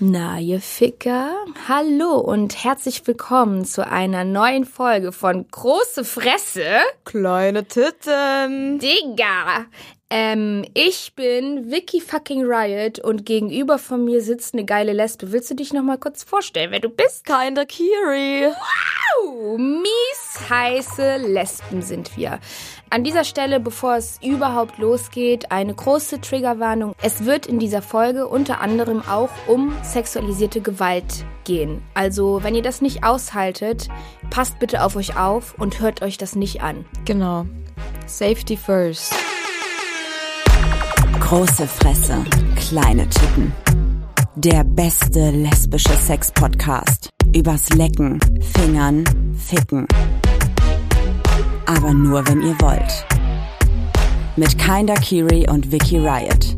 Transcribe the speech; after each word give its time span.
Na, 0.00 0.40
ihr 0.40 0.60
Ficker, 0.60 1.36
hallo 1.68 2.18
und 2.18 2.64
herzlich 2.64 3.06
willkommen 3.06 3.64
zu 3.64 3.86
einer 3.86 4.24
neuen 4.24 4.64
Folge 4.64 5.12
von 5.12 5.46
Große 5.48 6.04
Fresse. 6.04 6.64
Kleine 7.04 7.64
Titten. 7.64 8.80
Digga. 8.80 9.66
Ähm, 10.10 10.64
ich 10.74 11.12
bin 11.14 11.70
Vicky 11.70 12.00
fucking 12.00 12.42
Riot 12.44 12.98
und 12.98 13.24
gegenüber 13.24 13.78
von 13.78 14.04
mir 14.04 14.20
sitzt 14.20 14.54
eine 14.54 14.64
geile 14.64 14.92
Lesbe. 14.92 15.30
Willst 15.30 15.50
du 15.50 15.54
dich 15.54 15.72
noch 15.72 15.84
mal 15.84 15.98
kurz 15.98 16.24
vorstellen, 16.24 16.72
wer 16.72 16.80
du 16.80 16.88
bist? 16.88 17.24
Kinda 17.24 17.64
Kiri. 17.64 18.48
Wow, 18.48 19.58
mies 19.58 20.50
heiße 20.50 21.18
Lesben 21.18 21.82
sind 21.82 22.16
wir. 22.16 22.40
An 22.90 23.02
dieser 23.02 23.24
Stelle, 23.24 23.60
bevor 23.60 23.96
es 23.96 24.18
überhaupt 24.22 24.78
losgeht, 24.78 25.50
eine 25.50 25.74
große 25.74 26.20
Triggerwarnung. 26.20 26.94
Es 27.02 27.24
wird 27.24 27.46
in 27.46 27.58
dieser 27.58 27.82
Folge 27.82 28.28
unter 28.28 28.60
anderem 28.60 29.02
auch 29.08 29.30
um 29.48 29.74
sexualisierte 29.82 30.60
Gewalt 30.60 31.24
gehen. 31.44 31.82
Also, 31.94 32.40
wenn 32.42 32.54
ihr 32.54 32.62
das 32.62 32.80
nicht 32.80 33.04
aushaltet, 33.04 33.88
passt 34.30 34.58
bitte 34.58 34.84
auf 34.84 34.96
euch 34.96 35.16
auf 35.16 35.54
und 35.58 35.80
hört 35.80 36.02
euch 36.02 36.18
das 36.18 36.36
nicht 36.36 36.62
an. 36.62 36.84
Genau. 37.04 37.46
Safety 38.06 38.56
first. 38.56 39.14
Große 41.20 41.66
Fresse, 41.66 42.22
kleine 42.56 43.08
Titten. 43.08 43.52
Der 44.36 44.62
beste 44.62 45.30
lesbische 45.30 45.92
Sex-Podcast. 45.92 47.10
Übers 47.34 47.70
Lecken, 47.70 48.20
Fingern, 48.54 49.04
Ficken. 49.36 49.86
Aber 51.66 51.94
nur 51.94 52.26
wenn 52.28 52.42
ihr 52.42 52.54
wollt. 52.60 53.06
Mit 54.36 54.58
Kinda 54.58 54.94
Kiri 54.96 55.48
und 55.48 55.72
Vicky 55.72 55.98
Riot. 55.98 56.56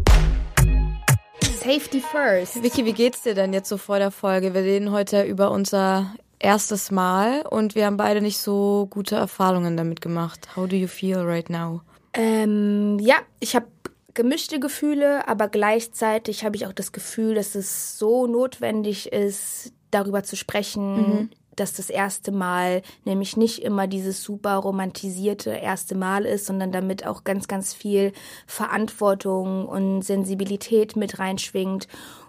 Safety 1.43 2.01
first. 2.01 2.61
Vicky, 2.63 2.85
wie 2.85 2.93
geht's 2.93 3.23
dir 3.23 3.35
denn 3.35 3.53
jetzt 3.53 3.69
so 3.69 3.77
vor 3.77 3.99
der 3.99 4.11
Folge? 4.11 4.53
Wir 4.53 4.63
reden 4.63 4.91
heute 4.91 5.23
über 5.23 5.53
unser 5.53 6.15
erstes 6.41 6.91
Mal 6.91 7.43
und 7.43 7.77
wir 7.77 7.87
haben 7.87 7.97
beide 7.97 8.21
nicht 8.21 8.39
so 8.39 8.89
gute 8.91 9.15
Erfahrungen 9.15 9.77
damit 9.77 10.01
gemacht. 10.01 10.49
How 10.57 10.69
do 10.69 10.75
you 10.75 10.89
feel 10.89 11.19
right 11.19 11.49
now? 11.51 11.83
Ähm, 12.13 12.99
ja, 12.99 13.17
ich 13.39 13.55
habe 13.55 13.67
gemischte 14.15 14.59
Gefühle, 14.59 15.29
aber 15.29 15.47
gleichzeitig 15.49 16.45
habe 16.45 16.57
ich 16.57 16.67
auch 16.67 16.73
das 16.73 16.91
Gefühl, 16.91 17.35
dass 17.35 17.55
es 17.55 17.99
so 17.99 18.27
notwendig 18.27 19.13
ist, 19.13 19.73
darüber 19.93 20.25
zu 20.25 20.35
sprechen, 20.35 20.97
mhm. 20.97 21.31
Dass 21.57 21.73
das 21.73 21.91
erste 21.91 22.33
Mal 22.33 22.83
nämlich 23.05 23.37
nicht 23.37 23.63
immer 23.63 23.87
dieses 23.87 24.23
super 24.23 24.57
romantisierte 24.57 25.51
erste 25.51 25.95
Mal 25.95 26.25
ist, 26.25 26.47
sondern 26.47 26.73
damit 26.73 27.07
auch 27.07 27.25
ganz, 27.25 27.49
ganz 27.49 27.75
viel 27.75 28.13
Verantwortung 28.47 29.67
und 29.67 30.03
Sensibilität 30.03 30.97
mit 30.97 31.19
reinschwingt 31.19 31.89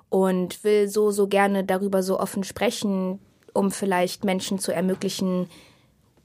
und 0.10 0.64
will 0.64 0.88
so, 0.88 1.12
so 1.12 1.28
gerne 1.28 1.64
darüber 1.64 2.02
so 2.02 2.20
offen 2.20 2.44
sprechen, 2.44 3.20
um 3.54 3.72
vielleicht 3.72 4.24
Menschen 4.24 4.60
zu 4.60 4.74
ermöglichen, 4.74 5.50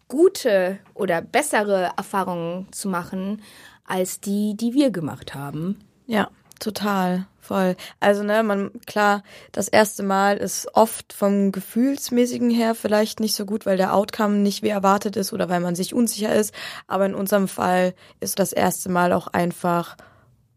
gute 0.09 0.79
oder 0.95 1.23
bessere 1.23 1.91
Erfahrungen 1.97 2.69
zu 2.71 2.89
machen, 2.89 3.43
als 3.85 4.21
die, 4.21 4.55
die 4.57 4.75
wir 4.75 4.91
gemacht 4.91 5.35
haben. 5.35 5.79
Ja, 6.07 6.29
total. 6.63 7.27
Voll. 7.41 7.75
Also, 7.99 8.23
ne, 8.23 8.45
man, 8.45 8.71
klar, 8.87 9.25
das 9.51 9.67
erste 9.67 10.05
Mal 10.05 10.37
ist 10.37 10.69
oft 10.75 11.13
vom 11.13 11.51
Gefühlsmäßigen 11.51 12.51
her 12.51 12.77
vielleicht 12.77 13.19
nicht 13.19 13.35
so 13.35 13.45
gut, 13.45 13.67
weil 13.67 13.77
der 13.77 13.95
Outcome 13.95 14.37
nicht 14.37 14.63
wie 14.63 14.69
erwartet 14.69 15.17
ist 15.17 15.33
oder 15.33 15.49
weil 15.49 15.59
man 15.59 15.75
sich 15.75 15.93
unsicher 15.93 16.33
ist. 16.33 16.55
Aber 16.87 17.05
in 17.05 17.17
unserem 17.17 17.49
Fall 17.49 17.95
ist 18.21 18.39
das 18.39 18.53
erste 18.53 18.91
Mal 18.91 19.13
auch 19.13 19.27
einfach 19.27 19.97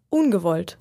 ungewollt. 0.09 0.77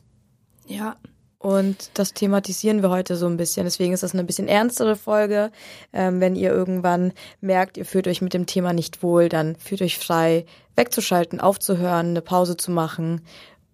Ja. 0.66 0.96
Und 1.38 1.90
das 1.94 2.12
thematisieren 2.14 2.82
wir 2.82 2.90
heute 2.90 3.16
so 3.16 3.26
ein 3.26 3.36
bisschen. 3.38 3.64
Deswegen 3.64 3.92
ist 3.92 4.02
das 4.02 4.14
eine 4.14 4.24
bisschen 4.24 4.48
ernstere 4.48 4.96
Folge. 4.96 5.52
Ähm, 5.92 6.20
wenn 6.20 6.36
ihr 6.36 6.50
irgendwann 6.50 7.12
merkt, 7.40 7.76
ihr 7.76 7.84
fühlt 7.84 8.08
euch 8.08 8.22
mit 8.22 8.34
dem 8.34 8.46
Thema 8.46 8.72
nicht 8.72 9.02
wohl, 9.02 9.28
dann 9.28 9.56
fühlt 9.56 9.82
euch 9.82 9.98
frei, 9.98 10.44
wegzuschalten, 10.76 11.40
aufzuhören, 11.40 12.10
eine 12.10 12.22
Pause 12.22 12.56
zu 12.56 12.70
machen 12.70 13.22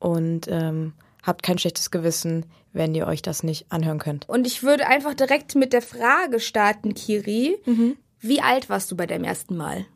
und 0.00 0.48
ähm, 0.48 0.94
habt 1.30 1.42
kein 1.42 1.58
schlechtes 1.58 1.90
Gewissen, 1.90 2.44
wenn 2.72 2.94
ihr 2.94 3.06
euch 3.06 3.22
das 3.22 3.42
nicht 3.42 3.72
anhören 3.72 3.98
könnt. 3.98 4.28
Und 4.28 4.46
ich 4.46 4.62
würde 4.62 4.86
einfach 4.86 5.14
direkt 5.14 5.54
mit 5.54 5.72
der 5.72 5.82
Frage 5.82 6.40
starten, 6.40 6.94
Kiri. 6.94 7.56
Mhm. 7.64 7.96
Wie 8.20 8.42
alt 8.42 8.68
warst 8.68 8.90
du 8.90 8.96
bei 8.96 9.06
deinem 9.06 9.24
ersten 9.24 9.56
Mal? 9.56 9.86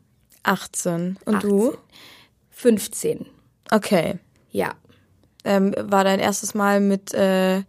18. 0.43 1.17
Und 1.25 1.35
18. 1.35 1.49
du? 1.49 1.77
15. 2.49 3.25
Okay. 3.71 4.19
Ja. 4.49 4.73
Ähm, 5.43 5.75
war 5.77 6.03
dein 6.03 6.19
erstes 6.19 6.55
Mal 6.55 6.79
mit 6.79 7.13
äh, 7.13 7.61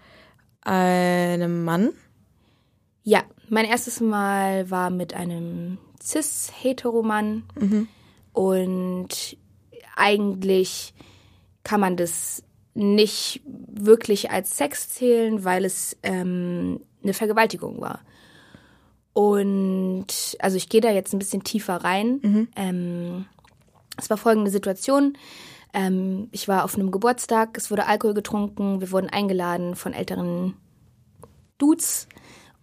einem 0.62 1.65
Mann? 1.65 1.91
Ja, 3.03 3.22
mein 3.48 3.66
erstes 3.66 4.00
Mal 4.00 4.71
war 4.71 4.91
mit 4.91 5.15
einem 5.15 5.78
cis-hetero-Mann. 6.03 7.44
Mhm. 7.59 7.88
Und 8.33 9.37
eigentlich 9.97 10.94
kann 11.65 11.81
man 11.81 11.97
das 11.97 12.43
nicht 12.77 13.41
wirklich 13.45 14.31
als 14.31 14.57
Sex 14.57 14.91
zählen, 14.91 15.45
weil 15.45 15.65
es 15.65 15.97
ähm, 16.03 16.81
eine 17.03 17.15
Vergewaltigung 17.15 17.81
war. 17.81 18.01
Und 19.13 20.07
also 20.41 20.57
ich 20.57 20.69
gehe 20.69 20.83
da 20.83 20.91
jetzt 20.91 21.15
ein 21.15 21.19
bisschen 21.19 21.43
tiefer 21.43 21.77
rein. 21.77 22.21
Mhm. 22.23 22.49
Ähm, 22.55 23.25
es 23.97 24.11
war 24.11 24.19
folgende 24.19 24.51
Situation. 24.51 25.17
Ähm, 25.73 26.29
ich 26.33 26.49
war 26.49 26.65
auf 26.65 26.75
einem 26.75 26.91
Geburtstag, 26.91 27.57
es 27.57 27.71
wurde 27.71 27.87
Alkohol 27.87 28.15
getrunken, 28.15 28.81
wir 28.81 28.93
wurden 28.93 29.09
eingeladen 29.09 29.75
von 29.75 29.95
älteren 29.95 30.55
Dudes 31.59 32.09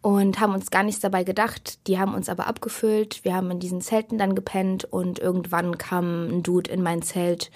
und 0.01 0.39
haben 0.39 0.53
uns 0.53 0.69
gar 0.69 0.83
nichts 0.83 1.01
dabei 1.01 1.23
gedacht. 1.23 1.87
Die 1.87 1.97
haben 1.97 2.13
uns 2.13 2.29
aber 2.29 2.45
abgefüllt. 2.45 3.23
Wir 3.23 3.33
haben 3.33 3.49
in 3.49 3.59
diesen 3.59 3.81
Zelten 3.81 4.17
dann 4.19 4.35
gepennt 4.35 4.85
und 4.85 5.17
irgendwann 5.17 5.77
kam 5.79 6.27
ein 6.27 6.43
Dude 6.43 6.69
in 6.69 6.83
mein 6.83 7.01
Zelt 7.01 7.49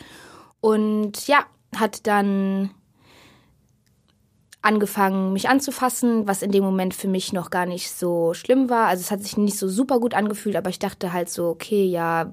und 0.59 1.27
ja, 1.27 1.45
hat 1.79 2.07
dann 2.07 2.71
angefangen, 4.61 5.33
mich 5.33 5.47
anzufassen, 5.47 6.27
was 6.27 6.41
in 6.41 6.51
dem 6.51 6.63
Moment 6.63 6.93
für 6.93 7.07
mich 7.07 7.31
noch 7.31 7.49
gar 7.49 7.65
nicht 7.65 7.89
so 7.89 8.33
schlimm 8.33 8.69
war. 8.69 8.87
Also 8.87 9.01
es 9.01 9.11
hat 9.11 9.21
sich 9.21 9.37
nicht 9.37 9.57
so 9.57 9.69
super 9.69 9.99
gut 9.99 10.13
angefühlt, 10.13 10.55
aber 10.55 10.69
ich 10.69 10.79
dachte 10.79 11.13
halt 11.13 11.29
so, 11.29 11.47
okay, 11.47 11.85
ja, 11.85 12.29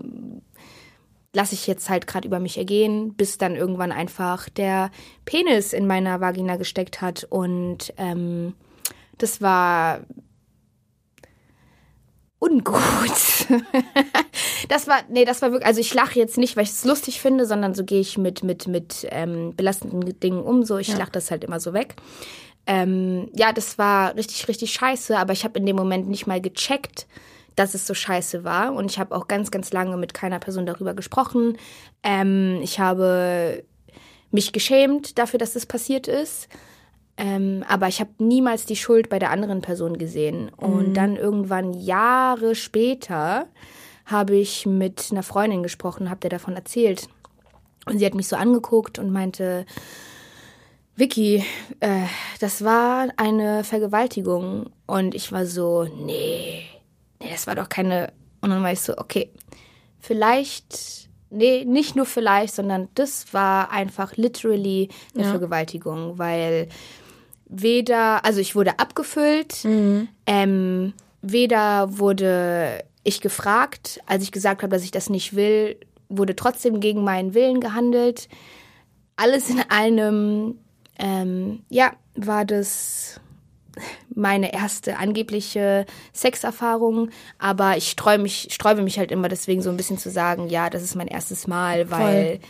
lasse 1.32 1.54
ich 1.54 1.66
jetzt 1.66 1.90
halt 1.90 2.06
gerade 2.06 2.26
über 2.26 2.40
mich 2.40 2.58
ergehen, 2.58 3.14
bis 3.14 3.38
dann 3.38 3.56
irgendwann 3.56 3.92
einfach 3.92 4.48
der 4.48 4.90
Penis 5.24 5.72
in 5.72 5.86
meiner 5.86 6.20
Vagina 6.20 6.56
gesteckt 6.56 7.00
hat 7.00 7.24
und 7.28 7.92
ähm, 7.98 8.54
das 9.18 9.40
war 9.40 10.00
ungut. 12.44 13.46
das 14.68 14.86
war, 14.86 14.98
nee, 15.08 15.24
das 15.24 15.42
war 15.42 15.50
wirklich, 15.50 15.66
also 15.66 15.80
ich 15.80 15.94
lache 15.94 16.18
jetzt 16.18 16.36
nicht, 16.36 16.56
weil 16.56 16.64
ich 16.64 16.70
es 16.70 16.84
lustig 16.84 17.20
finde, 17.20 17.46
sondern 17.46 17.74
so 17.74 17.84
gehe 17.84 18.00
ich 18.00 18.18
mit, 18.18 18.42
mit, 18.42 18.66
mit 18.66 19.06
ähm, 19.10 19.54
belastenden 19.56 20.18
Dingen 20.20 20.42
um, 20.42 20.64
so 20.64 20.78
ich 20.78 20.88
ja. 20.88 20.98
lache 20.98 21.12
das 21.12 21.30
halt 21.30 21.44
immer 21.44 21.60
so 21.60 21.72
weg. 21.72 21.96
Ähm, 22.66 23.30
ja, 23.34 23.52
das 23.52 23.78
war 23.78 24.14
richtig, 24.16 24.48
richtig 24.48 24.72
scheiße, 24.72 25.18
aber 25.18 25.32
ich 25.32 25.44
habe 25.44 25.58
in 25.58 25.66
dem 25.66 25.76
Moment 25.76 26.08
nicht 26.08 26.26
mal 26.26 26.40
gecheckt, 26.40 27.06
dass 27.56 27.74
es 27.74 27.86
so 27.86 27.94
scheiße 27.94 28.44
war. 28.44 28.74
Und 28.74 28.90
ich 28.90 28.98
habe 28.98 29.14
auch 29.14 29.28
ganz, 29.28 29.50
ganz 29.50 29.72
lange 29.72 29.96
mit 29.96 30.14
keiner 30.14 30.38
Person 30.38 30.66
darüber 30.66 30.94
gesprochen. 30.94 31.58
Ähm, 32.02 32.60
ich 32.62 32.80
habe 32.80 33.64
mich 34.30 34.52
geschämt 34.52 35.18
dafür, 35.18 35.38
dass 35.38 35.52
das 35.52 35.66
passiert 35.66 36.08
ist. 36.08 36.48
Ähm, 37.16 37.64
aber 37.68 37.88
ich 37.88 38.00
habe 38.00 38.10
niemals 38.18 38.66
die 38.66 38.76
Schuld 38.76 39.08
bei 39.08 39.18
der 39.18 39.30
anderen 39.30 39.60
Person 39.60 39.98
gesehen. 39.98 40.48
Und 40.48 40.88
mhm. 40.88 40.94
dann 40.94 41.16
irgendwann 41.16 41.72
Jahre 41.72 42.54
später 42.54 43.46
habe 44.06 44.36
ich 44.36 44.66
mit 44.66 45.08
einer 45.10 45.22
Freundin 45.22 45.62
gesprochen, 45.62 46.10
habe 46.10 46.20
der 46.20 46.30
davon 46.30 46.54
erzählt. 46.54 47.08
Und 47.86 47.98
sie 47.98 48.06
hat 48.06 48.14
mich 48.14 48.28
so 48.28 48.36
angeguckt 48.36 48.98
und 48.98 49.10
meinte, 49.10 49.64
Vicky, 50.96 51.44
äh, 51.80 52.06
das 52.40 52.64
war 52.64 53.08
eine 53.16 53.64
Vergewaltigung. 53.64 54.70
Und 54.86 55.14
ich 55.14 55.32
war 55.32 55.46
so, 55.46 55.84
nee, 55.84 56.64
nee, 57.20 57.30
das 57.30 57.46
war 57.46 57.54
doch 57.54 57.68
keine. 57.68 58.12
Und 58.40 58.50
dann 58.50 58.62
war 58.62 58.72
ich 58.72 58.80
so, 58.80 58.96
okay, 58.98 59.30
vielleicht, 60.00 61.08
nee, 61.30 61.64
nicht 61.64 61.96
nur 61.96 62.06
vielleicht, 62.06 62.54
sondern 62.54 62.88
das 62.94 63.32
war 63.32 63.70
einfach 63.70 64.16
literally 64.16 64.88
eine 65.14 65.24
ja. 65.24 65.30
Vergewaltigung, 65.30 66.18
weil 66.18 66.68
weder, 67.54 68.24
also 68.24 68.40
ich 68.40 68.54
wurde 68.54 68.78
abgefüllt, 68.78 69.64
mhm. 69.64 70.08
ähm, 70.26 70.92
weder 71.22 71.98
wurde 71.98 72.84
ich 73.04 73.20
gefragt, 73.20 74.00
als 74.06 74.22
ich 74.22 74.32
gesagt 74.32 74.62
habe, 74.62 74.74
dass 74.74 74.84
ich 74.84 74.90
das 74.90 75.10
nicht 75.10 75.36
will, 75.36 75.76
wurde 76.08 76.36
trotzdem 76.36 76.80
gegen 76.80 77.04
meinen 77.04 77.34
Willen 77.34 77.60
gehandelt. 77.60 78.28
Alles 79.16 79.50
in 79.50 79.60
einem, 79.68 80.58
ähm, 80.98 81.62
ja, 81.68 81.92
war 82.14 82.44
das 82.44 83.20
meine 84.14 84.52
erste 84.52 84.98
angebliche 84.98 85.84
Sexerfahrung, 86.12 87.10
aber 87.38 87.76
ich 87.76 87.90
streue 87.90 88.18
mich, 88.18 88.48
sträube 88.50 88.82
mich 88.82 88.98
halt 88.98 89.10
immer 89.10 89.28
deswegen 89.28 89.62
so 89.62 89.70
ein 89.70 89.76
bisschen 89.76 89.98
zu 89.98 90.10
sagen, 90.10 90.48
ja, 90.48 90.70
das 90.70 90.82
ist 90.82 90.94
mein 90.94 91.08
erstes 91.08 91.46
Mal, 91.46 91.90
weil 91.90 92.38
Voll. 92.38 92.40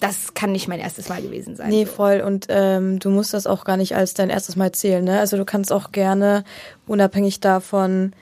Das 0.00 0.34
kann 0.34 0.52
nicht 0.52 0.66
mein 0.66 0.80
erstes 0.80 1.08
Mal 1.08 1.22
gewesen 1.22 1.56
sein. 1.56 1.68
Nee, 1.68 1.84
so. 1.84 1.92
voll. 1.92 2.22
Und 2.22 2.46
ähm, 2.48 2.98
du 2.98 3.10
musst 3.10 3.34
das 3.34 3.46
auch 3.46 3.64
gar 3.64 3.76
nicht 3.76 3.94
als 3.94 4.14
dein 4.14 4.30
erstes 4.30 4.56
Mal 4.56 4.72
zählen. 4.72 5.04
Ne? 5.04 5.20
Also 5.20 5.36
du 5.36 5.44
kannst 5.44 5.72
auch 5.72 5.92
gerne, 5.92 6.44
unabhängig 6.86 7.40
davon, 7.40 8.12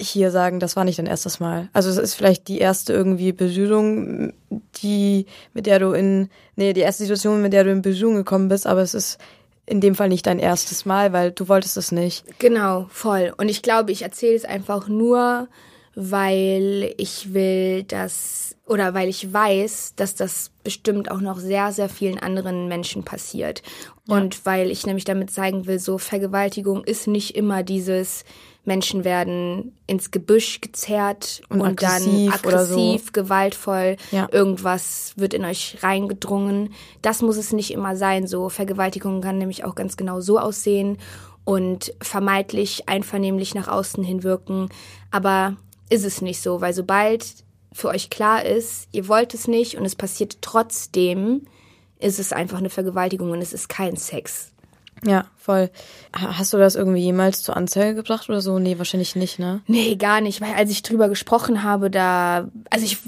hier 0.00 0.30
sagen, 0.30 0.60
das 0.60 0.76
war 0.76 0.84
nicht 0.84 0.98
dein 0.98 1.06
erstes 1.06 1.40
Mal. 1.40 1.68
Also 1.72 1.90
es 1.90 1.98
ist 1.98 2.14
vielleicht 2.14 2.48
die 2.48 2.58
erste 2.58 2.92
irgendwie 2.92 3.32
Berührung, 3.32 4.32
die, 4.82 5.26
mit 5.52 5.66
der 5.66 5.78
du 5.78 5.92
in, 5.92 6.30
nee, 6.56 6.72
die 6.72 6.80
erste 6.80 7.04
Situation, 7.04 7.42
mit 7.42 7.52
der 7.52 7.64
du 7.64 7.70
in 7.70 7.82
Berührung 7.82 8.16
gekommen 8.16 8.48
bist, 8.48 8.66
aber 8.66 8.82
es 8.82 8.94
ist 8.94 9.18
in 9.66 9.80
dem 9.80 9.94
Fall 9.94 10.08
nicht 10.08 10.26
dein 10.26 10.38
erstes 10.38 10.84
Mal, 10.84 11.12
weil 11.12 11.30
du 11.30 11.48
wolltest 11.48 11.76
es 11.76 11.92
nicht. 11.92 12.24
Genau, 12.38 12.86
voll. 12.90 13.32
Und 13.36 13.48
ich 13.48 13.62
glaube, 13.62 13.92
ich 13.92 14.02
erzähle 14.02 14.34
es 14.34 14.44
einfach 14.44 14.88
nur, 14.88 15.48
weil 15.94 16.92
ich 16.98 17.32
will, 17.32 17.84
dass 17.84 18.53
oder 18.66 18.94
weil 18.94 19.08
ich 19.08 19.32
weiß, 19.32 19.94
dass 19.96 20.14
das 20.14 20.50
bestimmt 20.62 21.10
auch 21.10 21.20
noch 21.20 21.38
sehr, 21.38 21.72
sehr 21.72 21.88
vielen 21.88 22.18
anderen 22.18 22.66
Menschen 22.68 23.04
passiert. 23.04 23.62
Ja. 24.06 24.16
Und 24.16 24.46
weil 24.46 24.70
ich 24.70 24.86
nämlich 24.86 25.04
damit 25.04 25.30
zeigen 25.30 25.66
will, 25.66 25.78
so 25.78 25.98
Vergewaltigung 25.98 26.82
ist 26.84 27.06
nicht 27.06 27.36
immer 27.36 27.62
dieses 27.62 28.24
Menschen 28.64 29.04
werden 29.04 29.76
ins 29.86 30.10
Gebüsch 30.10 30.62
gezerrt 30.62 31.42
und, 31.50 31.60
und 31.60 31.82
dann 31.82 32.30
aggressiv, 32.30 33.06
so. 33.06 33.12
gewaltvoll, 33.12 33.96
ja. 34.10 34.26
irgendwas 34.32 35.12
wird 35.16 35.34
in 35.34 35.44
euch 35.44 35.78
reingedrungen. 35.82 36.72
Das 37.02 37.20
muss 37.20 37.36
es 37.36 37.52
nicht 37.52 37.70
immer 37.70 37.96
sein. 37.96 38.26
So 38.26 38.48
Vergewaltigung 38.48 39.20
kann 39.20 39.36
nämlich 39.36 39.64
auch 39.64 39.74
ganz 39.74 39.98
genau 39.98 40.22
so 40.22 40.38
aussehen 40.38 40.96
und 41.44 41.94
vermeintlich 42.00 42.88
einvernehmlich 42.88 43.54
nach 43.54 43.68
außen 43.68 44.02
hin 44.02 44.22
wirken. 44.22 44.70
Aber 45.10 45.56
ist 45.90 46.06
es 46.06 46.22
nicht 46.22 46.40
so, 46.40 46.62
weil 46.62 46.72
sobald 46.72 47.44
für 47.74 47.88
euch 47.88 48.08
klar 48.08 48.44
ist, 48.44 48.88
ihr 48.92 49.08
wollt 49.08 49.34
es 49.34 49.48
nicht 49.48 49.76
und 49.76 49.84
es 49.84 49.96
passiert 49.96 50.38
trotzdem, 50.40 51.42
ist 51.98 52.20
es 52.20 52.32
einfach 52.32 52.58
eine 52.58 52.70
Vergewaltigung 52.70 53.32
und 53.32 53.42
es 53.42 53.52
ist 53.52 53.68
kein 53.68 53.96
Sex. 53.96 54.53
Ja, 55.06 55.26
voll. 55.36 55.70
Hast 56.12 56.52
du 56.52 56.58
das 56.58 56.74
irgendwie 56.74 57.00
jemals 57.00 57.42
zur 57.42 57.56
Anzeige 57.56 57.94
gebracht 57.94 58.28
oder 58.28 58.40
so? 58.40 58.58
Nee, 58.58 58.78
wahrscheinlich 58.78 59.16
nicht, 59.16 59.38
ne? 59.38 59.60
Nee, 59.66 59.96
gar 59.96 60.20
nicht, 60.20 60.40
weil 60.40 60.54
als 60.54 60.70
ich 60.70 60.82
drüber 60.82 61.08
gesprochen 61.08 61.62
habe, 61.62 61.90
da, 61.90 62.48
also 62.70 62.84
ich, 62.84 62.98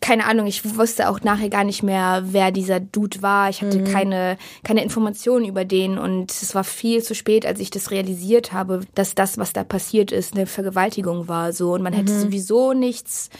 keine 0.00 0.26
Ahnung, 0.26 0.46
ich 0.46 0.76
wusste 0.76 1.08
auch 1.08 1.20
nachher 1.22 1.48
gar 1.48 1.64
nicht 1.64 1.82
mehr, 1.82 2.22
wer 2.26 2.52
dieser 2.52 2.78
Dude 2.78 3.22
war. 3.22 3.50
Ich 3.50 3.62
hatte 3.62 3.80
mhm. 3.80 3.84
keine, 3.84 4.38
keine 4.62 4.82
Informationen 4.82 5.44
über 5.44 5.64
den 5.64 5.98
und 5.98 6.30
es 6.30 6.54
war 6.54 6.64
viel 6.64 7.02
zu 7.02 7.14
spät, 7.14 7.44
als 7.44 7.58
ich 7.58 7.70
das 7.70 7.90
realisiert 7.90 8.52
habe, 8.52 8.80
dass 8.94 9.14
das, 9.14 9.38
was 9.38 9.52
da 9.52 9.64
passiert 9.64 10.12
ist, 10.12 10.34
eine 10.34 10.46
Vergewaltigung 10.46 11.28
war, 11.28 11.52
so. 11.52 11.72
Und 11.72 11.82
man 11.82 11.92
hätte 11.92 12.12
mhm. 12.12 12.20
sowieso 12.20 12.72
nichts 12.72 13.30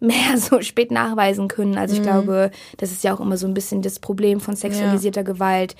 mehr 0.00 0.36
so 0.38 0.62
spät 0.62 0.90
nachweisen 0.90 1.48
können. 1.48 1.78
Also 1.78 1.94
ich 1.94 2.00
mhm. 2.00 2.04
glaube, 2.04 2.50
das 2.78 2.90
ist 2.90 3.04
ja 3.04 3.14
auch 3.14 3.20
immer 3.20 3.36
so 3.36 3.46
ein 3.46 3.54
bisschen 3.54 3.82
das 3.82 3.98
Problem 3.98 4.40
von 4.40 4.56
sexualisierter 4.56 5.20
ja. 5.20 5.26
Gewalt 5.26 5.76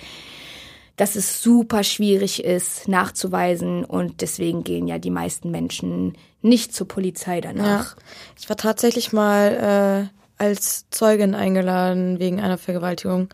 dass 0.96 1.14
es 1.14 1.42
super 1.42 1.84
schwierig 1.84 2.42
ist 2.44 2.88
nachzuweisen 2.88 3.84
und 3.84 4.22
deswegen 4.22 4.64
gehen 4.64 4.88
ja 4.88 4.98
die 4.98 5.10
meisten 5.10 5.50
Menschen 5.50 6.16
nicht 6.42 6.74
zur 6.74 6.88
Polizei 6.88 7.40
danach. 7.40 7.96
Ja. 7.96 8.02
Ich 8.38 8.48
war 8.48 8.56
tatsächlich 8.56 9.12
mal 9.12 10.10
äh, 10.10 10.42
als 10.42 10.88
Zeugin 10.90 11.34
eingeladen 11.34 12.18
wegen 12.18 12.40
einer 12.40 12.58
Vergewaltigung. 12.58 13.28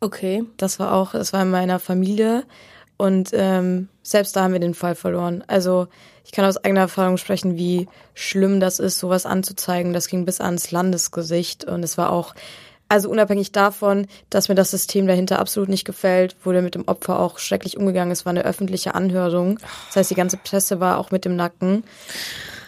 Okay. 0.00 0.44
Das 0.56 0.78
war 0.78 0.92
auch, 0.92 1.12
das 1.12 1.32
war 1.32 1.42
in 1.42 1.50
meiner 1.50 1.78
Familie 1.78 2.44
und 2.96 3.30
ähm, 3.32 3.88
selbst 4.02 4.36
da 4.36 4.42
haben 4.42 4.52
wir 4.52 4.60
den 4.60 4.74
Fall 4.74 4.94
verloren. 4.94 5.42
Also 5.46 5.88
ich 6.24 6.32
kann 6.32 6.44
aus 6.44 6.58
eigener 6.58 6.82
Erfahrung 6.82 7.16
sprechen, 7.16 7.56
wie 7.56 7.88
schlimm 8.14 8.60
das 8.60 8.78
ist, 8.78 8.98
sowas 8.98 9.24
anzuzeigen. 9.24 9.94
Das 9.94 10.08
ging 10.08 10.26
bis 10.26 10.40
ans 10.40 10.70
Landesgesicht 10.70 11.64
und 11.64 11.82
es 11.82 11.96
war 11.96 12.12
auch 12.12 12.34
also 12.90 13.08
unabhängig 13.08 13.52
davon, 13.52 14.06
dass 14.30 14.48
mir 14.48 14.56
das 14.56 14.72
System 14.72 15.06
dahinter 15.06 15.38
absolut 15.38 15.68
nicht 15.68 15.84
gefällt, 15.84 16.34
wurde 16.44 16.60
mit 16.60 16.74
dem 16.74 16.88
Opfer 16.88 17.20
auch 17.20 17.38
schrecklich 17.38 17.76
umgegangen. 17.76 18.10
Es 18.10 18.26
war 18.26 18.30
eine 18.30 18.44
öffentliche 18.44 18.96
Anhörung. 18.96 19.60
Das 19.88 19.96
heißt, 19.96 20.10
die 20.10 20.16
ganze 20.16 20.36
Presse 20.36 20.80
war 20.80 20.98
auch 20.98 21.12
mit 21.12 21.24
dem 21.24 21.36
Nacken. 21.36 21.84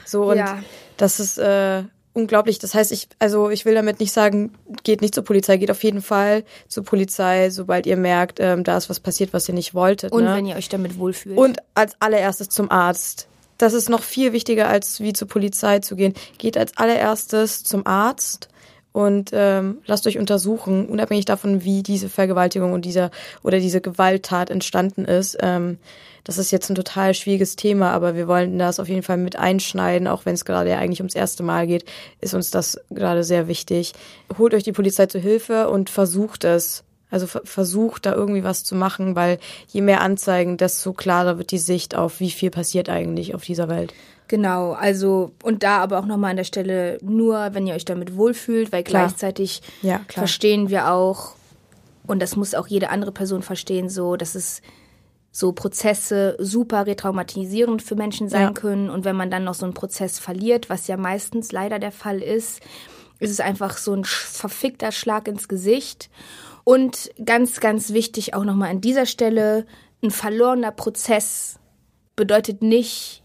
So 0.06 0.30
und 0.30 0.38
ja. 0.38 0.62
das 0.96 1.19
ist 1.19 1.38
äh, 1.38 1.82
unglaublich. 2.12 2.60
Das 2.60 2.72
heißt, 2.72 2.92
ich 2.92 3.08
also 3.19 3.50
ich 3.50 3.64
will 3.64 3.74
damit 3.74 3.98
nicht 3.98 4.12
sagen, 4.12 4.54
geht 4.84 5.00
nicht 5.00 5.12
zur 5.12 5.24
Polizei, 5.24 5.56
geht 5.56 5.72
auf 5.72 5.82
jeden 5.82 6.02
Fall 6.02 6.44
zur 6.68 6.84
Polizei, 6.84 7.50
sobald 7.50 7.86
ihr 7.86 7.96
merkt, 7.96 8.38
ähm, 8.38 8.62
da 8.62 8.76
ist 8.76 8.88
was 8.88 9.00
passiert, 9.00 9.32
was 9.32 9.48
ihr 9.48 9.54
nicht 9.54 9.75
wolltet. 9.75 10.12
Und 10.12 10.22
ne? 10.25 10.36
wenn 10.36 10.46
ihr 10.46 10.54
euch 10.54 10.68
damit 10.68 10.98
wohlfühlt. 10.98 11.36
Und 11.36 11.58
als 11.75 11.96
allererstes 11.98 12.48
zum 12.48 12.70
Arzt. 12.70 13.26
Das 13.58 13.75
ist 13.75 13.88
noch 13.88 14.02
viel 14.02 14.32
wichtiger, 14.32 14.68
als 14.68 15.00
wie 15.00 15.12
zur 15.12 15.26
Polizei 15.26 15.80
zu 15.80 15.96
gehen. 15.96 16.14
Geht 16.38 16.56
als 16.56 16.76
allererstes 16.76 17.64
zum 17.64 17.86
Arzt 17.86 18.48
und 18.92 19.30
ähm, 19.32 19.78
lasst 19.86 20.06
euch 20.06 20.18
untersuchen, 20.18 20.86
unabhängig 20.86 21.24
davon, 21.24 21.64
wie 21.64 21.82
diese 21.82 22.08
Vergewaltigung 22.08 22.72
und 22.72 22.84
dieser 22.84 23.10
oder 23.42 23.58
diese 23.58 23.80
Gewalttat 23.80 24.50
entstanden 24.50 25.04
ist. 25.04 25.38
Ähm, 25.40 25.78
das 26.24 26.38
ist 26.38 26.52
jetzt 26.52 26.70
ein 26.70 26.76
total 26.76 27.14
schwieriges 27.14 27.56
Thema, 27.56 27.90
aber 27.90 28.14
wir 28.14 28.28
wollen 28.28 28.58
das 28.58 28.78
auf 28.78 28.88
jeden 28.88 29.02
Fall 29.02 29.16
mit 29.16 29.36
einschneiden, 29.36 30.06
auch 30.06 30.24
wenn 30.24 30.34
es 30.34 30.44
gerade 30.44 30.70
ja 30.70 30.78
eigentlich 30.78 31.00
ums 31.00 31.14
erste 31.14 31.42
Mal 31.42 31.66
geht, 31.66 31.84
ist 32.20 32.34
uns 32.34 32.50
das 32.50 32.80
gerade 32.90 33.24
sehr 33.24 33.48
wichtig. 33.48 33.92
Holt 34.38 34.54
euch 34.54 34.62
die 34.62 34.72
Polizei 34.72 35.06
zu 35.06 35.18
Hilfe 35.18 35.68
und 35.68 35.90
versucht 35.90 36.44
es. 36.44 36.84
Also 37.10 37.26
versucht 37.26 38.06
da 38.06 38.14
irgendwie 38.14 38.42
was 38.42 38.64
zu 38.64 38.74
machen, 38.74 39.14
weil 39.16 39.38
je 39.68 39.82
mehr 39.82 40.00
Anzeigen, 40.00 40.56
desto 40.56 40.94
klarer 40.94 41.36
wird 41.36 41.50
die 41.50 41.58
Sicht 41.58 41.94
auf, 41.94 42.20
wie 42.20 42.30
viel 42.30 42.50
passiert 42.50 42.88
eigentlich 42.88 43.34
auf 43.34 43.44
dieser 43.44 43.68
Welt. 43.68 43.92
Genau, 44.28 44.72
also 44.72 45.32
und 45.42 45.62
da 45.62 45.78
aber 45.78 45.98
auch 45.98 46.06
nochmal 46.06 46.30
an 46.30 46.36
der 46.36 46.44
Stelle 46.44 46.98
nur, 47.02 47.50
wenn 47.52 47.66
ihr 47.66 47.74
euch 47.74 47.84
damit 47.84 48.16
wohlfühlt, 48.16 48.72
weil 48.72 48.82
klar. 48.82 49.06
gleichzeitig 49.06 49.62
ja, 49.82 50.00
verstehen 50.08 50.70
wir 50.70 50.90
auch, 50.90 51.34
und 52.06 52.20
das 52.20 52.36
muss 52.36 52.54
auch 52.54 52.66
jede 52.66 52.90
andere 52.90 53.12
Person 53.12 53.42
verstehen, 53.42 53.88
so, 53.88 54.16
dass 54.16 54.34
es 54.34 54.62
so 55.32 55.52
Prozesse 55.52 56.36
super 56.38 56.86
retraumatisierend 56.86 57.82
für 57.82 57.94
Menschen 57.94 58.28
sein 58.28 58.42
ja. 58.42 58.52
können. 58.52 58.90
Und 58.90 59.06
wenn 59.06 59.16
man 59.16 59.30
dann 59.30 59.44
noch 59.44 59.54
so 59.54 59.64
einen 59.64 59.74
Prozess 59.74 60.19
verliert, 60.19 60.68
was 60.68 60.86
ja 60.86 60.98
meistens 60.98 61.52
leider 61.52 61.78
der 61.78 61.92
Fall 61.92 62.20
ist, 62.20 62.60
ist 63.18 63.30
es 63.30 63.40
einfach 63.40 63.78
so 63.78 63.94
ein 63.94 64.04
verfickter 64.04 64.92
Schlag 64.92 65.26
ins 65.28 65.48
Gesicht. 65.48 66.10
Und 66.64 67.10
ganz, 67.25 67.60
ganz 67.60 67.92
wichtig 67.92 68.34
auch 68.34 68.44
nochmal 68.44 68.70
an 68.70 68.82
dieser 68.82 69.06
Stelle, 69.06 69.64
ein 70.02 70.10
verlorener 70.10 70.70
Prozess 70.70 71.58
bedeutet 72.14 72.62
nicht, 72.62 73.21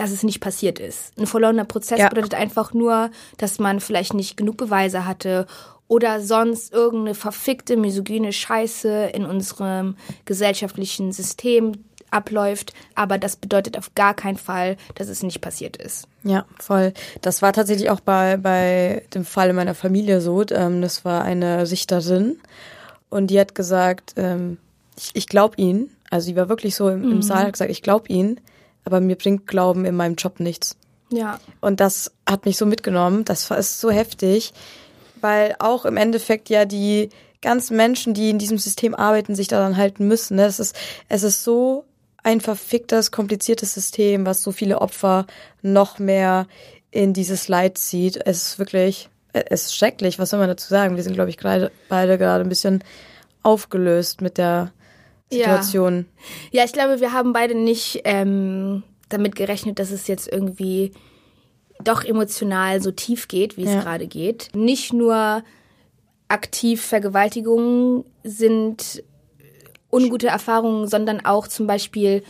dass 0.00 0.12
es 0.12 0.22
nicht 0.22 0.40
passiert 0.40 0.78
ist. 0.78 1.12
Ein 1.18 1.26
verlorener 1.26 1.66
Prozess 1.66 1.98
ja. 1.98 2.08
bedeutet 2.08 2.34
einfach 2.34 2.72
nur, 2.72 3.10
dass 3.36 3.58
man 3.58 3.80
vielleicht 3.80 4.14
nicht 4.14 4.34
genug 4.34 4.56
Beweise 4.56 5.04
hatte 5.04 5.46
oder 5.88 6.22
sonst 6.22 6.72
irgendeine 6.72 7.14
verfickte 7.14 7.76
misogyne 7.76 8.32
Scheiße 8.32 9.10
in 9.12 9.26
unserem 9.26 9.96
gesellschaftlichen 10.24 11.12
System 11.12 11.84
abläuft, 12.10 12.72
aber 12.94 13.18
das 13.18 13.36
bedeutet 13.36 13.76
auf 13.76 13.94
gar 13.94 14.14
keinen 14.14 14.38
Fall, 14.38 14.78
dass 14.94 15.08
es 15.08 15.22
nicht 15.22 15.42
passiert 15.42 15.76
ist. 15.76 16.08
Ja, 16.22 16.46
voll. 16.58 16.94
Das 17.20 17.42
war 17.42 17.52
tatsächlich 17.52 17.90
auch 17.90 18.00
bei, 18.00 18.38
bei 18.38 19.02
dem 19.12 19.26
Fall 19.26 19.50
in 19.50 19.56
meiner 19.56 19.74
Familie 19.74 20.22
so. 20.22 20.42
Ähm, 20.48 20.80
das 20.80 21.04
war 21.04 21.24
eine 21.24 21.66
Sichterin 21.66 22.40
und 23.10 23.26
die 23.26 23.38
hat 23.38 23.54
gesagt, 23.54 24.14
ähm, 24.16 24.56
ich, 24.96 25.10
ich 25.12 25.26
glaube 25.26 25.56
ihn. 25.58 25.90
Also 26.08 26.24
sie 26.24 26.36
war 26.36 26.48
wirklich 26.48 26.74
so 26.74 26.88
im, 26.88 27.02
im 27.02 27.16
mhm. 27.16 27.22
Saal, 27.22 27.44
hat 27.44 27.52
gesagt, 27.52 27.70
ich 27.70 27.82
glaube 27.82 28.08
ihn 28.08 28.40
aber 28.84 29.00
mir 29.00 29.16
bringt 29.16 29.46
Glauben 29.46 29.84
in 29.84 29.96
meinem 29.96 30.14
Job 30.14 30.40
nichts. 30.40 30.76
Ja. 31.10 31.40
Und 31.60 31.80
das 31.80 32.12
hat 32.28 32.46
mich 32.46 32.56
so 32.56 32.66
mitgenommen. 32.66 33.24
Das 33.24 33.50
ist 33.50 33.80
so 33.80 33.90
heftig, 33.90 34.52
weil 35.20 35.56
auch 35.58 35.84
im 35.84 35.96
Endeffekt 35.96 36.48
ja 36.48 36.64
die 36.64 37.10
ganzen 37.42 37.76
Menschen, 37.76 38.14
die 38.14 38.30
in 38.30 38.38
diesem 38.38 38.58
System 38.58 38.94
arbeiten, 38.94 39.34
sich 39.34 39.48
daran 39.48 39.76
halten 39.76 40.06
müssen. 40.06 40.36
Ne? 40.36 40.44
Es 40.44 40.60
ist, 40.60 40.76
es 41.08 41.22
ist 41.22 41.42
so 41.42 41.84
ein 42.22 42.40
verficktes, 42.40 43.10
kompliziertes 43.10 43.74
System, 43.74 44.26
was 44.26 44.42
so 44.42 44.52
viele 44.52 44.80
Opfer 44.80 45.26
noch 45.62 45.98
mehr 45.98 46.46
in 46.90 47.12
dieses 47.12 47.48
Leid 47.48 47.78
zieht. 47.78 48.20
Es 48.26 48.48
ist 48.48 48.58
wirklich, 48.58 49.08
es 49.32 49.66
ist 49.66 49.76
schrecklich. 49.76 50.18
Was 50.18 50.30
soll 50.30 50.40
man 50.40 50.48
dazu 50.48 50.68
sagen? 50.68 50.96
Wir 50.96 51.02
sind, 51.02 51.14
glaube 51.14 51.30
ich, 51.30 51.38
gerade, 51.38 51.70
beide 51.88 52.18
gerade 52.18 52.44
ein 52.44 52.48
bisschen 52.48 52.84
aufgelöst 53.42 54.20
mit 54.20 54.38
der 54.38 54.72
Situation. 55.30 56.06
Ja. 56.50 56.60
ja, 56.60 56.64
ich 56.64 56.72
glaube, 56.72 57.00
wir 57.00 57.12
haben 57.12 57.32
beide 57.32 57.54
nicht 57.54 58.02
ähm, 58.04 58.82
damit 59.08 59.36
gerechnet, 59.36 59.78
dass 59.78 59.90
es 59.90 60.06
jetzt 60.06 60.30
irgendwie 60.30 60.92
doch 61.82 62.04
emotional 62.04 62.82
so 62.82 62.90
tief 62.90 63.28
geht, 63.28 63.56
wie 63.56 63.64
es 63.64 63.72
ja. 63.72 63.80
gerade 63.80 64.06
geht. 64.06 64.48
Nicht 64.54 64.92
nur 64.92 65.42
aktiv 66.28 66.84
Vergewaltigungen 66.84 68.04
sind 68.22 69.02
ungute 69.90 70.28
Erfahrungen, 70.28 70.86
sondern 70.86 71.24
auch 71.24 71.48
zum 71.48 71.66
Beispiel 71.66 72.22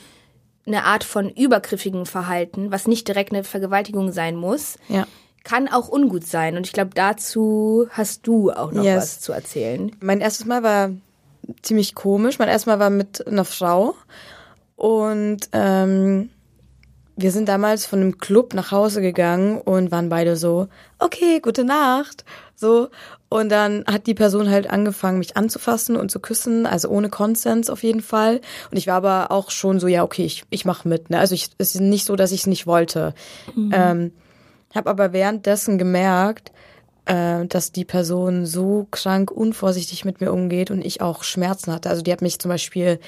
eine 0.66 0.84
Art 0.84 1.04
von 1.04 1.28
übergriffigen 1.30 2.06
Verhalten, 2.06 2.70
was 2.70 2.86
nicht 2.86 3.08
direkt 3.08 3.32
eine 3.32 3.44
Vergewaltigung 3.44 4.12
sein 4.12 4.36
muss. 4.36 4.76
Ja 4.88 5.06
kann 5.44 5.68
auch 5.68 5.88
ungut 5.88 6.26
sein. 6.26 6.56
Und 6.56 6.66
ich 6.66 6.72
glaube, 6.72 6.90
dazu 6.94 7.86
hast 7.90 8.26
du 8.26 8.50
auch 8.50 8.72
noch 8.72 8.84
yes. 8.84 8.96
was 8.96 9.20
zu 9.20 9.32
erzählen. 9.32 9.90
Mein 10.00 10.20
erstes 10.20 10.46
Mal 10.46 10.62
war 10.62 10.90
ziemlich 11.62 11.94
komisch. 11.94 12.38
Mein 12.38 12.48
erstes 12.48 12.66
Mal 12.66 12.78
war 12.78 12.90
mit 12.90 13.26
einer 13.26 13.44
Frau 13.44 13.94
und 14.76 15.48
ähm, 15.52 16.30
wir 17.16 17.32
sind 17.32 17.48
damals 17.48 17.86
von 17.86 18.00
einem 18.00 18.18
Club 18.18 18.54
nach 18.54 18.70
Hause 18.70 19.02
gegangen 19.02 19.60
und 19.60 19.90
waren 19.90 20.08
beide 20.08 20.36
so, 20.36 20.68
okay, 20.98 21.40
gute 21.40 21.64
Nacht. 21.64 22.24
So. 22.56 22.88
Und 23.28 23.50
dann 23.50 23.84
hat 23.86 24.06
die 24.06 24.14
Person 24.14 24.50
halt 24.50 24.70
angefangen, 24.70 25.18
mich 25.18 25.36
anzufassen 25.36 25.96
und 25.96 26.10
zu 26.10 26.18
küssen, 26.18 26.66
also 26.66 26.88
ohne 26.88 27.10
Konsens 27.10 27.70
auf 27.70 27.82
jeden 27.82 28.00
Fall. 28.00 28.40
Und 28.70 28.76
ich 28.76 28.86
war 28.86 28.96
aber 28.96 29.30
auch 29.30 29.50
schon 29.50 29.78
so, 29.80 29.86
ja, 29.86 30.02
okay, 30.02 30.24
ich, 30.24 30.44
ich 30.50 30.64
mach 30.64 30.84
mit. 30.84 31.10
Ne? 31.10 31.18
Also 31.18 31.34
ich, 31.34 31.50
es 31.58 31.74
ist 31.74 31.80
nicht 31.80 32.06
so, 32.06 32.16
dass 32.16 32.32
ich 32.32 32.40
es 32.40 32.46
nicht 32.46 32.66
wollte. 32.66 33.14
Mhm. 33.54 33.70
Ähm, 33.72 34.12
habe 34.74 34.90
aber 34.90 35.12
währenddessen 35.12 35.78
gemerkt, 35.78 36.52
äh, 37.10 37.44
dass 37.46 37.72
die 37.72 37.84
Person 37.84 38.46
so 38.46 38.86
krank 38.92 39.32
unvorsichtig 39.32 40.04
mit 40.04 40.20
mir 40.20 40.32
umgeht 40.32 40.70
und 40.70 40.84
ich 40.84 41.00
auch 41.00 41.24
Schmerzen 41.24 41.72
hatte. 41.72 41.90
Also 41.90 42.02
die 42.02 42.12
hat 42.12 42.22
mich 42.22 42.38
zum 42.38 42.50
Beispiel 42.50 43.00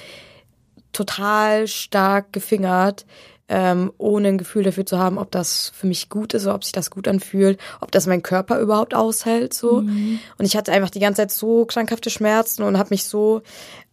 total 0.93 1.69
stark 1.69 2.33
gefingert, 2.33 3.07
ähm, 3.49 3.93
ohne 3.99 4.29
ein 4.29 4.39
Gefühl 4.39 4.65
dafür 4.65 4.85
zu 4.85 4.99
haben, 4.99 5.19
ob 5.19 5.31
das 5.31 5.71
für 5.73 5.87
mich 5.87 6.09
gut 6.09 6.35
ist 6.35 6.47
oder 6.47 6.57
ob 6.57 6.65
sich 6.65 6.73
das 6.73 6.91
gut 6.91 7.07
anfühlt, 7.07 7.61
ob 7.81 7.93
das 7.93 8.09
mein 8.09 8.25
Körper 8.25 8.59
überhaupt 8.59 8.93
aushält. 8.93 9.55
so. 9.55 9.83
Mhm. 9.83 10.19
Und 10.37 10.47
ich 10.47 10.57
hatte 10.57 10.73
einfach 10.73 10.91
die 10.91 11.01
ganze 11.01 11.23
Zeit 11.23 11.31
so 11.31 11.65
krankhafte 11.65 12.11
Schmerzen 12.11 12.65
und 12.65 12.79
habe 12.79 12.91
mich 12.91 13.05
so 13.05 13.43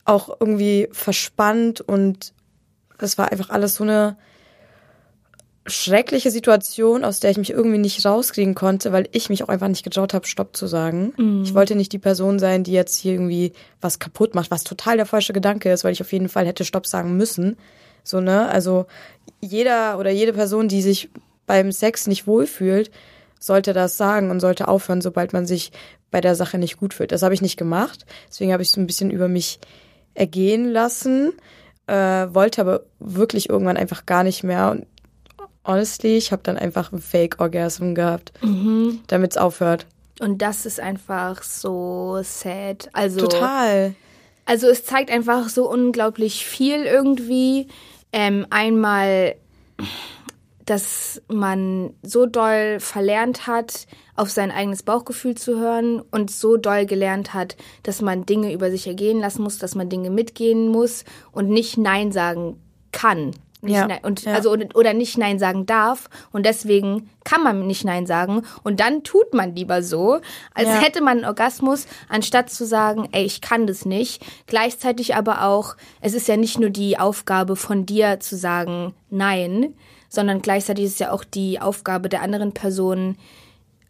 auch 0.05 0.37
irgendwie 0.39 0.89
verspannt 0.91 1.81
und 1.81 2.33
es 2.97 3.19
war 3.19 3.31
einfach 3.31 3.51
alles 3.51 3.75
so 3.75 3.83
eine 3.83 4.17
schreckliche 5.69 6.31
Situation, 6.31 7.03
aus 7.03 7.19
der 7.19 7.31
ich 7.31 7.37
mich 7.37 7.51
irgendwie 7.51 7.77
nicht 7.77 8.05
rauskriegen 8.05 8.55
konnte, 8.55 8.91
weil 8.91 9.07
ich 9.11 9.29
mich 9.29 9.43
auch 9.43 9.49
einfach 9.49 9.67
nicht 9.67 9.83
getraut 9.83 10.13
habe, 10.13 10.27
Stopp 10.27 10.55
zu 10.55 10.67
sagen. 10.67 11.13
Mhm. 11.17 11.43
Ich 11.43 11.53
wollte 11.53 11.75
nicht 11.75 11.93
die 11.93 11.99
Person 11.99 12.39
sein, 12.39 12.63
die 12.63 12.71
jetzt 12.71 12.95
hier 12.97 13.13
irgendwie 13.13 13.53
was 13.81 13.99
kaputt 13.99 14.35
macht, 14.35 14.51
was 14.51 14.63
total 14.63 14.97
der 14.97 15.05
falsche 15.05 15.33
Gedanke 15.33 15.71
ist, 15.71 15.83
weil 15.83 15.93
ich 15.93 16.01
auf 16.01 16.11
jeden 16.11 16.29
Fall 16.29 16.45
hätte 16.45 16.65
Stopp 16.65 16.87
sagen 16.87 17.17
müssen. 17.17 17.57
So, 18.03 18.21
ne? 18.21 18.47
Also 18.49 18.85
jeder 19.41 19.99
oder 19.99 20.09
jede 20.09 20.33
Person, 20.33 20.67
die 20.67 20.81
sich 20.81 21.09
beim 21.45 21.71
Sex 21.71 22.07
nicht 22.07 22.27
wohlfühlt, 22.27 22.91
sollte 23.39 23.73
das 23.73 23.97
sagen 23.97 24.31
und 24.31 24.39
sollte 24.39 24.67
aufhören, 24.67 25.01
sobald 25.01 25.33
man 25.33 25.45
sich 25.45 25.71
bei 26.11 26.21
der 26.21 26.35
Sache 26.35 26.57
nicht 26.57 26.77
gut 26.77 26.93
fühlt. 26.93 27.11
Das 27.11 27.23
habe 27.23 27.33
ich 27.33 27.41
nicht 27.41 27.57
gemacht. 27.57 28.05
Deswegen 28.29 28.51
habe 28.51 28.63
ich 28.63 28.71
so 28.71 28.81
ein 28.81 28.87
bisschen 28.87 29.11
über 29.11 29.27
mich 29.27 29.59
ergehen 30.13 30.69
lassen, 30.69 31.33
äh, 31.87 31.93
wollte 31.93 32.61
aber 32.61 32.81
wirklich 32.99 33.49
irgendwann 33.49 33.77
einfach 33.77 34.05
gar 34.05 34.23
nicht 34.23 34.43
mehr. 34.43 34.71
Und 34.71 34.85
honestly, 35.65 36.17
ich 36.17 36.31
habe 36.31 36.41
dann 36.43 36.57
einfach 36.57 36.91
einen 36.91 37.01
Fake-Orgasm 37.01 37.93
gehabt, 37.93 38.31
mhm. 38.41 39.01
damit 39.07 39.31
es 39.31 39.37
aufhört. 39.37 39.85
Und 40.19 40.41
das 40.41 40.65
ist 40.65 40.79
einfach 40.79 41.43
so 41.43 42.19
sad. 42.23 42.89
Also 42.93 43.21
total. 43.21 43.95
Also 44.45 44.67
es 44.67 44.83
zeigt 44.83 45.11
einfach 45.11 45.47
so 45.49 45.69
unglaublich 45.69 46.45
viel 46.45 46.83
irgendwie. 46.83 47.67
Ähm, 48.11 48.45
einmal, 48.49 49.35
dass 50.65 51.21
man 51.27 51.93
so 52.03 52.25
doll 52.25 52.79
verlernt 52.79 53.47
hat, 53.47 53.87
auf 54.15 54.29
sein 54.29 54.51
eigenes 54.51 54.83
Bauchgefühl 54.83 55.35
zu 55.35 55.57
hören 55.59 56.01
und 56.11 56.31
so 56.31 56.57
doll 56.57 56.85
gelernt 56.85 57.33
hat, 57.33 57.55
dass 57.83 58.01
man 58.01 58.25
Dinge 58.25 58.51
über 58.51 58.69
sich 58.69 58.87
ergehen 58.87 59.19
lassen 59.19 59.43
muss, 59.43 59.59
dass 59.59 59.75
man 59.75 59.89
Dinge 59.89 60.09
mitgehen 60.09 60.67
muss 60.67 61.05
und 61.31 61.49
nicht 61.49 61.77
Nein 61.77 62.11
sagen 62.11 62.61
kann. 62.91 63.31
Nicht 63.61 63.75
ja, 63.75 63.87
nein, 63.87 63.99
und 64.03 64.23
ja. 64.23 64.33
also 64.33 64.55
oder 64.73 64.93
nicht 64.93 65.17
nein 65.17 65.37
sagen 65.37 65.65
darf 65.65 66.09
und 66.31 66.45
deswegen 66.45 67.09
kann 67.25 67.43
man 67.43 67.67
nicht 67.67 67.83
nein 67.83 68.05
sagen 68.05 68.43
und 68.63 68.79
dann 68.79 69.03
tut 69.03 69.33
man 69.33 69.53
lieber 69.53 69.83
so, 69.83 70.21
als 70.53 70.69
ja. 70.69 70.75
hätte 70.75 71.01
man 71.01 71.17
einen 71.17 71.25
Orgasmus, 71.25 71.85
anstatt 72.07 72.49
zu 72.49 72.65
sagen, 72.65 73.09
ey, 73.11 73.25
ich 73.25 73.41
kann 73.41 73.67
das 73.67 73.83
nicht. 73.83 74.25
Gleichzeitig 74.47 75.15
aber 75.15 75.43
auch, 75.43 75.75
es 75.99 76.13
ist 76.13 76.29
ja 76.29 76.37
nicht 76.37 76.57
nur 76.57 76.69
die 76.69 76.97
Aufgabe 76.97 77.57
von 77.57 77.85
dir 77.85 78.21
zu 78.21 78.37
sagen 78.37 78.93
nein, 79.09 79.73
sondern 80.07 80.41
gleichzeitig 80.41 80.85
ist 80.85 80.93
es 80.93 80.99
ja 80.99 81.11
auch 81.11 81.25
die 81.25 81.59
Aufgabe 81.59 82.07
der 82.07 82.21
anderen 82.21 82.53
Person 82.53 83.17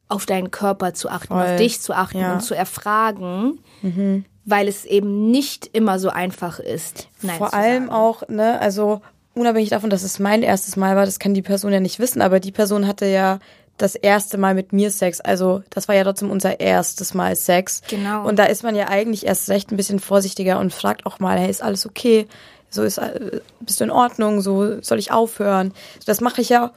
auf 0.08 0.26
deinen 0.26 0.50
Körper 0.50 0.96
zu 0.96 1.10
achten, 1.10 1.36
Voll. 1.36 1.44
auf 1.44 1.56
dich 1.58 1.80
zu 1.80 1.94
achten 1.94 2.26
und 2.26 2.42
zu 2.42 2.56
erfragen. 2.56 3.60
Mhm 3.84 4.26
weil 4.50 4.68
es 4.68 4.86
eben 4.86 5.30
nicht 5.30 5.70
immer 5.74 6.00
so 6.00 6.10
einfach 6.10 6.60
ist. 6.60 7.08
Nein 7.22 7.38
Vor 7.38 7.54
allem 7.54 7.90
auch, 7.90 8.28
ne, 8.30 8.60
also 8.60 9.02
unabhängig 9.34 9.70
davon, 9.70 9.90
dass 9.90 10.04
es 10.04 10.20
mein 10.20 10.44
erstes 10.44 10.76
Mal 10.76 10.96
war, 10.96 11.06
das 11.06 11.20
kann 11.20 11.34
die 11.34 11.42
Person 11.42 11.72
ja 11.72 11.80
nicht 11.80 12.00
wissen, 12.00 12.22
aber 12.22 12.40
die 12.40 12.52
Person 12.52 12.88
hatte 12.88 13.06
ja 13.06 13.40
das 13.78 13.96
erste 13.96 14.38
Mal 14.38 14.54
mit 14.54 14.74
mir 14.74 14.92
Sex. 14.92 15.22
Also 15.22 15.64
das 15.70 15.88
war 15.88 15.96
ja 15.96 16.04
trotzdem 16.04 16.30
unser 16.30 16.60
erstes 16.60 17.14
Mal 17.14 17.36
Sex. 17.36 17.82
Genau. 17.90 18.28
Und 18.28 18.38
da 18.38 18.46
ist 18.46 18.64
man 18.64 18.76
ja 18.76 18.90
eigentlich 18.90 19.26
erst 19.26 19.50
recht 19.50 19.72
ein 19.72 19.78
bisschen 19.78 20.00
vorsichtiger 20.00 20.60
und 20.60 20.74
fragt 20.74 21.06
auch 21.06 21.20
mal, 21.20 21.40
hey, 21.40 21.50
ist 21.50 21.64
alles 21.64 21.86
okay? 21.86 22.28
So 22.70 22.84
ist, 22.84 22.98
äh, 22.98 23.42
bist 23.62 23.80
du 23.80 23.86
in 23.86 23.92
Ordnung? 23.92 24.42
So 24.42 24.82
soll 24.82 25.00
ich 25.00 25.12
aufhören? 25.12 25.74
Das 26.06 26.22
mache 26.22 26.42
ich 26.42 26.50
ja 26.50 26.74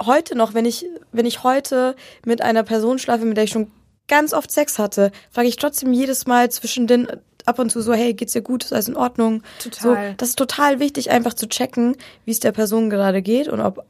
heute 0.00 0.36
noch, 0.36 0.54
wenn 0.54 0.64
ich, 0.64 0.86
wenn 1.12 1.26
ich 1.26 1.42
heute 1.42 1.94
mit 2.24 2.42
einer 2.42 2.62
Person 2.62 2.98
schlafe, 2.98 3.24
mit 3.24 3.36
der 3.36 3.44
ich 3.44 3.50
schon 3.50 3.70
ganz 4.08 4.32
oft 4.32 4.50
Sex 4.50 4.78
hatte, 4.78 5.12
frage 5.30 5.48
ich 5.48 5.56
trotzdem 5.56 5.92
jedes 5.92 6.26
Mal 6.26 6.50
zwischen 6.50 6.86
den 6.86 7.08
ab 7.46 7.58
und 7.58 7.70
zu 7.70 7.80
so, 7.80 7.92
hey, 7.92 8.14
geht's 8.14 8.32
dir 8.32 8.42
gut, 8.42 8.64
ist 8.64 8.72
alles 8.72 8.88
in 8.88 8.96
Ordnung? 8.96 9.42
Total. 9.62 10.10
So, 10.10 10.14
das 10.16 10.30
ist 10.30 10.38
total 10.38 10.80
wichtig, 10.80 11.10
einfach 11.10 11.34
zu 11.34 11.48
checken, 11.48 11.96
wie 12.24 12.30
es 12.30 12.40
der 12.40 12.52
Person 12.52 12.90
gerade 12.90 13.22
geht 13.22 13.48
und 13.48 13.60
ob 13.60 13.84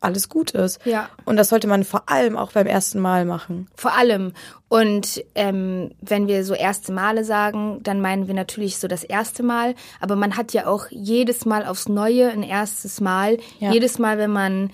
alles 0.00 0.28
gut 0.28 0.52
ist. 0.52 0.84
Ja. 0.84 1.08
Und 1.24 1.36
das 1.36 1.48
sollte 1.48 1.66
man 1.66 1.84
vor 1.84 2.08
allem 2.08 2.36
auch 2.36 2.52
beim 2.52 2.66
ersten 2.66 3.00
Mal 3.00 3.24
machen. 3.24 3.68
Vor 3.74 3.94
allem. 3.96 4.32
Und 4.68 5.24
ähm, 5.34 5.90
wenn 6.00 6.28
wir 6.28 6.44
so 6.44 6.54
erste 6.54 6.92
Male 6.92 7.24
sagen, 7.24 7.80
dann 7.82 8.00
meinen 8.00 8.26
wir 8.26 8.34
natürlich 8.34 8.78
so 8.78 8.88
das 8.88 9.04
erste 9.04 9.42
Mal. 9.42 9.74
Aber 10.00 10.16
man 10.16 10.36
hat 10.36 10.52
ja 10.52 10.66
auch 10.66 10.86
jedes 10.90 11.44
Mal 11.46 11.64
aufs 11.64 11.88
Neue 11.88 12.30
ein 12.30 12.42
erstes 12.42 13.00
Mal. 13.00 13.38
Ja. 13.58 13.72
Jedes 13.72 13.98
Mal, 13.98 14.18
wenn 14.18 14.30
man 14.30 14.70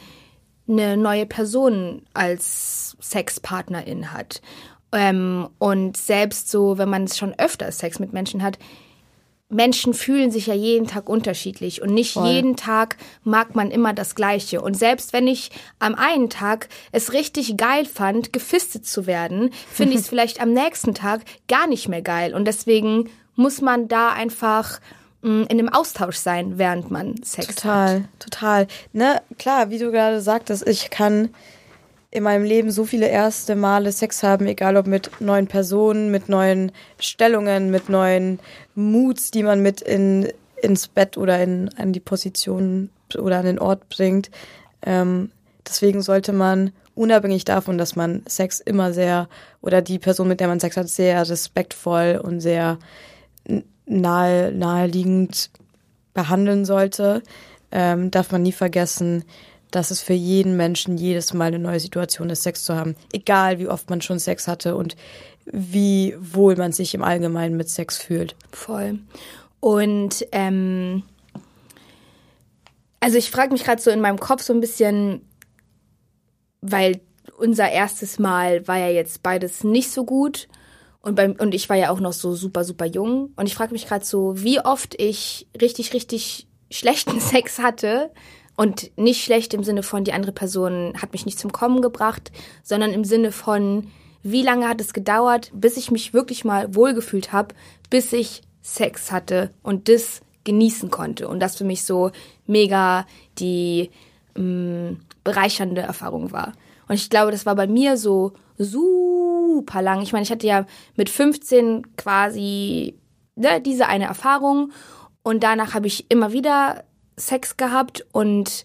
eine 0.68 0.96
neue 0.96 1.26
Person 1.26 2.02
als 2.14 2.96
Sexpartnerin 3.00 4.12
hat. 4.12 4.40
Ähm, 4.92 5.48
und 5.58 5.96
selbst 5.96 6.50
so, 6.50 6.78
wenn 6.78 6.88
man 6.88 7.08
schon 7.08 7.34
öfter 7.38 7.72
Sex 7.72 7.98
mit 7.98 8.12
Menschen 8.12 8.42
hat, 8.42 8.58
Menschen 9.52 9.92
fühlen 9.92 10.30
sich 10.30 10.46
ja 10.46 10.54
jeden 10.54 10.86
Tag 10.86 11.08
unterschiedlich 11.08 11.82
und 11.82 11.92
nicht 11.92 12.14
Voll. 12.14 12.26
jeden 12.26 12.56
Tag 12.56 12.96
mag 13.22 13.54
man 13.54 13.70
immer 13.70 13.92
das 13.92 14.14
Gleiche. 14.14 14.62
Und 14.62 14.74
selbst 14.74 15.12
wenn 15.12 15.28
ich 15.28 15.50
am 15.78 15.94
einen 15.94 16.30
Tag 16.30 16.68
es 16.90 17.12
richtig 17.12 17.56
geil 17.58 17.84
fand, 17.84 18.32
gefistet 18.32 18.86
zu 18.86 19.06
werden, 19.06 19.50
finde 19.70 19.94
ich 19.94 20.00
es 20.00 20.08
vielleicht 20.08 20.40
am 20.40 20.52
nächsten 20.52 20.94
Tag 20.94 21.20
gar 21.48 21.66
nicht 21.66 21.88
mehr 21.88 22.02
geil. 22.02 22.34
Und 22.34 22.46
deswegen 22.46 23.10
muss 23.36 23.60
man 23.60 23.88
da 23.88 24.08
einfach 24.10 24.80
mm, 25.20 25.42
in 25.42 25.50
einem 25.50 25.68
Austausch 25.68 26.16
sein, 26.16 26.56
während 26.56 26.90
man 26.90 27.22
Sex 27.22 27.54
total, 27.54 27.94
hat. 27.96 28.02
Total, 28.18 28.64
total. 28.64 28.66
Ne, 28.94 29.22
klar, 29.38 29.68
wie 29.68 29.78
du 29.78 29.90
gerade 29.90 30.22
sagtest, 30.22 30.66
ich 30.66 30.88
kann 30.88 31.28
in 32.12 32.22
meinem 32.22 32.44
Leben 32.44 32.70
so 32.70 32.84
viele 32.84 33.08
erste 33.08 33.56
Male 33.56 33.90
Sex 33.90 34.22
haben, 34.22 34.46
egal 34.46 34.76
ob 34.76 34.86
mit 34.86 35.10
neuen 35.20 35.46
Personen, 35.46 36.10
mit 36.10 36.28
neuen 36.28 36.70
Stellungen, 37.00 37.70
mit 37.70 37.88
neuen 37.88 38.38
Moods, 38.74 39.30
die 39.30 39.42
man 39.42 39.62
mit 39.62 39.80
in, 39.80 40.28
ins 40.60 40.88
Bett 40.88 41.16
oder 41.16 41.42
in, 41.42 41.70
an 41.78 41.94
die 41.94 42.00
Position 42.00 42.90
oder 43.18 43.38
an 43.38 43.46
den 43.46 43.58
Ort 43.58 43.88
bringt. 43.88 44.30
Ähm, 44.82 45.30
deswegen 45.66 46.02
sollte 46.02 46.34
man, 46.34 46.72
unabhängig 46.94 47.46
davon, 47.46 47.78
dass 47.78 47.96
man 47.96 48.22
Sex 48.28 48.60
immer 48.60 48.92
sehr 48.92 49.26
oder 49.62 49.80
die 49.80 49.98
Person, 49.98 50.28
mit 50.28 50.40
der 50.40 50.48
man 50.48 50.60
Sex 50.60 50.76
hat, 50.76 50.90
sehr 50.90 51.26
respektvoll 51.26 52.20
und 52.22 52.40
sehr 52.40 52.78
nahe, 53.86 54.52
naheliegend 54.52 55.48
behandeln 56.12 56.66
sollte, 56.66 57.22
ähm, 57.70 58.10
darf 58.10 58.32
man 58.32 58.42
nie 58.42 58.52
vergessen, 58.52 59.24
dass 59.72 59.90
es 59.90 60.00
für 60.00 60.12
jeden 60.12 60.56
Menschen 60.56 60.96
jedes 60.96 61.34
Mal 61.34 61.46
eine 61.46 61.58
neue 61.58 61.80
Situation 61.80 62.30
ist, 62.30 62.44
Sex 62.44 62.64
zu 62.64 62.76
haben. 62.76 62.94
Egal, 63.12 63.58
wie 63.58 63.68
oft 63.68 63.90
man 63.90 64.00
schon 64.00 64.18
Sex 64.18 64.46
hatte 64.46 64.76
und 64.76 64.96
wie 65.44 66.14
wohl 66.20 66.56
man 66.56 66.72
sich 66.72 66.94
im 66.94 67.02
Allgemeinen 67.02 67.56
mit 67.56 67.68
Sex 67.68 67.98
fühlt. 67.98 68.36
Voll. 68.52 69.00
Und 69.60 70.26
ähm, 70.30 71.02
also 73.00 73.18
ich 73.18 73.30
frage 73.30 73.52
mich 73.52 73.64
gerade 73.64 73.82
so 73.82 73.90
in 73.90 74.00
meinem 74.00 74.20
Kopf 74.20 74.42
so 74.42 74.52
ein 74.52 74.60
bisschen, 74.60 75.22
weil 76.60 77.00
unser 77.38 77.70
erstes 77.70 78.18
Mal 78.18 78.68
war 78.68 78.78
ja 78.78 78.88
jetzt 78.88 79.22
beides 79.22 79.64
nicht 79.64 79.90
so 79.90 80.04
gut. 80.04 80.48
Und, 81.00 81.16
beim, 81.16 81.32
und 81.32 81.54
ich 81.54 81.68
war 81.68 81.76
ja 81.76 81.90
auch 81.90 81.98
noch 81.98 82.12
so 82.12 82.34
super, 82.34 82.62
super 82.62 82.84
jung. 82.84 83.32
Und 83.34 83.46
ich 83.46 83.54
frage 83.54 83.72
mich 83.72 83.88
gerade 83.88 84.04
so, 84.04 84.40
wie 84.42 84.60
oft 84.60 85.00
ich 85.00 85.48
richtig, 85.60 85.94
richtig 85.94 86.46
schlechten 86.70 87.20
Sex 87.20 87.58
hatte 87.58 88.10
und 88.62 88.96
nicht 88.96 89.24
schlecht 89.24 89.54
im 89.54 89.64
Sinne 89.64 89.82
von, 89.82 90.04
die 90.04 90.12
andere 90.12 90.30
Person 90.30 90.92
hat 91.02 91.10
mich 91.10 91.26
nicht 91.26 91.36
zum 91.36 91.50
Kommen 91.50 91.82
gebracht, 91.82 92.30
sondern 92.62 92.92
im 92.92 93.02
Sinne 93.02 93.32
von, 93.32 93.88
wie 94.22 94.44
lange 94.44 94.68
hat 94.68 94.80
es 94.80 94.92
gedauert, 94.92 95.50
bis 95.52 95.76
ich 95.76 95.90
mich 95.90 96.14
wirklich 96.14 96.44
mal 96.44 96.72
wohlgefühlt 96.72 97.32
habe, 97.32 97.56
bis 97.90 98.12
ich 98.12 98.42
Sex 98.60 99.10
hatte 99.10 99.50
und 99.64 99.88
das 99.88 100.20
genießen 100.44 100.90
konnte. 100.90 101.26
Und 101.26 101.40
das 101.40 101.56
für 101.56 101.64
mich 101.64 101.82
so 101.82 102.12
mega 102.46 103.04
die 103.40 103.90
mh, 104.36 104.44
mm, 104.44 105.00
bereichernde 105.24 105.80
Erfahrung 105.80 106.30
war. 106.30 106.52
Und 106.86 106.94
ich 106.94 107.10
glaube, 107.10 107.32
das 107.32 107.44
war 107.44 107.56
bei 107.56 107.66
mir 107.66 107.96
so 107.96 108.30
super 108.58 109.82
lang. 109.82 110.02
Ich 110.02 110.12
meine, 110.12 110.22
ich 110.22 110.30
hatte 110.30 110.46
ja 110.46 110.66
mit 110.94 111.10
15 111.10 111.96
quasi 111.96 112.94
ne, 113.34 113.60
diese 113.60 113.88
eine 113.88 114.04
Erfahrung 114.04 114.70
und 115.24 115.42
danach 115.42 115.74
habe 115.74 115.88
ich 115.88 116.08
immer 116.10 116.32
wieder 116.32 116.84
Sex 117.16 117.56
gehabt 117.56 118.04
und 118.12 118.64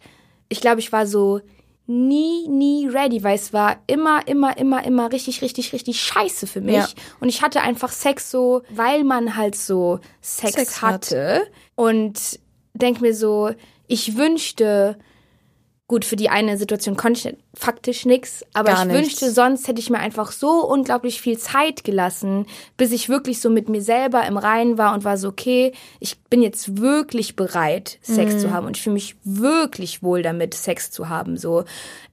ich 0.49 0.61
glaube, 0.61 0.79
ich 0.79 0.91
war 0.91 1.05
so 1.05 1.41
nie, 1.87 2.47
nie 2.49 2.87
ready, 2.87 3.23
weil 3.23 3.35
es 3.35 3.53
war 3.53 3.77
immer, 3.87 4.27
immer, 4.27 4.57
immer, 4.57 4.85
immer 4.85 5.11
richtig, 5.11 5.41
richtig, 5.41 5.71
richtig 5.71 6.01
scheiße 6.01 6.45
für 6.45 6.61
mich. 6.61 6.75
Ja. 6.75 6.87
Und 7.21 7.29
ich 7.29 7.41
hatte 7.41 7.61
einfach 7.61 7.91
Sex 7.91 8.29
so, 8.29 8.61
weil 8.69 9.05
man 9.05 9.37
halt 9.37 9.55
so 9.55 9.99
Sex, 10.21 10.53
Sex 10.53 10.81
hat. 10.81 10.93
hatte. 10.93 11.47
Und 11.75 12.39
denk 12.73 12.99
mir 13.01 13.15
so, 13.15 13.51
ich 13.87 14.17
wünschte, 14.17 14.97
gut, 15.87 16.03
für 16.03 16.17
die 16.17 16.29
eine 16.29 16.57
Situation 16.57 16.97
konnte 16.97 17.29
ich 17.29 17.35
faktisch 17.53 18.05
nix, 18.05 18.43
aber 18.53 18.71
Gar 18.71 18.81
ich 18.81 18.87
nichts. 18.87 19.01
wünschte, 19.01 19.31
sonst 19.31 19.67
hätte 19.69 19.79
ich 19.79 19.89
mir 19.89 19.99
einfach 19.99 20.31
so 20.33 20.65
unglaublich 20.67 21.21
viel 21.21 21.37
Zeit 21.37 21.83
gelassen, 21.85 22.45
bis 22.75 22.91
ich 22.91 23.07
wirklich 23.07 23.39
so 23.39 23.49
mit 23.49 23.69
mir 23.69 23.81
selber 23.81 24.25
im 24.27 24.37
Reinen 24.37 24.77
war 24.77 24.93
und 24.93 25.05
war 25.05 25.17
so, 25.17 25.29
okay, 25.29 25.71
ich 26.01 26.19
bin 26.23 26.41
jetzt 26.41 26.81
wirklich 26.81 27.35
bereit, 27.37 27.99
Sex 28.01 28.35
Mhm. 28.35 28.39
zu 28.39 28.51
haben 28.51 28.67
und 28.67 28.75
ich 28.75 28.83
fühle 28.83 28.95
mich 28.95 29.15
wirklich 29.23 30.03
wohl 30.03 30.21
damit, 30.23 30.53
Sex 30.53 30.91
zu 30.91 31.07
haben, 31.07 31.37
so. 31.37 31.63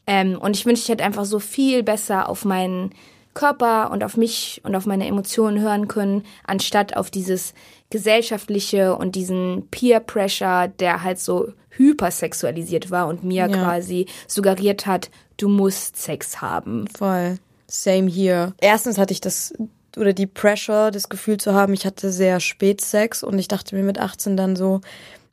Ähm, 0.07 0.39
und 0.39 0.57
ich 0.57 0.67
wünschte, 0.67 0.85
ich 0.85 0.89
hätte 0.91 1.05
einfach 1.05 1.25
so 1.25 1.41
viel 1.41 1.83
besser 1.83 2.29
auf 2.29 2.45
meinen 2.45 2.91
Körper 3.33 3.91
und 3.91 4.05
auf 4.05 4.17
mich 4.17 4.61
und 4.63 4.77
auf 4.77 4.87
meine 4.87 5.09
Emotionen 5.09 5.59
hören 5.61 5.89
können, 5.89 6.23
anstatt 6.47 6.97
auf 6.97 7.11
dieses 7.11 7.55
gesellschaftliche 7.91 8.95
und 8.97 9.17
diesen 9.17 9.67
Peer 9.71 9.99
Pressure, 10.01 10.69
der 10.69 11.03
halt 11.03 11.19
so 11.19 11.49
hypersexualisiert 11.77 12.91
war 12.91 13.07
und 13.09 13.25
mir 13.25 13.47
Ja. 13.47 13.49
quasi 13.49 14.07
suggeriert 14.27 14.87
hat, 14.87 15.11
du 15.37 15.49
musst 15.49 15.97
Sex 15.97 16.41
haben. 16.41 16.87
Voll. 16.97 17.39
Same 17.67 18.09
hier. 18.11 18.55
Erstens 18.61 18.99
hatte 18.99 19.13
ich 19.13 19.21
das 19.21 19.53
oder 19.97 20.13
die 20.13 20.27
Pressure, 20.27 20.91
das 20.91 21.09
Gefühl 21.09 21.37
zu 21.39 21.55
haben, 21.55 21.73
ich 21.73 21.87
hatte 21.87 22.11
sehr 22.11 22.41
spät 22.41 22.81
Sex 22.81 23.23
und 23.23 23.39
ich 23.39 23.47
dachte 23.49 23.77
mir 23.77 23.83
mit 23.85 23.99
18 24.01 24.37
dann 24.37 24.57
so, 24.57 24.81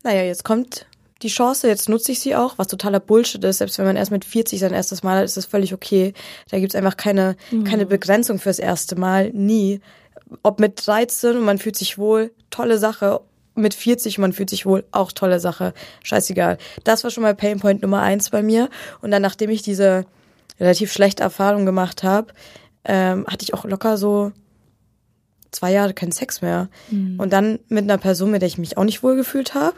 naja, 0.04 0.22
jetzt 0.24 0.44
kommt 0.44 0.86
die 1.24 1.30
Chance, 1.30 1.68
jetzt 1.68 1.90
nutze 1.90 2.12
ich 2.12 2.20
sie 2.20 2.36
auch, 2.36 2.58
was 2.58 2.68
totaler 2.68 3.00
Bullshit 3.00 3.44
ist. 3.44 3.60
Selbst 3.60 3.78
wenn 3.78 3.86
man 3.86 3.96
erst 3.96 4.12
mit 4.12 4.26
40 4.26 4.60
sein 4.60 4.74
erstes 4.74 5.04
Mal 5.04 5.18
hat, 5.18 5.26
ist 5.26 5.38
das 5.38 5.46
völlig 5.46 5.74
okay. 5.74 6.14
Da 6.50 6.60
gibt's 6.60 6.76
einfach 6.76 6.98
keine, 6.98 7.36
keine 7.64 7.86
Begrenzung 7.86 8.40
fürs 8.40 8.58
erste 8.60 8.96
Mal. 8.96 9.30
Nie. 9.32 9.82
Ob 10.44 10.60
mit 10.60 10.86
13 10.88 11.38
und 11.38 11.44
man 11.46 11.58
fühlt 11.60 11.76
sich 11.76 11.98
wohl, 12.00 12.32
tolle 12.50 12.78
Sache. 12.80 13.22
Mit 13.54 13.74
40 13.74 14.18
und 14.18 14.22
man 14.22 14.34
fühlt 14.34 14.50
sich 14.50 14.66
wohl, 14.66 14.86
auch 14.92 15.12
tolle 15.12 15.40
Sache. 15.40 15.74
Scheißegal. 16.04 16.58
Das 16.84 17.04
war 17.04 17.12
schon 17.12 17.24
mal 17.24 17.36
Painpoint 17.36 17.82
Nummer 17.82 18.02
eins 18.02 18.30
bei 18.30 18.42
mir. 18.42 18.70
Und 19.02 19.12
dann, 19.12 19.22
nachdem 19.22 19.50
ich 19.50 19.62
diese 19.62 20.06
relativ 20.60 20.94
schlechte 20.94 21.24
Erfahrung 21.24 21.66
gemacht 21.66 22.04
habe, 22.04 22.34
ähm, 22.86 23.26
hatte 23.28 23.44
ich 23.44 23.54
auch 23.54 23.66
locker 23.66 23.98
so 23.98 24.32
zwei 25.52 25.72
Jahre 25.72 25.94
keinen 25.94 26.14
Sex 26.14 26.42
mehr. 26.42 26.70
Und 27.18 27.34
dann 27.34 27.60
mit 27.68 27.84
einer 27.84 27.98
Person, 27.98 28.32
mit 28.32 28.42
der 28.42 28.48
ich 28.48 28.58
mich 28.58 28.78
auch 28.78 28.86
nicht 28.86 29.04
wohl 29.04 29.16
gefühlt 29.16 29.54
habe. 29.54 29.76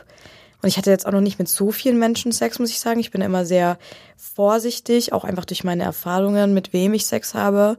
Und 0.61 0.69
ich 0.69 0.77
hatte 0.77 0.91
jetzt 0.91 1.05
auch 1.05 1.11
noch 1.11 1.19
nicht 1.19 1.39
mit 1.39 1.49
so 1.49 1.71
vielen 1.71 1.99
Menschen 1.99 2.31
Sex, 2.31 2.57
muss 2.59 2.69
ich 2.69 2.79
sagen. 2.79 2.99
Ich 2.99 3.11
bin 3.11 3.21
immer 3.21 3.45
sehr 3.45 3.77
vorsichtig, 4.15 5.11
auch 5.11 5.25
einfach 5.25 5.45
durch 5.45 5.63
meine 5.63 5.83
Erfahrungen, 5.83 6.53
mit 6.53 6.71
wem 6.71 6.93
ich 6.93 7.05
Sex 7.05 7.33
habe. 7.33 7.75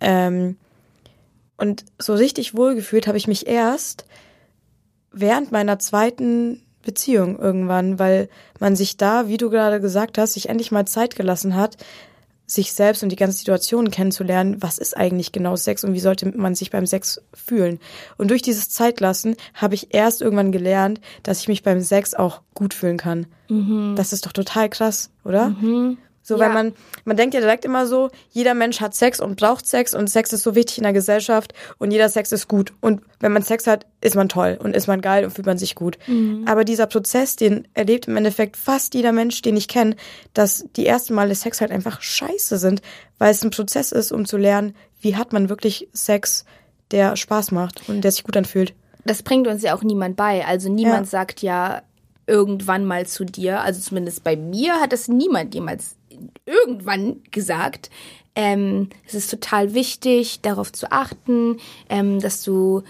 Ähm, 0.00 0.56
und 1.58 1.84
so 1.98 2.14
richtig 2.14 2.56
wohlgefühlt 2.56 3.06
habe 3.06 3.18
ich 3.18 3.28
mich 3.28 3.46
erst 3.46 4.06
während 5.12 5.52
meiner 5.52 5.78
zweiten 5.78 6.62
Beziehung 6.82 7.38
irgendwann, 7.38 7.98
weil 7.98 8.28
man 8.58 8.76
sich 8.76 8.96
da, 8.96 9.28
wie 9.28 9.36
du 9.36 9.50
gerade 9.50 9.80
gesagt 9.80 10.18
hast, 10.18 10.32
sich 10.32 10.48
endlich 10.48 10.72
mal 10.72 10.86
Zeit 10.86 11.16
gelassen 11.16 11.54
hat, 11.54 11.76
sich 12.46 12.72
selbst 12.72 13.02
und 13.02 13.10
die 13.10 13.16
ganze 13.16 13.38
Situation 13.38 13.90
kennenzulernen, 13.90 14.56
was 14.60 14.78
ist 14.78 14.96
eigentlich 14.96 15.32
genau 15.32 15.56
Sex 15.56 15.84
und 15.84 15.94
wie 15.94 16.00
sollte 16.00 16.36
man 16.36 16.54
sich 16.54 16.70
beim 16.70 16.86
Sex 16.86 17.22
fühlen. 17.32 17.78
Und 18.18 18.30
durch 18.30 18.42
dieses 18.42 18.68
Zeitlassen 18.68 19.36
habe 19.54 19.74
ich 19.74 19.94
erst 19.94 20.20
irgendwann 20.20 20.52
gelernt, 20.52 21.00
dass 21.22 21.40
ich 21.40 21.48
mich 21.48 21.62
beim 21.62 21.80
Sex 21.80 22.14
auch 22.14 22.42
gut 22.54 22.74
fühlen 22.74 22.98
kann. 22.98 23.26
Das 23.94 24.12
ist 24.12 24.26
doch 24.26 24.32
total 24.32 24.68
krass, 24.68 25.10
oder? 25.24 25.54
So, 26.24 26.38
weil 26.38 26.48
Ja. 26.48 26.54
man, 26.54 26.72
man 27.04 27.16
denkt 27.16 27.34
ja 27.34 27.40
direkt 27.40 27.64
immer 27.64 27.86
so, 27.86 28.08
jeder 28.30 28.54
Mensch 28.54 28.80
hat 28.80 28.94
Sex 28.94 29.18
und 29.20 29.36
braucht 29.36 29.66
Sex 29.66 29.92
und 29.92 30.08
Sex 30.08 30.32
ist 30.32 30.44
so 30.44 30.54
wichtig 30.54 30.78
in 30.78 30.84
der 30.84 30.92
Gesellschaft 30.92 31.52
und 31.78 31.90
jeder 31.90 32.08
Sex 32.08 32.30
ist 32.30 32.46
gut. 32.46 32.72
Und 32.80 33.00
wenn 33.18 33.32
man 33.32 33.42
Sex 33.42 33.66
hat, 33.66 33.86
ist 34.00 34.14
man 34.14 34.28
toll 34.28 34.56
und 34.62 34.76
ist 34.76 34.86
man 34.86 35.00
geil 35.00 35.24
und 35.24 35.32
fühlt 35.32 35.46
man 35.46 35.58
sich 35.58 35.74
gut. 35.74 35.98
Aber 36.46 36.64
dieser 36.64 36.86
Prozess, 36.86 37.34
den 37.36 37.66
erlebt 37.74 38.06
im 38.06 38.16
Endeffekt 38.16 38.56
fast 38.56 38.94
jeder 38.94 39.10
Mensch, 39.12 39.42
den 39.42 39.56
ich 39.56 39.66
kenne, 39.66 39.96
dass 40.32 40.64
die 40.76 40.86
ersten 40.86 41.14
Male 41.14 41.34
Sex 41.34 41.60
halt 41.60 41.72
einfach 41.72 42.00
scheiße 42.00 42.56
sind, 42.58 42.82
weil 43.18 43.32
es 43.32 43.42
ein 43.42 43.50
Prozess 43.50 43.90
ist, 43.92 44.12
um 44.12 44.24
zu 44.24 44.36
lernen, 44.36 44.74
wie 45.00 45.16
hat 45.16 45.32
man 45.32 45.48
wirklich 45.48 45.88
Sex, 45.92 46.44
der 46.92 47.16
Spaß 47.16 47.50
macht 47.50 47.88
und 47.88 48.02
der 48.02 48.12
sich 48.12 48.22
gut 48.22 48.36
anfühlt. 48.36 48.74
Das 49.04 49.22
bringt 49.24 49.48
uns 49.48 49.62
ja 49.62 49.74
auch 49.74 49.82
niemand 49.82 50.14
bei. 50.16 50.46
Also 50.46 50.68
niemand 50.68 51.06
Ja. 51.06 51.10
sagt 51.10 51.42
ja 51.42 51.82
irgendwann 52.28 52.84
mal 52.84 53.06
zu 53.06 53.24
dir, 53.24 53.60
also 53.62 53.80
zumindest 53.80 54.22
bei 54.22 54.36
mir 54.36 54.74
hat 54.80 54.92
das 54.92 55.08
niemand 55.08 55.54
jemals 55.54 55.96
irgendwann 56.46 57.22
gesagt. 57.30 57.90
Ähm, 58.34 58.88
es 59.06 59.14
ist 59.14 59.30
total 59.30 59.74
wichtig, 59.74 60.40
darauf 60.40 60.72
zu 60.72 60.90
achten, 60.90 61.58
ähm, 61.88 62.20
dass 62.20 62.42
du 62.42 62.82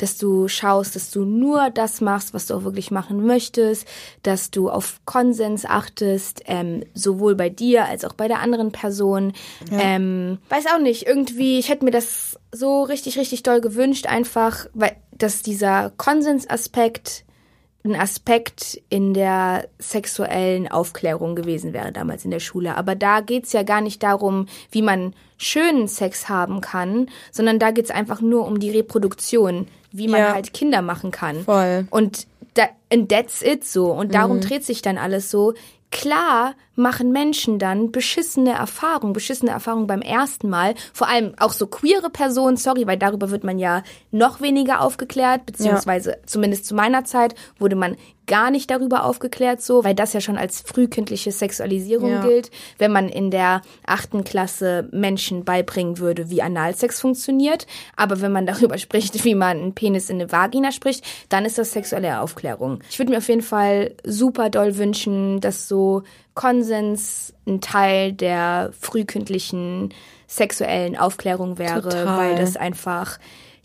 dass 0.00 0.16
du 0.16 0.48
schaust, 0.48 0.96
dass 0.96 1.10
du 1.10 1.24
nur 1.24 1.68
das 1.68 2.00
machst, 2.00 2.32
was 2.32 2.46
du 2.46 2.54
auch 2.54 2.64
wirklich 2.64 2.90
machen 2.90 3.26
möchtest, 3.26 3.86
dass 4.22 4.50
du 4.50 4.70
auf 4.70 5.00
Konsens 5.04 5.66
achtest, 5.66 6.42
ähm, 6.46 6.84
sowohl 6.94 7.34
bei 7.34 7.50
dir 7.50 7.84
als 7.84 8.06
auch 8.06 8.14
bei 8.14 8.26
der 8.26 8.40
anderen 8.40 8.72
Person. 8.72 9.34
Ähm, 9.70 10.38
weiß 10.48 10.64
auch 10.74 10.80
nicht, 10.80 11.06
irgendwie, 11.06 11.58
ich 11.58 11.68
hätte 11.68 11.84
mir 11.84 11.90
das 11.90 12.38
so 12.50 12.82
richtig, 12.82 13.18
richtig 13.18 13.42
doll 13.42 13.60
gewünscht, 13.60 14.06
einfach, 14.06 14.66
weil 14.72 14.96
dass 15.12 15.42
dieser 15.42 15.92
Konsensaspekt 15.98 17.24
ein 17.84 17.96
Aspekt 17.96 18.80
in 18.90 19.14
der 19.14 19.66
sexuellen 19.78 20.70
Aufklärung 20.70 21.34
gewesen 21.34 21.72
wäre 21.72 21.92
damals 21.92 22.24
in 22.24 22.30
der 22.30 22.40
Schule. 22.40 22.76
Aber 22.76 22.94
da 22.94 23.20
geht's 23.20 23.52
ja 23.52 23.62
gar 23.62 23.80
nicht 23.80 24.02
darum, 24.02 24.46
wie 24.70 24.82
man 24.82 25.14
schönen 25.38 25.88
Sex 25.88 26.28
haben 26.28 26.60
kann, 26.60 27.08
sondern 27.32 27.58
da 27.58 27.70
geht's 27.70 27.90
einfach 27.90 28.20
nur 28.20 28.46
um 28.46 28.60
die 28.60 28.70
Reproduktion, 28.70 29.66
wie 29.92 30.08
man 30.08 30.20
Ja. 30.20 30.34
halt 30.34 30.52
Kinder 30.52 30.82
machen 30.82 31.10
kann. 31.10 31.42
Voll. 31.44 31.86
Und 31.90 32.26
da, 32.54 32.64
and 32.92 33.08
that's 33.10 33.40
it 33.40 33.64
so. 33.64 33.86
Und 33.92 34.14
darum 34.14 34.36
Mhm. 34.36 34.40
dreht 34.42 34.64
sich 34.64 34.82
dann 34.82 34.98
alles 34.98 35.30
so. 35.30 35.54
Klar 35.90 36.54
machen 36.76 37.12
Menschen 37.12 37.58
dann 37.58 37.90
beschissene 37.92 38.52
Erfahrungen, 38.52 39.12
beschissene 39.12 39.50
Erfahrungen 39.50 39.86
beim 39.86 40.02
ersten 40.02 40.48
Mal. 40.48 40.74
Vor 40.92 41.08
allem 41.08 41.34
auch 41.38 41.52
so 41.52 41.66
queere 41.66 42.10
Personen, 42.10 42.56
sorry, 42.56 42.86
weil 42.86 42.96
darüber 42.96 43.30
wird 43.30 43.44
man 43.44 43.58
ja 43.58 43.82
noch 44.10 44.40
weniger 44.40 44.80
aufgeklärt, 44.80 45.46
beziehungsweise 45.46 46.18
zumindest 46.26 46.66
zu 46.66 46.74
meiner 46.74 47.04
Zeit 47.04 47.34
wurde 47.58 47.76
man 47.76 47.96
gar 48.26 48.52
nicht 48.52 48.70
darüber 48.70 49.04
aufgeklärt, 49.04 49.60
so, 49.60 49.82
weil 49.82 49.94
das 49.96 50.12
ja 50.12 50.20
schon 50.20 50.38
als 50.38 50.60
frühkindliche 50.60 51.32
Sexualisierung 51.32 52.10
Ja. 52.12 52.20
gilt. 52.20 52.52
Wenn 52.78 52.92
man 52.92 53.08
in 53.08 53.32
der 53.32 53.60
achten 53.84 54.22
Klasse 54.22 54.88
Menschen 54.92 55.44
beibringen 55.44 55.98
würde, 55.98 56.30
wie 56.30 56.40
Analsex 56.40 57.00
funktioniert. 57.00 57.66
Aber 57.96 58.20
wenn 58.20 58.30
man 58.30 58.46
darüber 58.46 58.78
spricht, 58.78 59.24
wie 59.24 59.34
man 59.34 59.58
einen 59.58 59.74
Penis 59.74 60.10
in 60.10 60.20
eine 60.20 60.30
Vagina 60.30 60.70
spricht, 60.70 61.04
dann 61.28 61.44
ist 61.44 61.58
das 61.58 61.72
sexuelle 61.72 62.20
Aufklärung. 62.20 62.78
Ich 62.88 63.00
würde 63.00 63.10
mir 63.10 63.18
auf 63.18 63.28
jeden 63.28 63.42
Fall 63.42 63.96
super 64.04 64.48
doll 64.48 64.76
wünschen, 64.78 65.40
dass 65.40 65.66
so 65.66 66.04
Konsens 66.34 67.34
ein 67.46 67.60
Teil 67.60 68.12
der 68.12 68.72
frühkindlichen 68.78 69.92
sexuellen 70.26 70.96
Aufklärung 70.96 71.58
wäre, 71.58 71.82
Total. 71.82 72.06
weil 72.06 72.36
das 72.36 72.56
einfach 72.56 73.18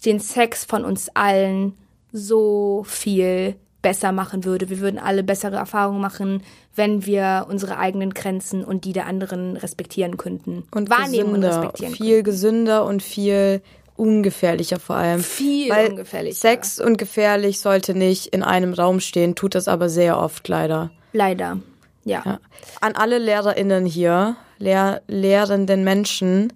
den 0.04 0.19
Sex 0.19 0.65
von 0.65 0.84
uns 0.84 1.10
allen 1.13 1.73
so 2.12 2.84
viel 2.88 3.56
besser 3.82 4.12
machen 4.12 4.45
würde. 4.45 4.69
Wir 4.69 4.80
würden 4.80 4.97
alle 4.97 5.23
bessere 5.23 5.58
Erfahrungen 5.58 6.01
machen, 6.01 6.41
wenn 6.75 7.06
wir 7.06 7.45
unsere 7.47 7.78
eigenen 7.78 8.15
Grenzen 8.15 8.63
und 8.63 8.84
die 8.84 8.93
der 8.93 9.06
anderen 9.06 9.58
respektieren 9.58 10.17
könnten. 10.17 10.63
Und 10.71 10.89
wahrnehmen 10.89 11.36
und 11.36 11.43
respektieren 11.43 11.93
viel 11.93 12.23
gesünder 12.23 12.86
und 12.86 13.04
viel 13.04 13.62
ungefährlicher 13.95 14.80
vor 14.80 14.95
allem. 14.95 15.21
Viel 15.21 15.69
Weil 15.69 15.89
ungefährlicher. 15.91 16.36
Sex 16.36 16.80
und 16.80 16.97
gefährlich 16.97 17.60
sollte 17.60 17.93
nicht 17.93 18.28
in 18.28 18.41
einem 18.41 18.73
Raum 18.73 18.99
stehen, 18.99 19.36
tut 19.36 19.54
das 19.54 19.67
aber 19.67 19.88
sehr 19.88 20.19
oft 20.19 20.47
leider. 20.47 20.89
Leider. 21.13 21.60
Ja. 22.06 22.22
Ja. 22.26 22.39
An 22.80 22.96
alle 22.96 23.18
LehrerInnen 23.18 23.86
hier, 23.86 24.38
Lehr 24.58 25.02
lehrenden 25.08 25.84
Menschen, 25.84 26.54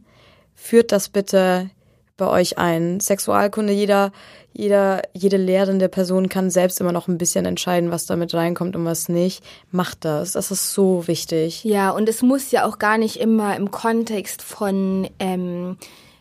führt 0.55 0.91
das 0.91 1.09
bitte 1.09 1.69
bei 2.15 2.27
euch 2.27 2.57
ein. 2.57 2.99
Sexualkunde, 2.99 3.73
jeder, 3.73 4.11
jeder, 4.53 5.01
jede 5.13 5.37
lehrende 5.37 5.89
Person 5.89 6.29
kann 6.29 6.49
selbst 6.49 6.79
immer 6.79 6.91
noch 6.91 7.07
ein 7.07 7.17
bisschen 7.17 7.45
entscheiden, 7.45 7.91
was 7.91 8.05
damit 8.05 8.33
reinkommt 8.33 8.75
und 8.75 8.85
was 8.85 9.09
nicht. 9.09 9.43
Macht 9.71 10.05
das. 10.05 10.33
Das 10.33 10.51
ist 10.51 10.73
so 10.73 11.07
wichtig. 11.07 11.63
Ja, 11.63 11.89
und 11.89 12.07
es 12.07 12.21
muss 12.21 12.51
ja 12.51 12.65
auch 12.65 12.77
gar 12.77 12.97
nicht 12.97 13.19
immer 13.19 13.55
im 13.55 13.71
Kontext 13.71 14.41
von 14.41 15.09
ähm, 15.19 15.77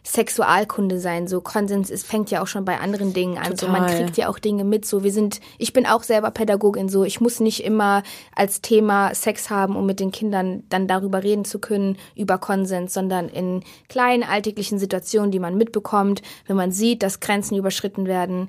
Sexualkunde 0.09 0.99
sein. 0.99 1.29
So 1.29 1.43
Konsens, 1.43 1.91
es 1.91 2.03
fängt 2.03 2.31
ja 2.31 2.43
auch 2.43 2.47
schon 2.47 2.65
bei 2.65 2.79
anderen 2.79 3.13
Dingen 3.13 3.37
an. 3.37 3.57
So 3.57 3.69
man 3.69 3.83
Total. 3.83 4.05
kriegt 4.05 4.17
ja 4.17 4.29
auch 4.29 4.39
Dinge 4.39 4.65
mit. 4.65 4.87
So 4.87 5.05
wir 5.05 5.13
sind, 5.13 5.41
ich 5.59 5.75
bin 5.75 5.85
auch 5.85 6.03
selber 6.03 6.31
Pädagogin. 6.31 6.89
So 6.89 7.05
ich 7.05 7.21
muss 7.21 7.41
nicht 7.41 7.63
immer 7.63 8.03
als 8.35 8.63
Thema 8.63 9.15
Sex 9.15 9.51
haben, 9.51 9.77
um 9.77 9.85
mit 9.85 10.01
den 10.01 10.11
Kindern 10.11 10.63
dann 10.71 10.87
darüber 10.87 11.23
reden 11.23 11.45
zu 11.45 11.59
können 11.59 11.99
über 12.17 12.39
Konsens, 12.39 12.95
sondern 12.95 13.29
in 13.29 13.63
kleinen 13.91 14.23
alltäglichen 14.23 14.79
Situationen, 14.79 15.31
die 15.31 15.41
man 15.41 15.59
mitbekommt, 15.59 16.23
wenn 16.47 16.57
man 16.57 16.73
sieht, 16.73 17.03
dass 17.03 17.21
Grenzen 17.21 17.57
überschritten 17.57 18.07
werden 18.07 18.49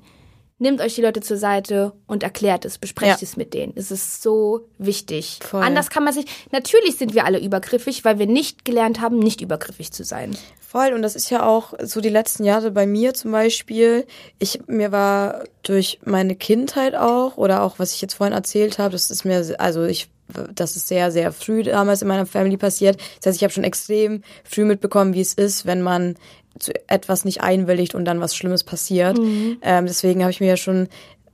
nehmt 0.60 0.80
euch 0.80 0.94
die 0.94 1.02
Leute 1.02 1.20
zur 1.20 1.36
Seite 1.36 1.92
und 2.06 2.22
erklärt 2.22 2.64
es, 2.64 2.78
besprecht 2.78 3.20
Ja. 3.20 3.26
es 3.26 3.36
mit 3.36 3.54
denen. 3.54 3.72
Es 3.76 3.90
ist 3.90 4.22
so 4.22 4.68
wichtig. 4.78 5.38
Voll. 5.42 5.62
Anders 5.62 5.90
kann 5.90 6.04
man 6.04 6.12
sich, 6.12 6.26
natürlich 6.52 6.96
sind 6.96 7.14
wir 7.14 7.24
alle 7.24 7.40
übergriffig, 7.40 8.04
weil 8.04 8.18
wir 8.18 8.26
nicht 8.26 8.64
gelernt 8.64 9.00
haben, 9.00 9.18
nicht 9.18 9.40
übergriffig 9.40 9.92
zu 9.92 10.04
sein. 10.04 10.36
Voll, 10.60 10.92
und 10.92 11.02
das 11.02 11.16
ist 11.16 11.30
ja 11.30 11.44
auch 11.44 11.74
so 11.82 12.00
die 12.00 12.10
letzten 12.10 12.44
Jahre 12.44 12.70
bei 12.70 12.86
mir 12.86 13.12
zum 13.12 13.32
Beispiel. 13.32 14.06
Ich, 14.38 14.60
mir 14.68 14.92
war 14.92 15.42
durch 15.64 15.98
meine 16.04 16.36
Kindheit 16.36 16.94
auch, 16.94 17.36
oder 17.36 17.62
auch 17.64 17.80
was 17.80 17.92
ich 17.92 18.00
jetzt 18.00 18.14
vorhin 18.14 18.34
erzählt 18.34 18.78
habe, 18.78 18.92
das 18.92 19.10
ist 19.10 19.24
mir, 19.24 19.44
also 19.58 19.84
ich, 19.84 20.08
das 20.54 20.76
ist 20.76 20.86
sehr, 20.86 21.10
sehr 21.10 21.32
früh 21.32 21.64
damals 21.64 22.02
in 22.02 22.08
meiner 22.08 22.24
Family 22.24 22.56
passiert. 22.56 23.00
Das 23.16 23.26
heißt, 23.26 23.36
ich 23.38 23.42
habe 23.42 23.52
schon 23.52 23.64
extrem 23.64 24.22
früh 24.44 24.64
mitbekommen, 24.64 25.12
wie 25.12 25.20
es 25.20 25.34
ist, 25.34 25.66
wenn 25.66 25.82
man 25.82 26.14
zu 26.60 26.72
etwas 26.88 27.24
nicht 27.24 27.42
einwilligt 27.42 27.94
und 27.94 28.04
dann 28.04 28.20
was 28.20 28.36
Schlimmes 28.36 28.64
passiert. 28.64 29.18
Ähm, 29.62 29.86
deswegen 29.86 30.22
habe 30.22 30.30
ich 30.30 30.40
mir 30.40 30.48
ja 30.48 30.56
schon 30.56 30.88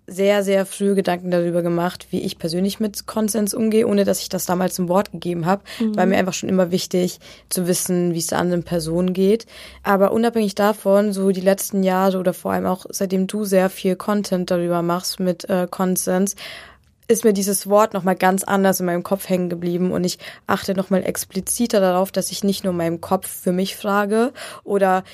sehr, 0.07 0.45
sehr 0.45 0.67
früh 0.67 0.95
Gedanken 0.95 1.31
darüber 1.31 1.62
gemacht, 1.62 2.07
wie 2.11 2.21
ich 2.21 2.39
persönlich 2.39 2.79
mit 2.79 3.07
Konsens 3.07 3.55
umgehe, 3.55 3.87
ohne 3.89 4.05
dass 4.05 4.21
ich 4.21 4.29
das 4.29 4.47
damals 4.47 4.79
ein 4.79 4.89
Wort 4.89 5.11
gegeben 5.11 5.47
habe. 5.47 5.65
War 5.97 6.07
mir 6.07 6.17
einfach 6.17 6.33
schon 6.33 6.49
immer 6.49 6.71
wichtig 6.71 7.19
zu 7.49 7.67
wissen, 7.67 8.15
wie 8.15 8.19
es 8.19 8.29
der 8.29 8.39
anderen 8.39 8.62
Person 8.62 9.12
geht. 9.12 9.47
Aber 9.83 10.12
unabhängig 10.12 10.55
davon, 10.55 11.12
so 11.12 11.33
die 11.33 11.41
letzten 11.41 11.83
Jahre 11.83 12.19
oder 12.19 12.35
vor 12.35 12.53
allem 12.53 12.67
auch 12.67 12.87
seitdem 12.89 13.27
du 13.27 13.45
sehr 13.45 13.69
viel 13.69 13.97
Content 13.97 14.51
darüber 14.51 14.81
machst 14.83 15.19
mit 15.19 15.49
äh, 15.51 15.67
Konsens, 15.69 16.37
ist 17.09 17.25
mir 17.25 17.33
dieses 17.33 17.69
Wort 17.69 17.95
nochmal 17.95 18.16
ganz 18.16 18.42
anders 18.45 18.81
in 18.81 18.87
meinem 18.87 19.03
Kopf 19.03 19.29
hängen 19.29 19.49
geblieben 19.49 19.92
und 19.92 20.05
ich 20.05 20.19
achte 20.47 20.75
nochmal 20.75 21.05
expliziter 21.05 21.81
darauf, 21.81 22.11
dass 22.11 22.33
ich 22.33 22.42
nicht 22.42 22.64
nur 22.64 22.73
meinem 22.73 23.01
Kopf 23.01 23.29
für 23.29 23.53
mich 23.53 23.77
frage 23.77 24.33
oder 24.64 25.05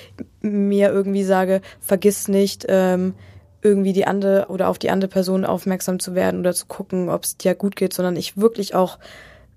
mir 0.40 0.90
irgendwie 0.90 1.24
sage, 1.24 1.60
vergiss 1.80 2.28
nicht, 2.28 2.64
ähm, 2.68 3.14
irgendwie 3.60 3.92
die 3.92 4.06
andere 4.06 4.46
oder 4.48 4.68
auf 4.68 4.78
die 4.78 4.90
andere 4.90 5.08
Person 5.08 5.44
aufmerksam 5.44 6.00
zu 6.00 6.14
werden 6.14 6.40
oder 6.40 6.52
zu 6.52 6.66
gucken, 6.66 7.08
ob 7.08 7.24
es 7.24 7.36
dir 7.36 7.54
gut 7.54 7.76
geht, 7.76 7.92
sondern 7.92 8.16
ich 8.16 8.36
wirklich 8.36 8.74
auch, 8.74 8.98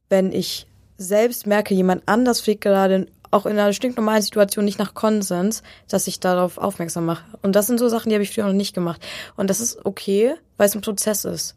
wenn 0.10 0.32
ich 0.32 0.68
selbst 0.98 1.48
merke, 1.48 1.74
jemand 1.74 2.04
anders 2.06 2.42
fliegt 2.42 2.62
gerade 2.62 3.08
auch 3.36 3.46
in 3.46 3.60
einer 3.60 3.74
stinknormalen 3.74 4.22
Situation 4.22 4.66
nicht 4.66 4.80
nach 4.80 4.94
Konsens, 4.94 5.62
dass 5.90 6.08
ich 6.08 6.20
darauf 6.20 6.58
aufmerksam 6.58 7.06
mache. 7.06 7.26
Und 7.42 7.56
das 7.56 7.68
sind 7.68 7.80
so 7.80 7.90
Sachen, 7.90 8.10
die 8.10 8.16
habe 8.16 8.24
ich 8.24 8.34
früher 8.34 8.46
noch 8.46 8.54
nicht 8.54 8.74
gemacht. 8.74 9.06
Und 9.36 9.50
das 9.50 9.60
ist 9.60 9.86
okay, 9.86 10.36
weil 10.58 10.68
es 10.68 10.76
ein 10.76 10.82
Prozess 10.82 11.26
ist. 11.26 11.56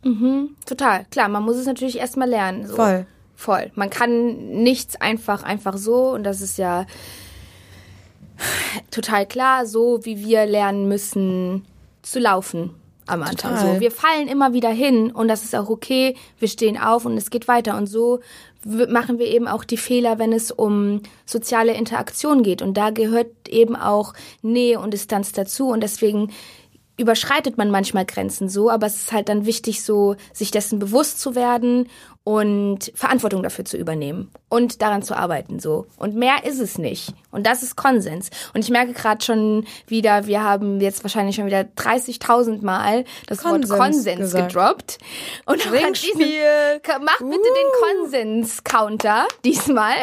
Total, 0.66 1.04
klar, 1.10 1.28
man 1.28 1.44
muss 1.44 1.56
es 1.56 1.66
natürlich 1.66 1.98
erstmal 1.98 2.28
lernen. 2.28 2.66
So. 2.66 2.74
Voll. 2.74 3.06
Voll. 3.36 3.70
Man 3.76 3.88
kann 3.88 4.62
nichts 4.64 5.00
einfach, 5.00 5.44
einfach 5.44 5.76
so 5.76 6.10
und 6.10 6.24
das 6.24 6.40
ist 6.40 6.58
ja 6.58 6.86
total 8.90 9.26
klar, 9.26 9.64
so 9.64 10.04
wie 10.04 10.18
wir 10.18 10.44
lernen 10.46 10.88
müssen 10.88 11.64
zu 12.02 12.18
laufen 12.18 12.74
am 13.06 13.22
Anfang. 13.22 13.54
Total. 13.54 13.74
So, 13.74 13.80
wir 13.80 13.90
fallen 13.92 14.26
immer 14.28 14.52
wieder 14.52 14.70
hin 14.70 15.10
und 15.12 15.28
das 15.28 15.44
ist 15.44 15.54
auch 15.54 15.68
okay. 15.68 16.16
Wir 16.38 16.48
stehen 16.48 16.78
auf 16.78 17.04
und 17.04 17.16
es 17.16 17.30
geht 17.30 17.48
weiter 17.48 17.76
und 17.76 17.86
so 17.86 18.20
machen 18.68 19.18
wir 19.18 19.26
eben 19.26 19.48
auch 19.48 19.64
die 19.64 19.76
Fehler, 19.76 20.18
wenn 20.18 20.32
es 20.32 20.50
um 20.50 21.02
soziale 21.24 21.74
Interaktion 21.74 22.42
geht. 22.42 22.62
Und 22.62 22.74
da 22.76 22.90
gehört 22.90 23.28
eben 23.48 23.76
auch 23.76 24.14
Nähe 24.42 24.78
und 24.78 24.92
Distanz 24.92 25.32
dazu. 25.32 25.68
Und 25.68 25.82
deswegen 25.82 26.30
überschreitet 26.98 27.56
man 27.56 27.70
manchmal 27.70 28.04
Grenzen 28.04 28.48
so, 28.48 28.70
aber 28.70 28.86
es 28.86 28.96
ist 28.96 29.12
halt 29.12 29.28
dann 29.28 29.46
wichtig, 29.46 29.82
so 29.82 30.16
sich 30.32 30.50
dessen 30.50 30.78
bewusst 30.78 31.20
zu 31.20 31.34
werden 31.34 31.88
und 32.24 32.92
Verantwortung 32.94 33.42
dafür 33.42 33.64
zu 33.64 33.78
übernehmen 33.78 34.30
und 34.50 34.82
daran 34.82 35.02
zu 35.02 35.16
arbeiten 35.16 35.60
so. 35.60 35.86
Und 35.96 36.14
mehr 36.14 36.44
ist 36.44 36.60
es 36.60 36.76
nicht. 36.76 37.14
Und 37.30 37.46
das 37.46 37.62
ist 37.62 37.76
Konsens. 37.76 38.28
Und 38.52 38.62
ich 38.62 38.68
merke 38.70 38.92
gerade 38.92 39.24
schon 39.24 39.64
wieder, 39.86 40.26
wir 40.26 40.42
haben 40.42 40.78
jetzt 40.80 41.02
wahrscheinlich 41.04 41.36
schon 41.36 41.46
wieder 41.46 41.60
30.000 41.60 42.62
Mal 42.62 43.04
das 43.28 43.38
Konsens 43.38 43.70
Wort 43.70 43.80
Konsens 43.80 44.18
gesagt. 44.18 44.48
gedroppt. 44.52 44.98
Und 45.46 45.62
auch 45.66 45.72
an 45.86 45.92
diesem- 45.94 46.20
Mach 47.00 47.18
bitte 47.18 47.30
den 47.30 48.02
Konsens-Counter 48.02 49.26
diesmal. 49.44 49.94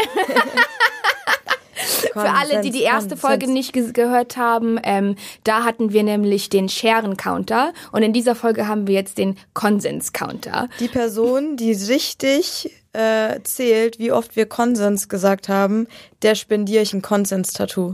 Für 2.13 2.29
alle, 2.29 2.61
die 2.61 2.71
die 2.71 2.83
erste 2.83 3.17
Folge 3.17 3.51
nicht 3.51 3.73
ge 3.73 3.91
gehört 3.91 4.38
haben, 4.38 4.79
ähm, 4.83 5.15
da 5.43 5.63
hatten 5.63 5.91
wir 5.91 6.03
nämlich 6.03 6.49
den 6.49 6.69
Scheren-Counter 6.69 7.73
und 7.91 8.03
in 8.03 8.13
dieser 8.13 8.35
Folge 8.35 8.67
haben 8.67 8.88
wir 8.88 8.95
jetzt 8.95 9.17
den 9.17 9.38
Konsens-Counter. 9.53 10.69
Die 10.79 10.88
Person, 10.88 11.57
die 11.57 11.73
richtig 11.73 12.71
äh, 12.93 13.41
zählt, 13.43 13.99
wie 13.99 14.11
oft 14.11 14.35
wir 14.35 14.45
Konsens 14.45 15.09
gesagt 15.09 15.49
haben, 15.49 15.88
der 16.21 16.35
spendiere 16.35 16.83
ich 16.83 16.93
ein 16.93 17.01
Konsens-Tattoo. 17.01 17.93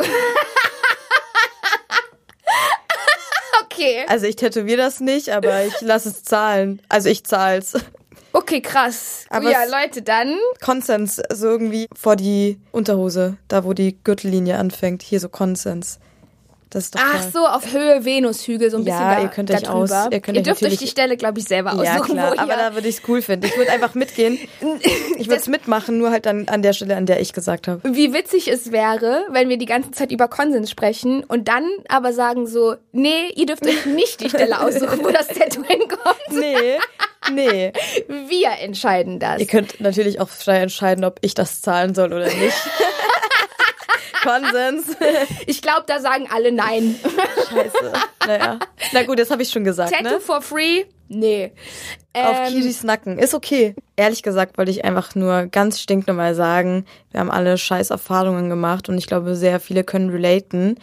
Okay, 3.80 4.04
Also 4.08 4.26
ich 4.26 4.36
tätowiere 4.36 4.76
das 4.76 5.00
nicht, 5.00 5.30
aber 5.30 5.64
ich 5.64 5.80
lasse 5.80 6.10
es 6.10 6.22
zahlen. 6.22 6.82
Also 6.90 7.08
ich 7.08 7.24
zahl's. 7.24 7.74
Okay, 8.32 8.60
krass. 8.60 9.24
Aber 9.30 9.50
ja, 9.50 9.64
Leute, 9.64 10.02
dann 10.02 10.36
Konsens, 10.60 11.20
also 11.20 11.48
irgendwie 11.48 11.86
vor 11.96 12.16
die 12.16 12.60
Unterhose, 12.72 13.36
da 13.48 13.64
wo 13.64 13.72
die 13.72 13.96
Gürtellinie 14.02 14.58
anfängt. 14.58 15.02
Hier 15.02 15.20
so 15.20 15.28
Konsens. 15.28 15.98
Das 16.72 16.84
ist 16.84 16.94
doch 16.94 17.00
Ach 17.04 17.20
toll. 17.22 17.30
so, 17.32 17.46
auf 17.46 17.72
Höhe 17.72 18.04
Venushügel, 18.04 18.70
so 18.70 18.76
ein 18.76 18.84
Ja, 18.84 18.94
bisschen 18.94 19.10
da, 19.16 19.22
ihr 19.22 19.28
könnt 19.28 19.50
da 19.50 19.54
euch 19.54 19.68
aus- 19.68 19.90
drüber. 19.90 20.08
ihr 20.12 20.20
könnt 20.20 20.38
euch 20.38 20.44
dürft 20.44 20.62
euch 20.62 20.76
die 20.76 20.86
Stelle, 20.86 21.16
glaube 21.16 21.40
ich, 21.40 21.44
selber 21.46 21.72
Ja, 21.82 21.94
aussuchen. 21.96 22.14
klar, 22.14 22.30
wo 22.30 22.34
ihr 22.34 22.40
aber 22.40 22.54
da 22.56 22.74
würde 22.74 22.86
ich 22.86 22.98
es 22.98 23.02
cool 23.08 23.20
finden. 23.22 23.46
Ich 23.46 23.56
würde 23.56 23.72
einfach 23.72 23.94
mitgehen. 23.94 24.38
Ich 25.18 25.26
würde 25.28 25.40
es 25.40 25.48
mitmachen, 25.48 25.98
nur 25.98 26.10
halt 26.12 26.24
dann 26.26 26.48
an 26.48 26.62
der 26.62 26.72
Stelle, 26.72 26.96
an 26.96 27.04
der 27.06 27.20
ich 27.20 27.32
gesagt 27.34 27.68
habe. 27.68 27.80
wie 27.84 28.14
witzig 28.14 28.48
es 28.48 28.72
wäre, 28.72 29.26
wenn 29.30 29.48
wir 29.50 29.58
die 29.58 29.66
ganze 29.66 29.90
Zeit 29.90 30.12
über 30.12 30.28
Konsens 30.28 30.70
sprechen 30.70 31.24
und 31.24 31.46
dann 31.48 31.64
aber 31.88 32.12
sagen 32.14 32.46
so, 32.46 32.76
nee, 32.92 33.28
ihr 33.34 33.44
dürft 33.46 33.66
euch 33.66 33.84
nicht 33.86 34.20
die 34.20 34.30
Stelle 34.30 34.60
aussuchen, 34.64 35.00
wo 35.02 35.10
das 35.10 35.28
Tattoo 35.28 35.62
hinkommt. 35.64 36.16
Nee, 36.30 36.78
nee. 37.32 37.72
Wir 38.28 38.50
entscheiden 38.62 39.18
das. 39.18 39.40
Ihr 39.40 39.46
könnt 39.46 39.80
natürlich 39.80 40.20
auch 40.20 40.28
frei 40.30 40.58
entscheiden, 40.60 41.04
ob 41.04 41.18
ich 41.20 41.34
das 41.34 41.60
zahlen 41.60 41.94
soll 41.94 42.12
oder 42.12 42.26
nicht. 42.26 42.56
Konsens. 44.22 44.96
Ich 45.46 45.62
glaube, 45.62 45.84
da 45.86 46.00
sagen 46.00 46.28
alle 46.32 46.52
nein. 46.52 46.94
Scheiße. 47.48 47.92
Naja. 48.26 48.58
Na 48.92 49.02
gut, 49.04 49.18
das 49.18 49.30
habe 49.30 49.42
ich 49.42 49.50
schon 49.50 49.64
gesagt, 49.64 49.92
Tattoo 49.92 50.14
ne? 50.14 50.20
for 50.20 50.42
free? 50.42 50.84
Nee. 51.08 51.52
Auf 52.12 52.36
Ähm, 52.46 52.52
Kiris 52.52 52.84
Nacken. 52.84 53.18
Ist 53.18 53.34
okay. 53.34 53.74
Ehrlich 53.96 54.22
gesagt 54.22 54.58
wollte 54.58 54.70
ich 54.70 54.84
einfach 54.84 55.14
nur 55.14 55.46
ganz 55.46 55.80
stinknormal 55.80 56.34
sagen, 56.34 56.84
wir 57.10 57.20
haben 57.20 57.30
alle 57.30 57.58
scheiß 57.58 57.90
Erfahrungen 57.90 58.48
gemacht 58.48 58.88
und 58.88 58.96
ich 58.98 59.06
glaube, 59.06 59.34
sehr 59.34 59.58
viele 59.60 59.84
können 59.84 60.10
relaten. 60.10 60.76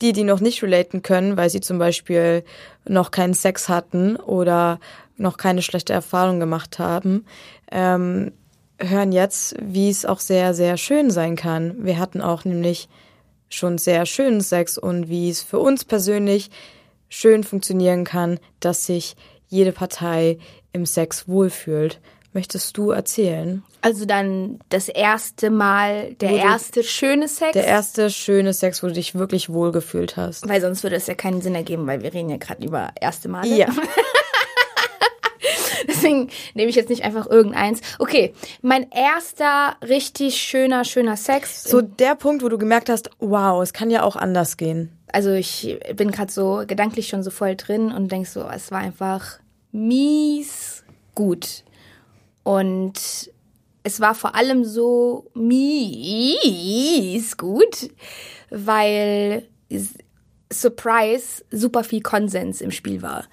Die, 0.00 0.12
die 0.12 0.22
noch 0.22 0.38
nicht 0.38 0.62
relaten 0.62 1.02
können, 1.02 1.36
weil 1.36 1.50
sie 1.50 1.60
zum 1.60 1.78
Beispiel 1.78 2.44
noch 2.86 3.10
keinen 3.10 3.34
Sex 3.34 3.68
hatten 3.68 4.14
oder 4.14 4.78
noch 5.16 5.36
keine 5.38 5.60
schlechte 5.60 5.92
Erfahrung 5.92 6.38
gemacht 6.38 6.78
haben, 6.78 7.24
ähm, 7.72 8.32
hören 8.80 9.12
jetzt, 9.12 9.54
wie 9.60 9.90
es 9.90 10.04
auch 10.04 10.20
sehr, 10.20 10.54
sehr 10.54 10.76
schön 10.76 11.10
sein 11.10 11.36
kann. 11.36 11.84
Wir 11.84 11.98
hatten 11.98 12.20
auch 12.20 12.44
nämlich 12.44 12.88
schon 13.48 13.78
sehr 13.78 14.06
schönen 14.06 14.40
Sex 14.40 14.78
und 14.78 15.08
wie 15.08 15.30
es 15.30 15.42
für 15.42 15.58
uns 15.58 15.84
persönlich 15.84 16.50
schön 17.08 17.42
funktionieren 17.44 18.04
kann, 18.04 18.38
dass 18.60 18.84
sich 18.86 19.16
jede 19.48 19.72
Partei 19.72 20.38
im 20.72 20.84
Sex 20.86 21.26
wohlfühlt. 21.28 22.00
Möchtest 22.34 22.76
du 22.76 22.90
erzählen? 22.90 23.64
Also 23.80 24.04
dann 24.04 24.58
das 24.68 24.88
erste 24.90 25.48
Mal, 25.50 26.12
der 26.20 26.30
Wo 26.30 26.34
du- 26.36 26.40
erste 26.42 26.82
schöne 26.84 27.26
Sex. 27.26 27.52
Der 27.52 27.64
erste 27.64 28.10
schöne 28.10 28.52
Sex, 28.52 28.82
wo 28.82 28.88
du 28.88 28.92
dich 28.92 29.14
wirklich 29.14 29.48
wohlgefühlt 29.48 30.16
hast. 30.18 30.46
weil 30.46 30.60
sonst 30.60 30.82
würde 30.82 30.96
es 30.96 31.06
ja 31.06 31.14
keinen 31.14 31.40
Sinn 31.40 31.54
ergeben, 31.54 31.86
weil 31.86 32.02
wir 32.02 32.12
reden 32.12 32.28
ja 32.28 32.36
gerade 32.36 32.64
über 32.64 32.90
erste 33.00 33.28
Male. 33.30 33.48
Ja. 33.56 33.68
Deswegen 35.88 36.28
nehme 36.54 36.70
ich 36.70 36.76
jetzt 36.76 36.90
nicht 36.90 37.02
einfach 37.02 37.26
irgendeins. 37.26 37.80
Okay, 37.98 38.32
mein 38.62 38.88
erster 38.90 39.76
richtig 39.82 40.36
schöner, 40.36 40.84
schöner 40.84 41.16
Sex. 41.16 41.64
So 41.64 41.80
der 41.80 42.14
Punkt, 42.14 42.44
wo 42.44 42.48
du 42.48 42.58
gemerkt 42.58 42.88
hast, 42.88 43.10
wow, 43.18 43.60
es 43.62 43.72
kann 43.72 43.90
ja 43.90 44.04
auch 44.04 44.14
anders 44.14 44.56
gehen. 44.56 44.92
also 45.12 45.32
ich 45.32 45.78
bin 45.94 46.10
gerade 46.10 46.30
so 46.30 46.64
gedanklich 46.66 47.08
schon 47.08 47.22
so 47.22 47.30
voll 47.30 47.56
drin 47.56 47.92
und 47.92 48.12
denk 48.12 48.26
so, 48.26 48.46
es 48.48 48.70
war 48.70 48.80
einfach 48.80 49.38
mies 49.72 50.84
gut. 51.14 51.64
Und 52.42 53.30
es 53.82 54.00
war 54.00 54.14
vor 54.14 54.34
allem 54.34 54.64
so 54.64 55.30
mies 55.34 57.36
gut, 57.36 57.90
weil 58.50 59.46
Surprise 60.52 61.44
super 61.50 61.84
viel 61.84 62.00
Konsens 62.00 62.60
im 62.60 62.70
Spiel 62.70 63.02
war. 63.02 63.24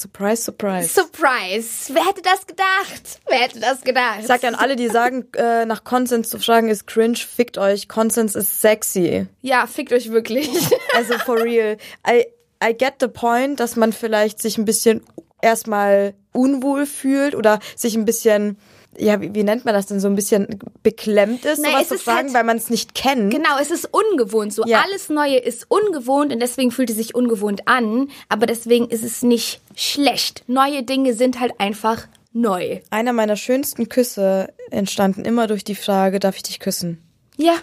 Surprise, 0.00 0.42
surprise. 0.42 0.88
Surprise! 0.88 1.92
Wer 1.92 2.06
hätte 2.06 2.22
das 2.22 2.46
gedacht? 2.46 3.20
Wer 3.26 3.38
hätte 3.38 3.60
das 3.60 3.82
gedacht? 3.82 4.18
Ich 4.20 4.26
sag 4.26 4.42
ja 4.42 4.48
an 4.48 4.54
alle, 4.54 4.76
die 4.76 4.88
sagen, 4.88 5.26
äh, 5.36 5.64
nach 5.66 5.84
Konsens 5.84 6.28
zu 6.28 6.38
fragen 6.38 6.68
ist 6.68 6.86
cringe, 6.86 7.16
fickt 7.16 7.58
euch. 7.58 7.88
Konsens 7.88 8.34
ist 8.34 8.60
sexy. 8.60 9.26
ja, 9.40 9.66
fickt 9.66 9.92
euch 9.92 10.10
wirklich. 10.10 10.48
Also 10.94 11.18
for 11.18 11.42
real. 11.42 11.76
I, 12.08 12.24
I 12.64 12.72
get 12.74 12.94
the 13.00 13.08
point, 13.08 13.60
dass 13.60 13.76
man 13.76 13.92
vielleicht 13.92 14.40
sich 14.42 14.58
ein 14.58 14.64
bisschen 14.64 15.02
erstmal 15.40 16.14
unwohl 16.32 16.86
fühlt 16.86 17.34
oder 17.34 17.60
sich 17.76 17.94
ein 17.94 18.04
bisschen 18.04 18.58
ja, 18.98 19.20
wie, 19.20 19.34
wie 19.34 19.44
nennt 19.44 19.64
man 19.64 19.74
das 19.74 19.86
denn, 19.86 20.00
so 20.00 20.08
ein 20.08 20.14
bisschen 20.14 20.58
beklemmt 20.82 21.44
ist, 21.44 21.58
Nee, 21.60 21.68
sowas 21.68 21.82
es 21.82 21.88
zu 21.88 21.94
ist 21.96 22.02
fragen, 22.02 22.26
halt- 22.28 22.34
weil 22.34 22.44
man 22.44 22.56
es 22.56 22.70
nicht 22.70 22.94
kennt. 22.94 23.32
Genau, 23.32 23.58
es 23.60 23.70
ist 23.70 23.88
ungewohnt. 23.92 24.52
So 24.52 24.64
Ja. 24.66 24.82
alles 24.84 25.08
Neue 25.08 25.36
ist 25.36 25.66
ungewohnt 25.70 26.32
und 26.32 26.40
deswegen 26.40 26.70
fühlt 26.70 26.90
es 26.90 26.96
sich 26.96 27.14
ungewohnt 27.14 27.66
an. 27.68 28.08
Aber 28.28 28.46
deswegen 28.46 28.88
ist 28.88 29.04
es 29.04 29.22
nicht 29.22 29.60
schlecht. 29.74 30.44
Neue 30.46 30.82
Dinge 30.82 31.14
sind 31.14 31.40
halt 31.40 31.52
einfach 31.58 32.06
neu. 32.32 32.80
Einer 32.90 33.12
meiner 33.12 33.36
schönsten 33.36 33.88
Küsse 33.88 34.52
entstanden 34.70 35.24
immer 35.24 35.46
durch 35.46 35.64
die 35.64 35.74
Frage, 35.74 36.18
darf 36.20 36.36
ich 36.36 36.42
dich 36.42 36.60
küssen? 36.60 37.02
Ja. 37.36 37.54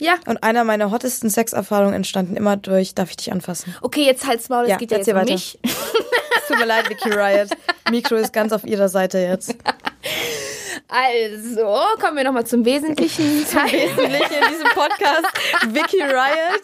Ja. 0.00 0.14
Und 0.26 0.42
einer 0.44 0.62
meiner 0.64 0.90
hottesten 0.92 1.28
Sexerfahrungen 1.28 1.92
entstanden 1.94 2.36
immer 2.36 2.56
durch, 2.56 2.94
darf 2.94 3.10
ich 3.10 3.16
dich 3.16 3.32
anfassen? 3.32 3.74
Okay, 3.82 4.04
jetzt 4.04 4.26
halt's 4.26 4.48
Maul, 4.48 4.64
es 4.64 4.70
Ja, 4.70 4.76
geht 4.76 4.92
ja 4.92 4.98
jetzt 4.98 5.08
um 5.08 5.14
weiter. 5.14 5.32
mich. 5.32 5.58
Es 5.64 5.72
tut 6.48 6.58
mir 6.58 6.66
leid, 6.66 6.88
Vicky 6.88 7.10
Riot. 7.10 7.48
Mikro 7.90 8.14
ist 8.14 8.32
ganz 8.32 8.52
auf 8.52 8.64
ihrer 8.64 8.88
Seite 8.88 9.18
jetzt. 9.18 9.56
Also, 10.90 11.80
kommen 12.00 12.16
wir 12.16 12.24
nochmal 12.24 12.46
zum 12.46 12.64
wesentlichen 12.64 13.44
Teil. 13.52 13.70
Wesentlich 13.70 14.22
in 14.22 14.48
diesem 14.48 14.68
Podcast. 14.68 15.26
Vicky 15.66 16.00
Riot. 16.02 16.62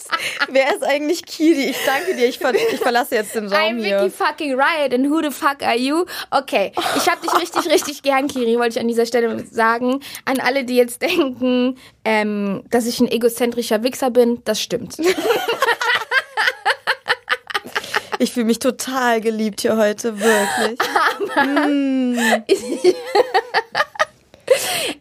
Wer 0.49 0.75
ist 0.75 0.83
eigentlich 0.83 1.27
Kiri? 1.27 1.71
Ich 1.71 1.77
danke 1.85 2.15
dir. 2.17 2.27
Ich, 2.27 2.39
ver 2.39 2.55
ich 2.55 2.81
verlasse 2.81 3.17
jetzt 3.17 3.35
den 3.35 3.53
Raum 3.53 3.77
I'm 3.77 3.85
hier. 3.85 4.01
Vicky 4.01 4.11
fucking 4.11 4.55
Riot 4.59 4.95
and 4.95 5.11
who 5.11 5.21
the 5.21 5.31
fuck 5.31 5.63
are 5.63 5.77
you? 5.77 6.07
Okay, 6.31 6.73
ich 6.97 7.07
hab 7.09 7.21
dich 7.21 7.35
richtig, 7.35 7.71
richtig 7.71 8.03
gern, 8.03 8.27
Kiri, 8.29 8.57
wollte 8.59 8.79
ich 8.79 8.81
an 8.81 8.89
dieser 8.89 9.05
Stelle 9.05 9.45
sagen. 9.51 10.01
An 10.25 10.41
alle, 10.41 10.65
die 10.65 10.77
jetzt 10.77 11.03
denken, 11.03 11.77
ähm, 12.07 12.63
dass 12.71 12.87
ich 12.87 13.01
ein 13.01 13.09
egozentrischer 13.11 13.83
Wichser 13.83 14.09
bin, 14.11 14.41
das 14.45 14.61
stimmt. 14.61 14.97
Ich 18.21 18.33
fühle 18.33 18.47
mich 18.47 18.59
total 18.61 19.21
geliebt 19.21 19.61
hier 19.63 19.77
heute, 19.77 20.19
wirklich. 20.19 20.79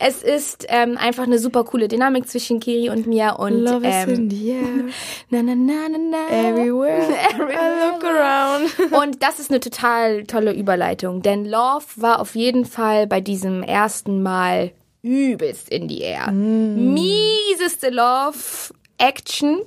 Es 0.05 0.21
ist 0.21 0.65
ähm, 0.67 0.97
einfach 0.97 1.23
eine 1.23 1.39
super 1.39 1.63
coole 1.63 1.87
Dynamik 1.87 2.27
zwischen 2.27 2.59
Kiri 2.59 2.89
und 2.89 3.07
mir 3.07 3.37
und 3.39 3.53
Love 3.53 3.87
is 3.87 4.03
in 4.03 4.23
ähm, 4.23 4.29
the 4.29 4.49
air, 4.49 4.63
na, 5.29 5.41
na, 5.41 5.55
na, 5.55 5.87
na, 5.89 5.97
na. 5.97 6.49
everywhere. 6.49 7.07
I 7.31 7.85
look 7.85 8.03
around. 8.03 8.91
Und 8.91 9.23
das 9.23 9.39
ist 9.39 9.49
eine 9.49 9.61
total 9.61 10.25
tolle 10.25 10.51
Überleitung, 10.53 11.21
denn 11.21 11.45
Love 11.45 11.85
war 11.95 12.19
auf 12.19 12.35
jeden 12.35 12.65
Fall 12.65 13.07
bei 13.07 13.21
diesem 13.21 13.63
ersten 13.63 14.21
Mal 14.21 14.71
übelst 15.03 15.69
in 15.69 15.87
die 15.87 16.01
Air. 16.01 16.31
Mieseste 16.31 17.89
Love 17.89 18.73
Action. 18.97 19.61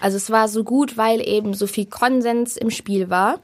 also 0.00 0.16
es 0.16 0.30
war 0.30 0.48
so 0.48 0.64
gut, 0.64 0.96
weil 0.96 1.26
eben 1.26 1.54
so 1.54 1.68
viel 1.68 1.86
Konsens 1.86 2.56
im 2.56 2.70
Spiel 2.70 3.08
war. 3.08 3.38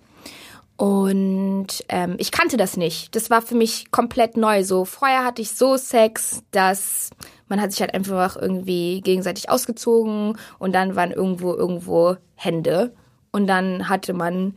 Und 0.81 1.85
ähm, 1.91 2.15
ich 2.17 2.31
kannte 2.33 2.57
das 2.57 2.79
nicht. 2.79 3.15
Das 3.15 3.29
war 3.29 3.43
für 3.43 3.55
mich 3.55 3.91
komplett 3.91 4.39
neu. 4.39 4.65
So 4.65 4.87
vorher 4.87 5.27
hatte 5.27 5.43
ich 5.43 5.51
so 5.51 5.77
Sex, 5.77 6.43
dass 6.53 7.11
man 7.49 7.61
hat 7.61 7.73
sich 7.73 7.83
halt 7.83 7.93
einfach 7.93 8.35
irgendwie 8.35 9.03
gegenseitig 9.03 9.51
ausgezogen 9.51 10.39
und 10.59 10.75
dann 10.75 10.97
waren 10.97 11.11
irgendwo 11.11 11.53
irgendwo 11.53 12.17
Hände 12.35 12.95
und 13.31 13.47
dann 13.47 13.91
hatte 13.91 14.15
man 14.15 14.55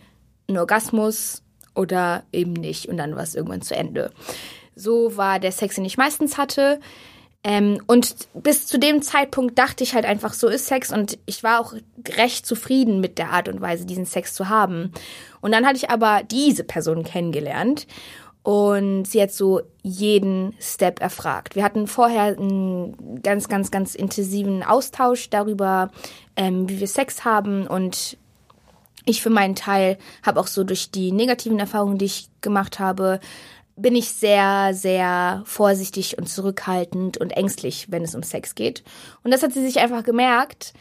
einen 0.48 0.60
Orgasmus 0.60 1.44
oder 1.76 2.24
eben 2.32 2.54
nicht 2.54 2.88
und 2.88 2.96
dann 2.96 3.18
war 3.18 3.24
es 3.24 3.36
irgendwann 3.36 3.62
zu 3.62 3.76
Ende. 3.76 4.10
So 4.76 5.18
war 5.18 5.42
der 5.42 5.52
Sex, 5.52 5.76
den 5.76 5.84
ich 5.84 5.98
meistens 5.98 6.38
hatte. 6.38 6.80
Ähm, 7.44 7.82
und 7.88 8.16
bis 8.34 8.68
zu 8.68 8.80
dem 8.80 9.02
Zeitpunkt 9.02 9.58
dachte 9.60 9.84
ich 9.84 9.94
halt 9.94 10.06
einfach, 10.06 10.34
so 10.34 10.48
ist 10.48 10.68
Sex 10.68 10.94
und 10.94 11.18
ich 11.26 11.44
war 11.44 11.60
auch 11.60 11.74
recht 12.18 12.46
zufrieden 12.46 13.02
mit 13.02 13.18
der 13.18 13.32
Art 13.32 13.50
und 13.50 13.60
Weise, 13.60 13.86
diesen 13.86 14.06
Sex 14.06 14.34
zu 14.34 14.48
haben. 14.48 14.92
Und 15.42 15.52
dann 15.52 15.66
hatte 15.66 15.78
ich 15.78 15.90
aber 15.90 16.22
diese 16.24 16.64
Person 16.64 17.04
kennengelernt 17.04 17.86
und 18.44 19.06
sie 19.06 19.22
hat 19.22 19.32
so 19.32 19.62
jeden 19.82 20.54
Step 20.60 21.02
erfragt. 21.02 21.56
Wir 21.56 21.64
hatten 21.64 21.88
vorher 21.88 22.38
einen 22.38 23.22
ganz, 23.24 23.50
ganz, 23.50 23.72
ganz 23.72 23.96
intensiven 23.96 24.64
Austausch 24.64 25.30
darüber, 25.30 25.92
ähm, 26.38 26.70
wie 26.70 26.80
wir 26.80 26.88
Sex 26.88 27.26
haben 27.26 27.68
und 27.68 28.18
ich 29.06 29.22
für 29.22 29.30
meinen 29.30 29.56
Teil 29.56 29.98
habe 30.26 30.40
auch 30.40 30.48
so 30.48 30.64
durch 30.64 30.92
die 30.92 31.12
negativen 31.12 31.60
Erfahrungen, 31.60 31.98
die 31.98 32.06
ich 32.06 32.30
gemacht 32.42 32.80
habe, 32.80 33.20
bin 33.76 33.96
ich 33.96 34.10
sehr, 34.10 34.74
sehr 34.74 35.44
vorsichtig 35.46 36.18
und 36.18 36.28
zurückhaltend 36.28 37.18
und 37.18 37.32
ängstlich, 37.32 37.88
wenn 37.90 38.04
es 38.04 38.16
um 38.16 38.24
Sex 38.24 38.56
geht. 38.56 38.84
Und 39.24 39.32
das 39.32 39.42
hat 39.44 39.54
sie 39.54 39.66
sich 39.66 39.80
einfach 39.80 40.04
gemerkt. 40.04 40.74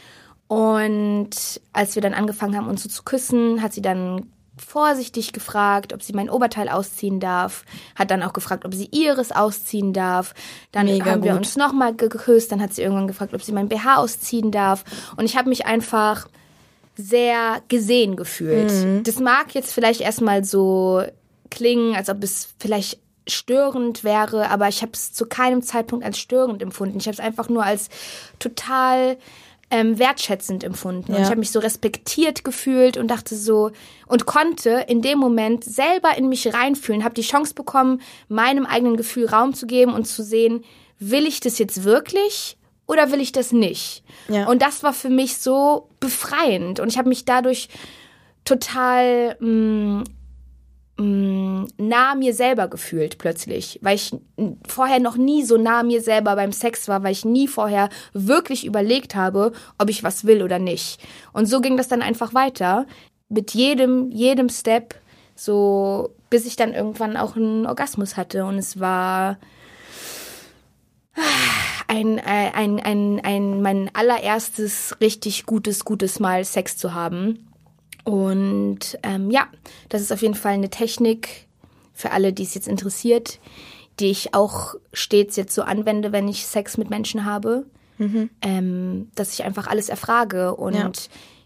Und 0.47 1.31
als 1.73 1.95
wir 1.95 2.03
dann 2.03 2.15
angefangen 2.15 2.57
haben, 2.57 2.69
uns 2.69 2.83
so 2.83 2.89
zu 2.89 3.03
küssen, 3.05 3.63
hat 3.63 3.73
sie 3.73 3.81
dann 3.81 4.27
vorsichtig 4.59 5.33
gefragt, 5.33 5.95
ob 5.95 6.03
sie 6.03 6.13
mein 6.13 6.29
Oberteil 6.29 6.69
ausziehen 6.69 7.21
darf, 7.21 7.65
hat 7.95 8.11
dann 8.11 8.23
auch 8.23 8.35
gefragt, 8.35 8.67
ob 8.67 8.75
sie 8.75 8.89
ihres 8.91 9.33
ausziehen 9.33 9.95
darf. 9.95 10.35
Dann 10.73 10.87
Mega 10.87 11.07
haben 11.07 11.23
wir 11.23 11.33
gut. 11.33 11.41
uns 11.41 11.57
nochmal 11.57 11.95
geküsst, 11.95 12.53
dann 12.53 12.61
hat 12.61 12.75
sie 12.75 12.83
irgendwann 12.83 13.09
gefragt, 13.09 13.33
ob 13.35 13.43
sie 13.43 13.53
mein 13.53 13.69
BH 13.69 13.97
ausziehen 13.97 14.51
darf. 14.51 14.85
Und 15.17 15.25
ich 15.25 15.37
habe 15.39 15.49
mich 15.49 15.65
einfach 15.65 16.29
sehr 16.97 17.63
gesehen 17.69 18.17
gefühlt. 18.17 18.71
Mhm. 18.71 19.03
Das 19.05 19.19
mag 19.19 19.55
jetzt 19.55 19.73
vielleicht 19.73 20.03
erstmal 20.03 20.45
so 20.45 21.03
klingen, 21.53 21.95
als 21.95 22.09
ob 22.09 22.23
es 22.25 22.49
vielleicht 22.59 22.99
störend 23.29 24.03
wäre, 24.03 24.51
aber 24.51 24.67
ich 24.69 24.83
habe 24.83 24.93
es 24.95 25.13
zu 25.13 25.27
keinem 25.27 25.63
Zeitpunkt 25.63 26.05
als 26.05 26.19
störend 26.19 26.61
empfunden. 26.61 26.99
Ich 26.99 27.07
habe 27.07 27.15
es 27.15 27.21
einfach 27.21 27.49
nur 27.49 27.63
als 27.65 27.89
total 28.41 29.17
ähm, 29.71 29.99
wertschätzend 29.99 30.65
empfunden. 30.65 31.13
Und 31.13 31.19
Ja. 31.19 31.23
ich 31.25 31.29
habe 31.31 31.39
mich 31.39 31.53
so 31.53 31.61
respektiert 31.61 32.43
gefühlt 32.45 32.97
und 32.97 33.09
dachte 33.09 33.37
so 33.37 33.71
und 34.07 34.27
konnte 34.27 34.85
in 34.89 35.01
dem 35.03 35.19
Moment 35.19 35.65
selber 35.65 36.17
in 36.19 36.29
mich 36.29 36.53
reinfühlen, 36.53 37.05
habe 37.05 37.15
die 37.15 37.23
Chance 37.23 37.55
bekommen, 37.55 38.01
meinem 38.29 38.67
eigenen 38.67 38.97
Gefühl 38.97 39.27
Raum 39.29 39.55
zu 39.55 39.67
geben 39.67 39.95
und 39.95 40.05
zu 40.07 40.23
sehen, 40.25 40.65
will 40.99 41.27
ich 41.27 41.41
das 41.41 41.59
jetzt 41.59 41.85
wirklich 41.85 42.57
oder 42.87 43.13
will 43.13 43.21
ich 43.21 43.33
das 43.33 43.53
nicht? 43.53 44.03
Ja. 44.29 44.47
Und 44.49 44.61
das 44.63 44.83
war 44.83 44.93
für 44.93 45.09
mich 45.11 45.39
so 45.39 45.89
befreiend 46.01 46.81
und 46.81 46.89
ich 46.89 46.99
habe 46.99 47.09
mich 47.09 47.25
dadurch 47.25 47.69
total 48.45 49.37
mh, 49.41 50.05
mh, 50.99 51.67
nah 51.79 52.15
mir 52.15 52.35
selber 52.35 52.69
gefühlt 52.69 53.19
plötzlich, 53.19 53.79
weil 53.83 53.97
ich 53.97 54.15
vorher 54.67 55.01
noch 55.01 55.17
nie 55.17 55.43
so 55.43 55.57
nah 55.57 55.83
mir 55.83 56.01
selber 56.01 56.37
beim 56.37 56.53
Sex 56.53 56.89
war, 56.89 57.03
weil 57.03 57.13
ich 57.13 57.25
nie 57.25 57.49
vorher 57.49 57.89
wirklich 58.13 58.65
überlegt 58.65 59.15
habe, 59.15 59.53
ob 59.79 59.91
ich 59.91 60.03
was 60.03 60.25
will 60.25 60.43
oder 60.43 60.59
nicht. 60.59 61.01
Und 61.33 61.47
so 61.47 61.61
ging 61.61 61.77
das 61.77 61.89
dann 61.89 62.03
einfach 62.03 62.35
weiter 62.35 62.87
mit 63.29 63.53
jedem 63.55 64.11
jedem 64.11 64.49
Step 64.49 64.95
so 65.35 66.15
bis 66.31 66.47
ich 66.47 66.57
dann 66.57 66.73
irgendwann 66.73 67.17
auch 67.17 67.37
einen 67.37 67.67
Orgasmus 67.67 68.17
hatte 68.17 68.45
und 68.45 68.57
es 68.57 68.81
war 68.81 69.39
ein, 71.89 72.19
ein, 72.21 72.55
ein, 72.55 72.81
ein, 72.81 73.21
ein 73.23 73.63
mein 73.63 73.91
allererstes 73.95 74.97
richtig 75.01 75.45
gutes, 75.45 75.85
gutes 75.85 76.21
Mal 76.21 76.45
Sex 76.45 76.77
zu 76.79 76.95
haben. 76.95 77.52
Und 78.05 78.99
ähm, 79.03 79.31
ja, 79.31 79.47
das 79.89 80.01
ist 80.03 80.13
auf 80.13 80.23
jeden 80.23 80.35
Fall 80.35 80.53
eine 80.55 80.71
Technik 80.71 81.47
für 81.95 82.11
alle, 82.11 82.33
die 82.33 82.43
es 82.43 82.55
jetzt 82.55 82.69
interessiert, 82.69 83.39
die 84.01 84.11
ich 84.11 84.35
auch 84.35 84.75
stets 84.93 85.37
jetzt 85.37 85.55
so 85.55 85.63
anwende, 85.63 86.11
wenn 86.13 86.27
ich 86.29 86.47
Sex 86.47 86.79
mit 86.79 86.91
Menschen 86.91 87.25
habe, 87.25 87.67
ähm, 88.41 89.11
dass 89.15 89.33
ich 89.35 89.45
einfach 89.45 89.67
alles 89.69 89.89
erfrage. 89.89 90.57
Und 90.57 90.75
Ja. 90.75 90.91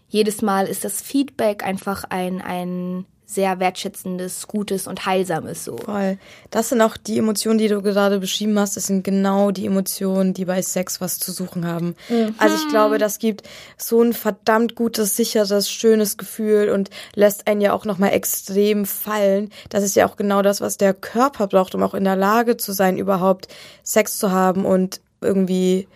jedes 0.09 0.41
Mal 0.41 0.65
ist 0.65 0.83
das 0.83 1.01
Feedback 1.01 1.63
einfach 1.63 2.05
ein, 2.09 2.41
ein 2.41 3.05
sehr 3.29 3.59
wertschätzendes, 3.59 4.47
gutes 4.47 4.87
und 4.87 5.05
heilsames 5.05 5.65
so. 5.65 5.75
Voll. 5.75 6.17
Das 6.49 6.69
sind 6.69 6.81
auch 6.81 6.95
die 6.95 7.17
Emotionen, 7.17 7.57
die 7.57 7.67
du 7.67 7.81
gerade 7.81 8.19
beschrieben 8.19 8.57
hast. 8.57 8.77
Das 8.77 8.87
sind 8.87 9.03
genau 9.03 9.51
die 9.51 9.65
Emotionen, 9.65 10.33
die 10.33 10.45
bei 10.45 10.61
Sex 10.61 11.01
was 11.01 11.19
zu 11.19 11.33
suchen 11.33 11.67
haben. 11.67 11.95
Also 12.37 12.55
ich 12.55 12.69
glaube, 12.69 12.97
das 12.97 13.19
gibt 13.19 13.43
so 13.75 14.01
ein 14.01 14.13
verdammt 14.13 14.75
gutes, 14.75 15.17
sicheres, 15.17 15.69
schönes 15.69 16.17
Gefühl 16.17 16.69
und 16.69 16.89
lässt 17.15 17.47
einen 17.47 17.59
ja 17.59 17.73
auch 17.73 17.83
nochmal 17.83 18.13
extrem 18.13 18.85
fallen. 18.85 19.51
Das 19.67 19.83
ist 19.83 19.97
ja 19.97 20.07
auch 20.07 20.15
genau 20.15 20.41
das, 20.41 20.61
was 20.61 20.77
der 20.77 20.93
Körper 20.93 21.47
braucht, 21.47 21.75
um 21.75 21.83
auch 21.83 21.93
in 21.93 22.05
der 22.05 22.15
Lage 22.15 22.55
zu 22.55 22.71
sein, 22.71 22.97
überhaupt 22.97 23.49
Sex 23.83 24.17
zu 24.19 24.31
haben 24.31 24.65
und 24.65 25.01
irgendwie 25.19 25.89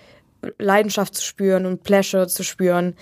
Leidenschaft 0.58 1.16
zu 1.16 1.24
spüren 1.24 1.66
und 1.66 1.84
Pleasure 1.84 2.28
zu 2.28 2.44
spüren. 2.44 2.96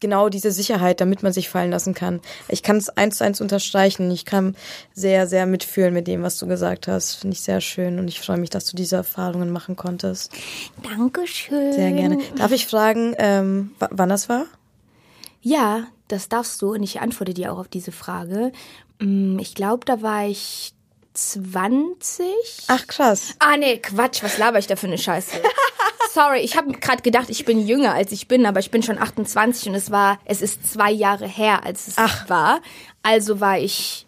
Genau 0.00 0.30
diese 0.30 0.50
Sicherheit, 0.52 1.00
damit 1.02 1.22
man 1.22 1.32
sich 1.34 1.50
fallen 1.50 1.70
lassen 1.70 1.92
kann. 1.92 2.20
Ich 2.48 2.62
kann 2.62 2.78
es 2.78 2.88
eins 2.88 3.18
zu 3.18 3.24
eins 3.24 3.40
unterstreichen. 3.42 4.10
Ich 4.10 4.24
kann 4.24 4.56
sehr, 4.94 5.26
sehr 5.26 5.44
mitfühlen 5.44 5.92
mit 5.92 6.06
dem, 6.06 6.22
was 6.22 6.38
du 6.38 6.46
gesagt 6.46 6.88
hast. 6.88 7.16
Finde 7.16 7.34
ich 7.34 7.42
sehr 7.42 7.60
schön 7.60 7.98
und 7.98 8.08
ich 8.08 8.20
freue 8.20 8.38
mich, 8.38 8.48
dass 8.48 8.64
du 8.64 8.74
diese 8.76 8.96
Erfahrungen 8.96 9.50
machen 9.50 9.76
konntest. 9.76 10.32
Dankeschön. 10.82 11.74
Sehr 11.74 11.92
gerne. 11.92 12.18
Darf 12.36 12.52
ich 12.52 12.66
fragen, 12.66 13.14
ähm, 13.18 13.72
wann 13.78 14.08
das 14.08 14.30
war? 14.30 14.46
Ja, 15.42 15.84
das 16.08 16.28
darfst 16.30 16.60
du 16.62 16.72
und 16.72 16.82
ich 16.82 17.00
antworte 17.00 17.34
dir 17.34 17.52
auch 17.52 17.58
auf 17.58 17.68
diese 17.68 17.92
Frage. 17.92 18.52
Mm, 18.98 19.38
Ich 19.40 19.54
glaube, 19.54 19.84
da 19.84 20.00
war 20.00 20.26
ich 20.26 20.72
20. 21.12 22.24
Ach 22.68 22.86
krass. 22.86 23.34
Ah 23.40 23.56
nee, 23.58 23.76
Quatsch, 23.78 24.22
was 24.22 24.38
laber 24.38 24.58
ich 24.58 24.66
da 24.66 24.76
für 24.76 24.86
eine 24.86 24.98
Scheiße? 24.98 25.32
Sorry, 26.12 26.40
ich 26.40 26.56
habe 26.56 26.72
gerade 26.72 27.02
gedacht, 27.02 27.30
ich 27.30 27.44
bin 27.44 27.66
jünger 27.66 27.94
als 27.94 28.10
ich 28.10 28.26
bin, 28.26 28.44
aber 28.46 28.58
ich 28.58 28.70
bin 28.70 28.82
schon 28.82 28.98
28 28.98 29.68
und 29.68 29.74
es 29.74 29.90
war, 29.90 30.18
es 30.24 30.42
ist 30.42 30.72
zwei 30.72 30.90
Jahre 30.90 31.26
her, 31.26 31.64
als 31.64 31.86
es 31.86 31.94
Ach. 31.96 32.28
war. 32.28 32.60
Also 33.02 33.40
war 33.40 33.58
ich 33.58 34.06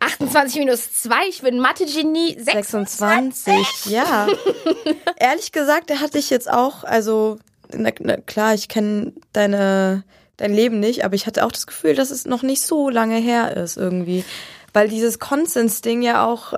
28 0.00 0.60
minus 0.60 0.92
2, 1.02 1.28
ich 1.28 1.42
bin 1.42 1.60
Mathe-Genie. 1.60 2.36
26. 2.38 2.98
26, 2.98 3.92
ja. 3.92 4.26
Ehrlich 5.18 5.52
gesagt, 5.52 5.90
da 5.90 6.00
hatte 6.00 6.18
ich 6.18 6.30
jetzt 6.30 6.50
auch, 6.50 6.84
also, 6.84 7.38
na, 7.72 7.90
na, 8.00 8.16
klar, 8.16 8.54
ich 8.54 8.68
kenne 8.68 9.12
deine, 9.32 10.04
dein 10.36 10.54
Leben 10.54 10.80
nicht, 10.80 11.04
aber 11.04 11.14
ich 11.14 11.26
hatte 11.26 11.44
auch 11.44 11.52
das 11.52 11.66
Gefühl, 11.66 11.94
dass 11.94 12.10
es 12.10 12.24
noch 12.24 12.42
nicht 12.42 12.62
so 12.62 12.88
lange 12.88 13.16
her 13.18 13.56
ist 13.56 13.76
irgendwie. 13.76 14.24
Weil 14.72 14.88
dieses 14.88 15.18
Konsens-Ding 15.18 16.02
ja 16.02 16.26
auch 16.26 16.54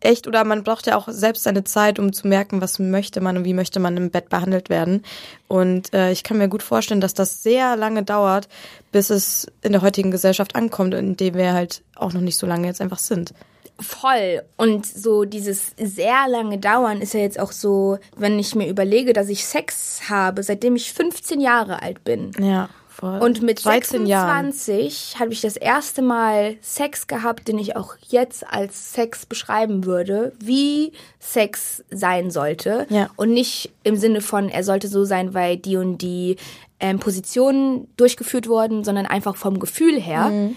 echt, 0.00 0.26
oder 0.26 0.44
man 0.44 0.62
braucht 0.62 0.86
ja 0.86 0.96
auch 0.96 1.08
selbst 1.08 1.44
seine 1.44 1.64
Zeit, 1.64 1.98
um 1.98 2.12
zu 2.12 2.26
merken, 2.28 2.60
was 2.60 2.78
möchte 2.78 3.20
man 3.20 3.36
und 3.36 3.44
wie 3.44 3.54
möchte 3.54 3.80
man 3.80 3.96
im 3.96 4.10
Bett 4.10 4.28
behandelt 4.28 4.68
werden. 4.68 5.02
Und 5.48 5.92
äh, 5.94 6.12
ich 6.12 6.22
kann 6.22 6.38
mir 6.38 6.48
gut 6.48 6.62
vorstellen, 6.62 7.00
dass 7.00 7.14
das 7.14 7.42
sehr 7.42 7.76
lange 7.76 8.02
dauert, 8.02 8.48
bis 8.92 9.10
es 9.10 9.50
in 9.62 9.72
der 9.72 9.82
heutigen 9.82 10.10
Gesellschaft 10.10 10.54
ankommt, 10.54 10.94
in 10.94 11.16
dem 11.16 11.34
wir 11.34 11.52
halt 11.52 11.82
auch 11.94 12.12
noch 12.12 12.20
nicht 12.20 12.38
so 12.38 12.46
lange 12.46 12.66
jetzt 12.66 12.80
einfach 12.80 12.98
sind. 12.98 13.32
Voll. 13.78 14.42
Und 14.56 14.86
so 14.86 15.24
dieses 15.24 15.72
sehr 15.76 16.28
lange 16.28 16.58
Dauern 16.58 17.02
ist 17.02 17.12
ja 17.12 17.20
jetzt 17.20 17.38
auch 17.38 17.52
so, 17.52 17.98
wenn 18.16 18.38
ich 18.38 18.54
mir 18.54 18.68
überlege, 18.68 19.12
dass 19.12 19.28
ich 19.28 19.44
Sex 19.44 20.08
habe, 20.08 20.42
seitdem 20.42 20.76
ich 20.76 20.92
15 20.94 21.40
Jahre 21.40 21.82
alt 21.82 22.02
bin. 22.02 22.30
Ja. 22.40 22.70
Voll. 22.98 23.18
Und 23.18 23.42
mit 23.42 23.62
13 23.62 24.06
Jahren. 24.06 24.52
26 24.52 25.20
habe 25.20 25.30
ich 25.30 25.42
das 25.42 25.58
erste 25.58 26.00
Mal 26.00 26.56
Sex 26.62 27.06
gehabt, 27.06 27.46
den 27.46 27.58
ich 27.58 27.76
auch 27.76 27.94
jetzt 28.08 28.46
als 28.50 28.94
Sex 28.94 29.26
beschreiben 29.26 29.84
würde, 29.84 30.32
wie 30.38 30.92
Sex 31.20 31.84
sein 31.90 32.30
sollte. 32.30 32.86
Ja. 32.88 33.10
Und 33.16 33.34
nicht 33.34 33.70
im 33.82 33.96
Sinne 33.96 34.22
von, 34.22 34.48
er 34.48 34.64
sollte 34.64 34.88
so 34.88 35.04
sein, 35.04 35.34
weil 35.34 35.58
die 35.58 35.76
und 35.76 35.98
die 35.98 36.36
ähm, 36.80 36.98
Positionen 36.98 37.86
durchgeführt 37.98 38.48
wurden, 38.48 38.82
sondern 38.82 39.04
einfach 39.04 39.36
vom 39.36 39.58
Gefühl 39.58 40.00
her. 40.00 40.30
Mhm. 40.30 40.56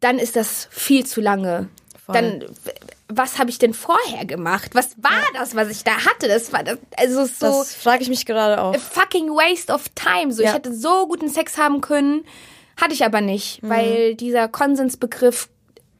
Dann 0.00 0.18
ist 0.18 0.34
das 0.34 0.66
viel 0.72 1.06
zu 1.06 1.20
lange. 1.20 1.68
Voll. 2.04 2.14
Dann, 2.14 2.44
was 3.08 3.38
habe 3.38 3.50
ich 3.50 3.58
denn 3.58 3.74
vorher 3.74 4.24
gemacht? 4.24 4.74
Was 4.74 4.96
war 5.02 5.12
das, 5.34 5.54
was 5.54 5.68
ich 5.68 5.84
da 5.84 5.92
hatte? 6.06 6.26
Das 6.28 6.52
war 6.52 6.62
das, 6.64 6.78
also 6.96 7.24
so 7.26 7.46
Das 7.60 7.74
frage 7.74 8.02
ich 8.02 8.08
mich 8.08 8.24
gerade 8.26 8.60
auch. 8.62 8.74
a 8.74 8.78
fucking 8.78 9.28
waste 9.28 9.72
of 9.72 9.88
time. 9.94 10.32
So, 10.32 10.42
Ja. 10.42 10.48
ich 10.50 10.54
hätte 10.54 10.74
so 10.74 11.06
guten 11.06 11.28
Sex 11.28 11.58
haben 11.58 11.80
können, 11.80 12.24
hatte 12.80 12.94
ich 12.94 13.04
aber 13.04 13.20
nicht, 13.20 13.60
weil 13.62 14.14
dieser 14.14 14.48
Konsensbegriff, 14.48 15.48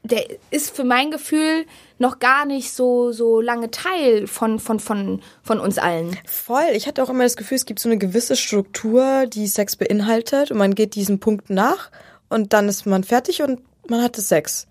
der 0.02 0.24
ist 0.50 0.74
für 0.74 0.84
mein 0.84 1.10
Gefühl 1.10 1.66
noch 1.98 2.18
gar 2.18 2.44
nicht 2.46 2.72
so 2.72 3.12
so 3.12 3.40
lange 3.40 3.70
Teil 3.70 4.26
von 4.26 4.58
von 4.58 4.80
von 4.80 5.22
von 5.42 5.60
uns 5.60 5.78
allen. 5.78 6.18
Voll. 6.26 6.64
Ich 6.74 6.86
hatte 6.86 7.02
auch 7.02 7.08
immer 7.10 7.22
das 7.24 7.36
Gefühl, 7.36 7.56
es 7.56 7.64
gibt 7.66 7.80
so 7.80 7.88
eine 7.88 7.96
gewisse 7.98 8.34
Struktur, 8.36 9.26
die 9.26 9.46
Sex 9.46 9.76
beinhaltet 9.76 10.50
und 10.50 10.58
man 10.58 10.74
geht 10.74 10.94
diesen 10.94 11.20
Punkten 11.20 11.54
nach 11.54 11.90
und 12.28 12.52
dann 12.52 12.68
ist 12.68 12.86
man 12.86 13.04
fertig 13.04 13.42
und 13.42 13.60
man 13.88 14.02
hatte 14.02 14.20
Sex. 14.20 14.66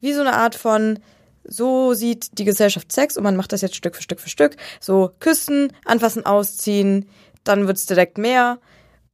Wie 0.00 0.12
so 0.12 0.20
eine 0.22 0.32
Art 0.34 0.54
von, 0.54 0.98
so 1.46 1.94
sieht 1.94 2.38
die 2.38 2.44
Gesellschaft 2.44 2.90
Sex 2.92 3.16
und 3.16 3.22
man 3.24 3.36
macht 3.36 3.52
das 3.52 3.60
jetzt 3.60 3.76
Stück 3.76 3.94
für 3.96 4.02
Stück 4.02 4.20
für 4.20 4.28
Stück. 4.28 4.56
So 4.80 5.10
küssen, 5.20 5.72
anfassen, 5.84 6.24
ausziehen, 6.26 7.08
dann 7.44 7.66
wird's 7.66 7.86
direkt 7.86 8.18
mehr 8.18 8.58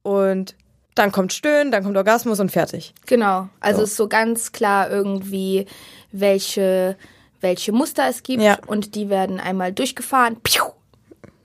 und 0.03 0.55
dann 0.95 1.11
kommt 1.11 1.31
Stöhnen, 1.33 1.71
dann 1.71 1.83
kommt 1.83 1.95
Orgasmus 1.97 2.39
und 2.39 2.51
fertig. 2.51 2.93
Genau. 3.05 3.47
Also 3.59 3.79
So. 3.79 3.83
ist 3.83 3.95
so 3.95 4.07
ganz 4.07 4.51
klar 4.51 4.89
irgendwie 4.89 5.65
welche 6.11 6.97
welche 7.39 7.71
Muster 7.71 8.07
es 8.07 8.21
gibt 8.21 8.43
Ja. 8.43 8.59
und 8.67 8.93
die 8.93 9.09
werden 9.09 9.39
einmal 9.39 9.73
durchgefahren. 9.73 10.37
Piu, 10.43 10.63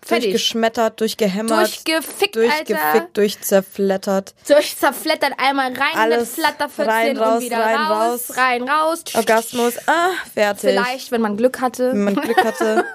fertig. 0.06 0.30
Durchgeschmettert, 0.30 1.00
durchgehämmert, 1.00 1.84
Durchgefickt, 1.84 2.36
Alter. 2.36 2.64
durchgefickt, 2.64 3.16
durchzerflettert. 3.16 4.34
durch 4.46 4.76
zerflettert 4.76 5.32
einmal 5.38 5.72
rein 5.72 5.94
Alles 5.94 6.36
mit 6.36 6.44
Flatterfüchschen 6.44 6.90
rein, 6.90 7.16
raus, 7.16 7.34
und 7.34 7.40
wieder 7.42 7.58
rein, 7.58 7.76
raus, 7.76 8.36
rein, 8.36 8.62
raus. 8.68 9.02
Orgasmus, 9.14 9.74
ah, 9.86 10.10
fertig. 10.32 10.70
Vielleicht, 10.70 11.10
wenn 11.10 11.20
man 11.20 11.36
Glück 11.36 11.60
hatte. 11.60 11.92
wenn 11.92 12.04
man 12.04 12.14
Glück 12.16 12.44
hatte. 12.44 12.84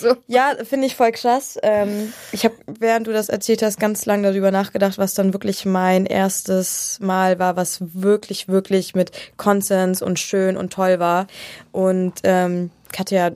So. 0.00 0.16
Ja, 0.26 0.56
finde 0.64 0.86
ich 0.86 0.96
voll 0.96 1.12
krass. 1.12 1.58
Ähm, 1.62 2.12
ich 2.32 2.44
habe, 2.44 2.54
während 2.66 3.06
du 3.06 3.12
das 3.12 3.28
erzählt 3.28 3.62
hast, 3.62 3.78
ganz 3.78 4.04
lange 4.04 4.28
darüber 4.28 4.50
nachgedacht, 4.50 4.98
was 4.98 5.14
dann 5.14 5.32
wirklich 5.32 5.64
mein 5.64 6.06
erstes 6.06 6.98
Mal 7.00 7.38
war, 7.38 7.56
was 7.56 7.78
wirklich, 7.80 8.48
wirklich 8.48 8.94
mit 8.94 9.12
Konsens 9.36 10.02
und 10.02 10.18
schön 10.18 10.56
und 10.56 10.72
toll 10.72 10.98
war. 10.98 11.28
Und 11.70 12.14
ähm, 12.24 12.70
ich 12.92 12.98
hatte 12.98 13.14
ja 13.14 13.30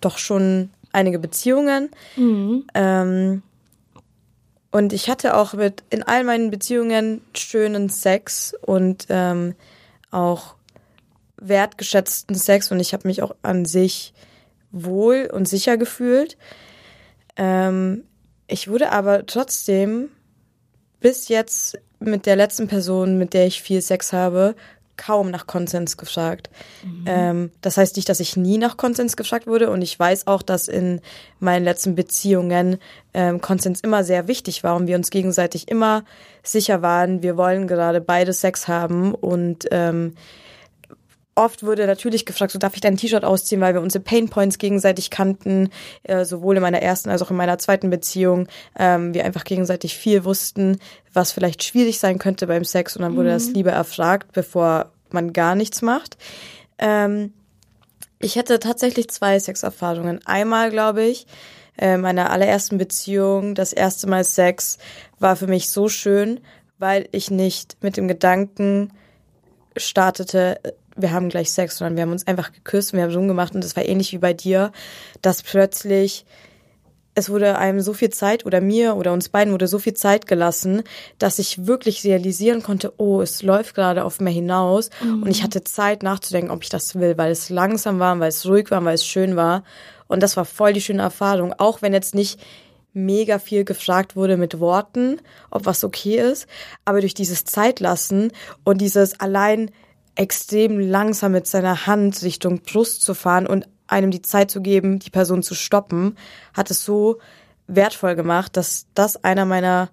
doch 0.00 0.18
schon 0.18 0.70
einige 0.92 1.18
Beziehungen. 1.18 1.90
Ähm, 2.74 3.42
und 4.70 4.92
ich 4.92 5.10
hatte 5.10 5.36
auch 5.36 5.54
mit 5.54 5.82
in 5.90 6.02
all 6.02 6.24
meinen 6.24 6.50
Beziehungen 6.50 7.22
schönen 7.34 7.88
Sex 7.88 8.54
und 8.62 9.06
ähm, 9.08 9.54
auch 10.10 10.54
wertgeschätzten 11.38 12.36
Sex 12.36 12.70
und 12.70 12.80
ich 12.80 12.92
habe 12.92 13.08
mich 13.08 13.22
auch 13.22 13.34
an 13.42 13.64
sich 13.64 14.12
wohl 14.70 15.28
und 15.32 15.48
sicher 15.48 15.76
gefühlt. 15.76 16.36
Ähm, 17.36 18.04
ich 18.46 18.68
wurde 18.68 18.92
aber 18.92 19.26
trotzdem 19.26 20.10
bis 21.00 21.28
jetzt 21.28 21.78
mit 21.98 22.26
der 22.26 22.36
letzten 22.36 22.68
Person, 22.68 23.18
mit 23.18 23.34
der 23.34 23.46
ich 23.46 23.62
viel 23.62 23.80
Sex 23.80 24.12
habe, 24.12 24.54
kaum 25.00 25.30
nach 25.30 25.46
Konsens 25.46 25.96
gefragt. 25.96 26.50
Ähm, 27.06 27.50
das 27.62 27.78
heißt 27.78 27.96
nicht, 27.96 28.08
dass 28.08 28.20
ich 28.20 28.36
nie 28.36 28.58
nach 28.58 28.76
Konsens 28.76 29.16
gefragt 29.16 29.46
wurde 29.46 29.70
und 29.70 29.80
ich 29.80 29.98
weiß 29.98 30.26
auch, 30.26 30.42
dass 30.42 30.68
in 30.68 31.00
meinen 31.38 31.64
letzten 31.64 31.94
Beziehungen 31.94 32.76
ähm, 33.14 33.40
Konsens 33.40 33.80
immer 33.80 34.04
sehr 34.04 34.28
wichtig 34.28 34.62
war 34.62 34.76
und 34.76 34.86
wir 34.86 34.96
uns 34.96 35.08
gegenseitig 35.10 35.68
immer 35.68 36.04
sicher 36.42 36.82
waren, 36.82 37.22
wir 37.22 37.38
wollen 37.38 37.66
gerade 37.66 38.02
beide 38.02 38.34
Sex 38.34 38.68
haben 38.68 39.14
und 39.14 39.66
ähm, 39.70 40.14
oft 41.34 41.62
wurde 41.62 41.86
natürlich 41.86 42.26
gefragt, 42.26 42.52
so 42.52 42.58
darf 42.58 42.74
ich 42.74 42.80
dein 42.80 42.96
T-Shirt 42.96 43.24
ausziehen, 43.24 43.60
weil 43.60 43.74
wir 43.74 43.80
unsere 43.80 44.02
Painpoints 44.02 44.58
gegenseitig 44.58 45.10
kannten, 45.10 45.70
äh, 46.02 46.24
sowohl 46.24 46.56
in 46.56 46.62
meiner 46.62 46.82
ersten 46.82 47.10
als 47.10 47.22
auch 47.22 47.30
in 47.30 47.36
meiner 47.36 47.58
zweiten 47.58 47.90
Beziehung. 47.90 48.48
Ähm, 48.78 49.14
wir 49.14 49.24
einfach 49.24 49.44
gegenseitig 49.44 49.96
viel 49.96 50.24
wussten, 50.24 50.78
was 51.12 51.32
vielleicht 51.32 51.62
schwierig 51.62 51.98
sein 51.98 52.18
könnte 52.18 52.46
beim 52.46 52.64
Sex 52.64 52.96
und 52.96 53.02
dann 53.02 53.16
wurde 53.16 53.30
das 53.30 53.48
lieber 53.50 53.72
erfragt, 53.72 54.32
bevor 54.32 54.92
man 55.10 55.32
gar 55.32 55.54
nichts 55.54 55.82
macht. 55.82 56.16
Ähm, 56.78 57.32
ich 58.18 58.36
hatte 58.36 58.58
tatsächlich 58.58 59.08
zwei 59.08 59.38
Sexerfahrungen. 59.38 60.20
Einmal, 60.26 60.70
glaube 60.70 61.02
ich, 61.04 61.26
äh, 61.78 61.96
meiner 61.96 62.30
allerersten 62.30 62.76
Beziehung, 62.76 63.54
das 63.54 63.72
erste 63.72 64.06
Mal 64.06 64.24
Sex 64.24 64.76
war 65.18 65.36
für 65.36 65.46
mich 65.46 65.70
so 65.70 65.88
schön, 65.88 66.40
weil 66.78 67.08
ich 67.12 67.30
nicht 67.30 67.78
mit 67.82 67.96
dem 67.96 68.08
Gedanken 68.08 68.92
startete, 69.76 70.60
wir 70.96 71.12
haben 71.12 71.28
gleich 71.28 71.52
Sex, 71.52 71.78
sondern 71.78 71.96
wir 71.96 72.02
haben 72.02 72.12
uns 72.12 72.26
einfach 72.26 72.52
geküsst, 72.52 72.92
und 72.92 72.98
wir 72.98 73.04
haben 73.04 73.12
so 73.12 73.20
gemacht 73.20 73.54
und 73.54 73.64
es 73.64 73.76
war 73.76 73.84
ähnlich 73.84 74.12
wie 74.12 74.18
bei 74.18 74.32
dir, 74.32 74.72
dass 75.22 75.42
plötzlich 75.42 76.24
es 77.14 77.28
wurde 77.28 77.58
einem 77.58 77.80
so 77.80 77.92
viel 77.92 78.10
Zeit 78.10 78.46
oder 78.46 78.60
mir 78.60 78.96
oder 78.96 79.12
uns 79.12 79.28
beiden 79.28 79.52
wurde 79.52 79.66
so 79.66 79.78
viel 79.78 79.94
Zeit 79.94 80.26
gelassen, 80.26 80.82
dass 81.18 81.38
ich 81.38 81.66
wirklich 81.66 82.04
realisieren 82.04 82.62
konnte, 82.62 82.92
oh, 82.98 83.20
es 83.20 83.42
läuft 83.42 83.74
gerade 83.74 84.04
auf 84.04 84.20
mir 84.20 84.30
hinaus 84.30 84.90
und 85.02 85.28
ich 85.28 85.42
hatte 85.42 85.64
Zeit 85.64 86.02
nachzudenken, 86.02 86.50
ob 86.50 86.62
ich 86.62 86.68
das 86.68 86.94
will, 86.94 87.18
weil 87.18 87.32
es 87.32 87.50
langsam 87.50 87.98
war, 87.98 88.18
weil 88.20 88.28
es 88.28 88.46
ruhig 88.46 88.70
war, 88.70 88.84
weil 88.84 88.94
es 88.94 89.04
schön 89.04 89.36
war. 89.36 89.64
Und 90.06 90.22
das 90.22 90.36
war 90.36 90.44
voll 90.44 90.72
die 90.72 90.80
schöne 90.80 91.02
Erfahrung, 91.02 91.52
auch 91.58 91.82
wenn 91.82 91.92
jetzt 91.92 92.14
nicht 92.14 92.40
mega 92.92 93.38
viel 93.38 93.64
gefragt 93.64 94.16
wurde 94.16 94.36
mit 94.36 94.58
Worten, 94.58 95.20
ob 95.50 95.66
was 95.66 95.84
okay 95.84 96.16
ist, 96.16 96.46
aber 96.84 97.00
durch 97.00 97.14
dieses 97.14 97.44
Zeitlassen 97.44 98.32
und 98.64 98.80
dieses 98.80 99.18
allein 99.20 99.70
extrem 100.20 100.78
langsam 100.78 101.32
mit 101.32 101.46
seiner 101.46 101.86
Hand 101.86 102.22
Richtung 102.22 102.60
Brust 102.60 103.00
zu 103.00 103.14
fahren 103.14 103.46
und 103.46 103.66
einem 103.86 104.10
die 104.10 104.20
Zeit 104.20 104.50
zu 104.50 104.60
geben, 104.60 104.98
die 104.98 105.08
Person 105.08 105.42
zu 105.42 105.54
stoppen, 105.54 106.14
hat 106.52 106.70
es 106.70 106.84
so 106.84 107.20
wertvoll 107.66 108.16
gemacht, 108.16 108.54
dass 108.58 108.86
das 108.92 109.24
einer 109.24 109.46
meiner, 109.46 109.88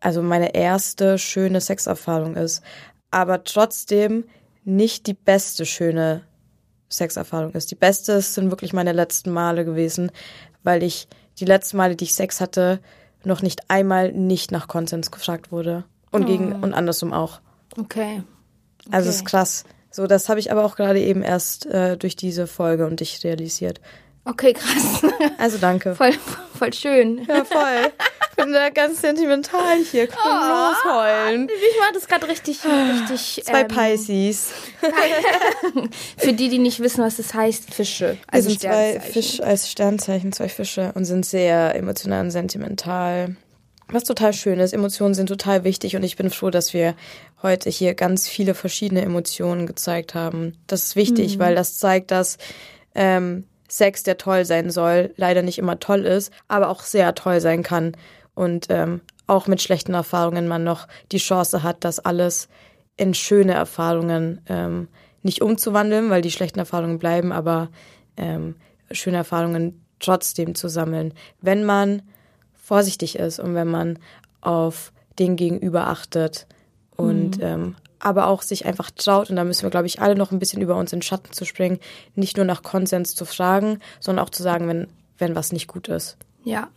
also 0.00 0.22
meine 0.22 0.54
erste 0.54 1.18
schöne 1.18 1.60
Sexerfahrung 1.60 2.34
ist. 2.34 2.62
Aber 3.10 3.44
trotzdem 3.44 4.24
nicht 4.64 5.06
die 5.06 5.12
beste 5.12 5.66
schöne 5.66 6.22
Sexerfahrung 6.88 7.52
ist. 7.52 7.70
Die 7.70 7.76
beste 7.76 8.22
sind 8.22 8.50
wirklich 8.50 8.72
meine 8.72 8.92
letzten 8.92 9.32
Male 9.32 9.66
gewesen, 9.66 10.12
weil 10.62 10.82
ich 10.82 11.08
die 11.40 11.44
letzten 11.44 11.76
Male, 11.76 11.94
die 11.94 12.04
ich 12.04 12.14
Sex 12.14 12.40
hatte, 12.40 12.80
noch 13.22 13.42
nicht 13.42 13.68
einmal 13.68 14.12
nicht 14.12 14.50
nach 14.50 14.66
Konsens 14.66 15.10
gefragt 15.10 15.52
wurde. 15.52 15.84
Und 16.10 16.24
gegen, 16.24 16.54
und 16.62 16.72
andersrum 16.72 17.12
auch. 17.12 17.40
Okay. 17.78 18.22
Also 18.90 19.08
Okay. 19.08 19.16
ist 19.18 19.24
krass. 19.24 19.64
So, 19.90 20.06
das 20.06 20.28
habe 20.28 20.40
ich 20.40 20.50
aber 20.50 20.64
auch 20.64 20.76
gerade 20.76 21.00
eben 21.00 21.22
erst 21.22 21.66
äh, 21.66 21.96
durch 21.96 22.16
diese 22.16 22.46
Folge 22.46 22.86
und 22.86 23.00
dich 23.00 23.22
realisiert. 23.24 23.80
Okay, 24.24 24.52
krass. 24.52 25.02
Also 25.38 25.58
danke. 25.58 25.94
voll, 25.96 26.12
voll 26.56 26.72
schön. 26.72 27.26
Ja, 27.28 27.44
voll. 27.44 27.92
Ich 28.30 28.36
bin 28.36 28.52
da 28.52 28.70
ganz 28.70 29.00
sentimental 29.02 29.78
hier. 29.90 30.06
Kann 30.06 30.18
oh. 30.24 30.90
losheulen. 30.90 31.48
Ich 31.48 31.80
mache 31.80 31.92
das 31.92 32.06
gerade 32.06 32.28
richtig, 32.28 32.60
richtig. 32.64 33.44
Zwei 33.44 33.62
ähm, 33.62 33.68
Pisces. 33.68 34.52
Für 36.16 36.32
die, 36.32 36.48
die 36.48 36.58
nicht 36.58 36.80
wissen, 36.80 37.04
was 37.04 37.16
das 37.16 37.34
heißt, 37.34 37.74
Fische. 37.74 38.12
Wir 38.12 38.18
Also 38.28 38.48
sind 38.48 38.62
zwei 38.62 38.90
Sternzeichen. 38.92 39.12
Fisch 39.12 39.40
als 39.40 39.70
Sternzeichen, 39.70 40.32
zwei 40.32 40.48
Fische 40.48 40.92
und 40.94 41.04
sind 41.04 41.26
sehr 41.26 41.74
emotional 41.74 42.22
und 42.22 42.30
sentimental. 42.30 43.36
Was 43.88 44.04
total 44.04 44.32
schön 44.32 44.58
ist, 44.58 44.72
Emotionen 44.72 45.14
sind 45.14 45.26
total 45.26 45.64
wichtig 45.64 45.96
und 45.96 46.02
ich 46.02 46.16
bin 46.16 46.30
froh, 46.30 46.48
dass 46.48 46.72
wir 46.72 46.94
heute 47.42 47.70
hier 47.70 47.94
ganz 47.94 48.28
viele 48.28 48.54
verschiedene 48.54 49.02
Emotionen 49.02 49.66
gezeigt 49.66 50.14
haben. 50.14 50.56
Das 50.66 50.84
ist 50.84 50.96
wichtig, 50.96 51.36
mhm. 51.36 51.40
weil 51.40 51.54
das 51.54 51.78
zeigt, 51.78 52.10
dass 52.10 52.38
ähm, 52.94 53.44
Sex, 53.68 54.02
der 54.02 54.18
toll 54.18 54.44
sein 54.44 54.70
soll, 54.70 55.14
leider 55.16 55.42
nicht 55.42 55.58
immer 55.58 55.80
toll 55.80 56.04
ist, 56.04 56.32
aber 56.48 56.68
auch 56.68 56.82
sehr 56.82 57.14
toll 57.14 57.40
sein 57.40 57.62
kann. 57.62 57.96
Und 58.34 58.66
ähm, 58.68 59.00
auch 59.26 59.46
mit 59.46 59.62
schlechten 59.62 59.94
Erfahrungen 59.94 60.46
man 60.46 60.64
noch 60.64 60.88
die 61.10 61.18
Chance 61.18 61.62
hat, 61.62 61.84
das 61.84 61.98
alles 61.98 62.48
in 62.96 63.14
schöne 63.14 63.54
Erfahrungen 63.54 64.42
ähm, 64.48 64.88
nicht 65.22 65.40
umzuwandeln, 65.40 66.10
weil 66.10 66.22
die 66.22 66.30
schlechten 66.30 66.58
Erfahrungen 66.58 66.98
bleiben, 66.98 67.32
aber 67.32 67.70
ähm, 68.16 68.56
schöne 68.90 69.16
Erfahrungen 69.18 69.84
trotzdem 70.00 70.54
zu 70.54 70.68
sammeln, 70.68 71.14
wenn 71.40 71.64
man 71.64 72.02
vorsichtig 72.54 73.16
ist 73.18 73.38
und 73.38 73.54
wenn 73.54 73.68
man 73.68 73.98
auf 74.40 74.92
den 75.18 75.36
Gegenüber 75.36 75.86
achtet 75.88 76.46
und 77.02 77.38
mhm. 77.38 77.44
ähm, 77.44 77.76
aber 77.98 78.26
auch 78.26 78.42
sich 78.42 78.66
einfach 78.66 78.90
traut, 78.90 79.30
und 79.30 79.36
da 79.36 79.44
müssen 79.44 79.62
wir, 79.62 79.70
glaube 79.70 79.86
ich, 79.86 80.00
alle 80.00 80.16
noch 80.16 80.32
ein 80.32 80.40
bisschen 80.40 80.60
über 80.60 80.76
uns 80.76 80.92
in 80.92 81.02
Schatten 81.02 81.32
zu 81.32 81.44
springen, 81.44 81.78
nicht 82.16 82.36
nur 82.36 82.44
nach 82.44 82.62
Konsens 82.62 83.14
zu 83.14 83.24
fragen, 83.24 83.78
sondern 84.00 84.24
auch 84.24 84.30
zu 84.30 84.42
sagen, 84.42 84.66
wenn, 84.66 84.88
wenn 85.18 85.36
was 85.36 85.52
nicht 85.52 85.68
gut 85.68 85.88
ist. 85.88 86.16
Ja, 86.42 86.68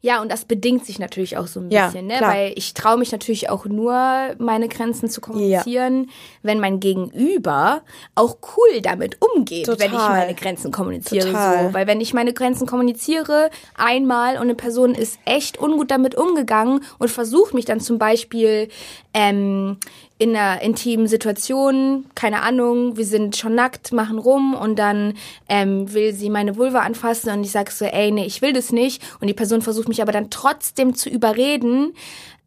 ja, 0.00 0.20
und 0.20 0.30
das 0.30 0.44
bedingt 0.44 0.84
sich 0.84 0.98
natürlich 0.98 1.36
auch 1.36 1.46
so 1.46 1.60
ein 1.60 1.68
bisschen, 1.68 2.10
ja, 2.10 2.20
ne? 2.20 2.26
Weil 2.26 2.52
ich 2.56 2.74
traue 2.74 2.98
mich 2.98 3.12
natürlich 3.12 3.50
auch 3.50 3.64
nur, 3.66 3.94
meine 4.38 4.68
Grenzen 4.68 5.08
zu 5.08 5.20
kommunizieren, 5.20 6.04
ja. 6.04 6.10
wenn 6.42 6.60
mein 6.60 6.80
Gegenüber 6.80 7.82
auch 8.14 8.36
cool 8.56 8.80
damit 8.82 9.18
umgeht, 9.20 9.66
Total. 9.66 9.80
wenn 9.80 9.96
ich 9.96 10.08
meine 10.08 10.34
Grenzen 10.34 10.72
kommuniziere. 10.72 11.26
Total. 11.26 11.68
So. 11.68 11.74
Weil 11.74 11.86
wenn 11.86 12.00
ich 12.00 12.14
meine 12.14 12.32
Grenzen 12.32 12.66
kommuniziere 12.66 13.50
einmal 13.74 14.36
und 14.36 14.42
eine 14.42 14.54
Person 14.54 14.94
ist 14.94 15.18
echt 15.24 15.58
ungut 15.60 15.90
damit 15.90 16.14
umgegangen 16.14 16.80
und 16.98 17.10
versucht 17.10 17.54
mich 17.54 17.64
dann 17.64 17.80
zum 17.80 17.98
Beispiel 17.98 18.68
ähm, 19.14 19.78
in 20.18 20.36
einer 20.36 20.62
intimen 20.62 21.08
Situation, 21.08 22.06
keine 22.14 22.42
Ahnung, 22.42 22.96
wir 22.96 23.04
sind 23.04 23.36
schon 23.36 23.54
nackt, 23.54 23.92
machen 23.92 24.18
rum 24.18 24.54
und 24.54 24.78
dann 24.78 25.14
ähm, 25.48 25.92
will 25.92 26.14
sie 26.14 26.30
meine 26.30 26.56
Vulva 26.56 26.80
anfassen 26.80 27.30
und 27.30 27.42
ich 27.42 27.50
sage 27.50 27.72
so, 27.72 27.84
ey, 27.84 28.12
nee, 28.12 28.24
ich 28.24 28.40
will 28.40 28.52
das 28.52 28.70
nicht. 28.70 29.02
Und 29.20 29.26
die 29.26 29.34
Person 29.34 29.60
versucht 29.60 29.88
mich 29.88 30.00
aber 30.02 30.12
dann 30.12 30.30
trotzdem 30.30 30.94
zu 30.94 31.08
überreden. 31.10 31.94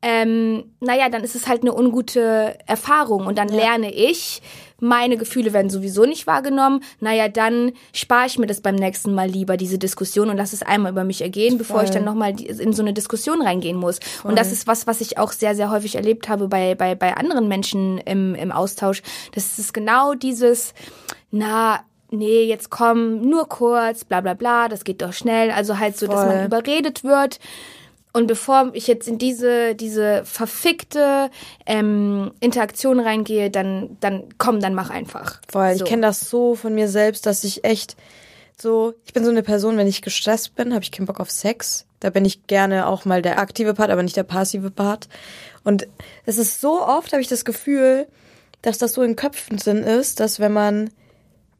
Ähm, 0.01 0.76
naja, 0.80 1.09
dann 1.09 1.24
ist 1.24 1.36
es 1.36 1.47
halt 1.47 1.61
eine 1.61 1.76
ungute 1.76 2.57
Erfahrung 2.68 3.26
und 3.26 3.38
dann 3.38 3.49
ja. 3.49 3.55
lerne 3.55 3.93
ich, 3.93 4.41
meine 4.80 5.17
Gefühle 5.17 5.53
werden 5.53 5.69
sowieso 5.69 6.05
nicht 6.05 6.28
wahrgenommen, 6.28 6.82
naja, 6.99 7.28
dann 7.28 7.71
spare 7.93 8.28
ich 8.28 8.38
mir 8.38 8.47
das 8.47 8.61
beim 8.61 8.75
nächsten 8.75 9.13
Mal 9.13 9.30
lieber, 9.30 9.57
diese 9.57 9.78
Diskussion, 9.78 10.30
und 10.30 10.38
lass 10.38 10.53
es 10.53 10.63
einmal 10.63 10.91
über 10.91 11.03
mich 11.03 11.21
ergehen, 11.21 11.51
Voll. 11.51 11.57
bevor 11.59 11.84
ich 11.84 11.89
dann 11.89 12.03
nochmal 12.03 12.39
in 12.39 12.73
so 12.73 12.82
eine 12.82 12.93
Diskussion 12.93 13.41
reingehen 13.41 13.78
muss. 13.78 13.99
Voll. 13.99 14.32
Und 14.32 14.39
das 14.39 14.51
ist 14.51 14.67
was, 14.67 14.88
was 14.88 15.01
ich 15.01 15.17
auch 15.17 15.32
sehr, 15.32 15.55
sehr 15.55 15.71
häufig 15.71 15.95
erlebt 15.95 16.30
habe 16.30 16.47
bei, 16.47 16.75
bei, 16.75 16.95
bei 16.95 17.15
anderen 17.15 17.47
Menschen 17.47 17.97
im, 17.99 18.36
im 18.36 18.51
Austausch. 18.51 19.01
Das 19.34 19.57
ist 19.59 19.73
genau 19.73 20.13
dieses, 20.13 20.73
na, 21.32 21.80
nee, 22.11 22.43
jetzt 22.43 22.69
komm, 22.69 23.21
nur 23.21 23.49
kurz, 23.49 24.05
bla 24.05 24.21
bla 24.21 24.34
bla, 24.34 24.67
das 24.67 24.84
geht 24.84 25.01
doch 25.01 25.13
schnell. 25.13 25.51
Also 25.51 25.80
halt 25.80 25.97
so, 25.97 26.05
Voll. 26.05 26.15
dass 26.15 26.25
man 26.25 26.45
überredet 26.45 27.03
wird. 27.03 27.39
Und 28.18 28.26
bevor 28.26 28.72
ich 28.74 28.88
jetzt 28.88 29.07
in 29.07 29.20
diese, 29.20 29.76
diese 29.76 30.26
verfickte 30.26 31.30
ähm, 31.68 32.32
Interaktion 32.39 32.99
reingehe, 32.99 33.51
dann, 33.51 33.95
dann 33.99 34.24
komm, 34.39 34.59
dann 34.59 34.74
mach 34.74 34.89
einfach. 34.89 35.39
Voll, 35.47 35.76
so. 35.76 35.84
ich 35.84 35.88
kenne 35.88 36.01
das 36.01 36.28
so 36.28 36.55
von 36.55 36.74
mir 36.74 36.88
selbst, 36.88 37.28
dass 37.28 37.43
ich 37.43 37.63
echt 37.63 37.95
so, 38.59 38.95
ich 39.05 39.13
bin 39.13 39.24
so 39.24 39.30
eine 39.30 39.43
Person, 39.43 39.78
wenn 39.78 39.86
ich 39.86 40.01
gestresst 40.01 40.55
bin, 40.55 40.74
habe 40.74 40.82
ich 40.82 40.91
keinen 40.91 41.05
Bock 41.05 41.20
auf 41.20 41.30
Sex. 41.30 41.86
Da 41.99 42.09
bin 42.09 42.26
ich 42.26 42.47
gerne 42.47 42.88
auch 42.88 43.05
mal 43.05 43.22
der 43.22 43.38
aktive 43.38 43.76
Part, 43.76 43.91
aber 43.91 44.01
nicht 44.01 44.18
der 44.18 44.24
passive 44.24 44.72
Part. 44.72 45.09
Und 45.63 45.86
es 46.26 46.39
ist 46.39 46.59
so 46.59 46.82
oft, 46.82 47.13
habe 47.13 47.22
ich 47.22 47.28
das 47.28 47.45
Gefühl, 47.45 48.07
dass 48.63 48.80
das 48.80 48.93
so 48.93 49.03
in 49.03 49.15
Köpfen 49.15 49.57
drin 49.57 49.84
ist, 49.84 50.20
dass 50.20 50.39
wenn 50.39 50.53
man 50.53 50.89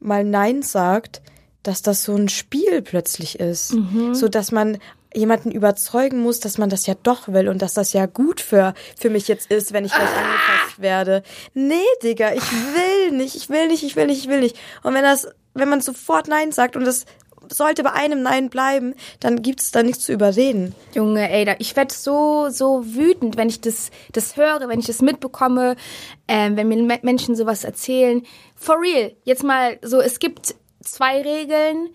mal 0.00 0.24
Nein 0.24 0.62
sagt, 0.62 1.22
dass 1.62 1.82
das 1.82 2.02
so 2.02 2.16
ein 2.16 2.28
Spiel 2.28 2.82
plötzlich 2.82 3.38
ist. 3.38 3.74
Mhm. 3.74 4.14
So 4.14 4.26
dass 4.28 4.50
man 4.50 4.78
jemanden 5.14 5.50
überzeugen 5.50 6.20
muss, 6.20 6.40
dass 6.40 6.58
man 6.58 6.68
das 6.68 6.86
ja 6.86 6.94
doch 7.02 7.28
will 7.28 7.48
und 7.48 7.62
dass 7.62 7.74
das 7.74 7.92
ja 7.92 8.06
gut 8.06 8.40
für, 8.40 8.74
für 8.98 9.10
mich 9.10 9.28
jetzt 9.28 9.50
ist, 9.50 9.72
wenn 9.72 9.84
ich 9.84 9.92
gleich 9.92 10.08
ah. 10.08 10.18
angefasst 10.18 10.82
werde. 10.82 11.22
Nee, 11.54 11.76
Digga, 12.02 12.32
ich 12.34 12.52
will 12.52 13.16
nicht, 13.16 13.34
ich 13.34 13.48
will 13.48 13.68
nicht, 13.68 13.82
ich 13.82 13.96
will 13.96 14.06
nicht, 14.06 14.24
ich 14.24 14.28
will 14.28 14.40
nicht. 14.40 14.56
Und 14.82 14.94
wenn 14.94 15.02
das, 15.04 15.28
wenn 15.54 15.68
man 15.68 15.80
sofort 15.80 16.28
Nein 16.28 16.52
sagt 16.52 16.76
und 16.76 16.84
das 16.84 17.06
sollte 17.50 17.82
bei 17.82 17.92
einem 17.92 18.22
Nein 18.22 18.50
bleiben, 18.50 18.94
dann 19.20 19.42
gibt's 19.42 19.70
da 19.70 19.82
nichts 19.82 20.04
zu 20.04 20.12
überreden. 20.12 20.74
Junge, 20.94 21.30
ey, 21.30 21.54
ich 21.58 21.76
werd 21.76 21.92
so, 21.92 22.48
so 22.50 22.84
wütend, 22.84 23.36
wenn 23.36 23.48
ich 23.48 23.60
das, 23.60 23.90
das 24.12 24.36
höre, 24.36 24.68
wenn 24.68 24.80
ich 24.80 24.86
das 24.86 25.00
mitbekomme, 25.00 25.76
ähm, 26.26 26.56
wenn 26.56 26.68
mir 26.68 26.98
Menschen 27.02 27.36
sowas 27.36 27.64
erzählen. 27.64 28.22
For 28.54 28.80
real, 28.80 29.12
jetzt 29.24 29.44
mal 29.44 29.78
so, 29.82 30.00
es 30.00 30.18
gibt 30.18 30.54
zwei 30.82 31.22
Regeln. 31.22 31.90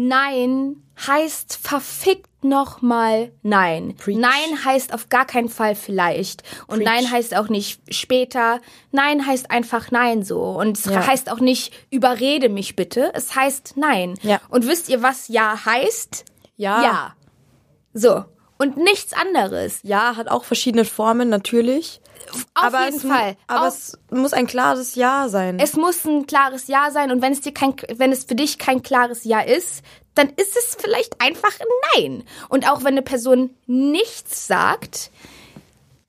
Nein 0.00 0.76
heißt 1.08 1.58
verfickt 1.60 2.44
nochmal 2.44 3.32
Nein. 3.42 3.96
Preach. 3.96 4.16
Nein 4.16 4.64
heißt 4.64 4.94
auf 4.94 5.08
gar 5.08 5.26
keinen 5.26 5.48
Fall 5.48 5.74
vielleicht. 5.74 6.44
Und 6.68 6.76
Preach. 6.78 6.84
Nein 6.84 7.10
heißt 7.10 7.36
auch 7.36 7.48
nicht 7.48 7.80
später. 7.92 8.60
Nein 8.92 9.26
heißt 9.26 9.50
einfach 9.50 9.90
Nein 9.90 10.22
so. 10.22 10.40
Und 10.40 10.78
es 10.78 10.84
ja. 10.84 11.04
heißt 11.04 11.32
auch 11.32 11.40
nicht 11.40 11.74
überrede 11.90 12.48
mich 12.48 12.76
bitte. 12.76 13.10
Es 13.14 13.34
heißt 13.34 13.72
Nein. 13.74 14.14
Ja. 14.22 14.40
Und 14.50 14.68
wisst 14.68 14.88
ihr, 14.88 15.02
was 15.02 15.26
Ja 15.26 15.64
heißt? 15.64 16.24
Ja. 16.54 16.84
Ja. 16.84 17.16
So. 17.92 18.24
Und 18.56 18.76
nichts 18.76 19.14
anderes. 19.14 19.80
Ja 19.82 20.14
hat 20.14 20.28
auch 20.28 20.44
verschiedene 20.44 20.84
Formen, 20.84 21.28
natürlich. 21.28 22.00
Auf 22.32 22.46
aber 22.54 22.84
jeden 22.84 22.96
es, 22.96 23.02
Fall. 23.02 23.36
Aber 23.46 23.68
Auf, 23.68 23.74
es 23.74 23.98
muss 24.10 24.32
ein 24.32 24.46
klares 24.46 24.94
Ja 24.94 25.28
sein. 25.28 25.58
Es 25.60 25.74
muss 25.74 26.04
ein 26.04 26.26
klares 26.26 26.66
Ja 26.68 26.90
sein. 26.90 27.10
Und 27.10 27.22
wenn 27.22 27.32
es 27.32 27.40
dir 27.40 27.52
kein, 27.52 27.74
wenn 27.96 28.12
es 28.12 28.24
für 28.24 28.34
dich 28.34 28.58
kein 28.58 28.82
klares 28.82 29.24
Ja 29.24 29.40
ist, 29.40 29.82
dann 30.14 30.28
ist 30.30 30.56
es 30.56 30.76
vielleicht 30.78 31.20
einfach 31.20 31.52
Nein. 31.94 32.24
Und 32.48 32.68
auch 32.70 32.80
wenn 32.80 32.88
eine 32.88 33.02
Person 33.02 33.50
nichts 33.66 34.46
sagt, 34.46 35.10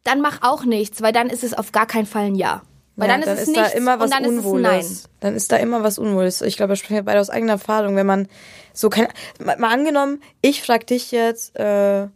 dann 0.04 0.22
mach 0.22 0.42
auch 0.42 0.66
nichts, 0.66 1.02
weil 1.02 1.14
dann 1.14 1.30
ist 1.30 1.44
es 1.44 1.54
auf 1.54 1.72
gar 1.72 1.86
keinen 1.86 2.06
Fall 2.06 2.26
ein 2.26 2.36
Ja. 2.36 2.64
Weil 2.96 3.08
ja, 3.08 3.14
dann, 3.14 3.22
dann, 3.22 3.36
ist 3.36 3.44
es 3.44 3.48
ist 3.48 3.56
nichts 3.56 3.72
da 3.72 3.78
immer 3.78 4.00
was 4.00 4.10
dann 4.10 4.26
Unwohles. 4.26 5.06
Dann 5.22 5.36
ist 5.36 5.52
da 5.52 5.56
immer 5.56 5.84
was 5.84 5.98
Unwohles. 6.00 6.42
Ich 6.42 6.58
glaube, 6.58 6.74
ich 6.74 6.80
spreche 6.80 7.04
beide 7.04 7.22
aus 7.22 7.30
eigener 7.30 7.54
Erfahrung, 7.54 7.96
wenn 7.96 8.06
man 8.06 8.28
so 8.74 8.90
kein, 8.90 9.08
mal, 9.40 9.58
mal 9.58 9.72
angenommen, 9.72 10.22
ich 10.42 10.64
frag 10.64 10.86
dich 10.86 11.12
jetzt, 11.12 11.56
äh, 11.56 12.08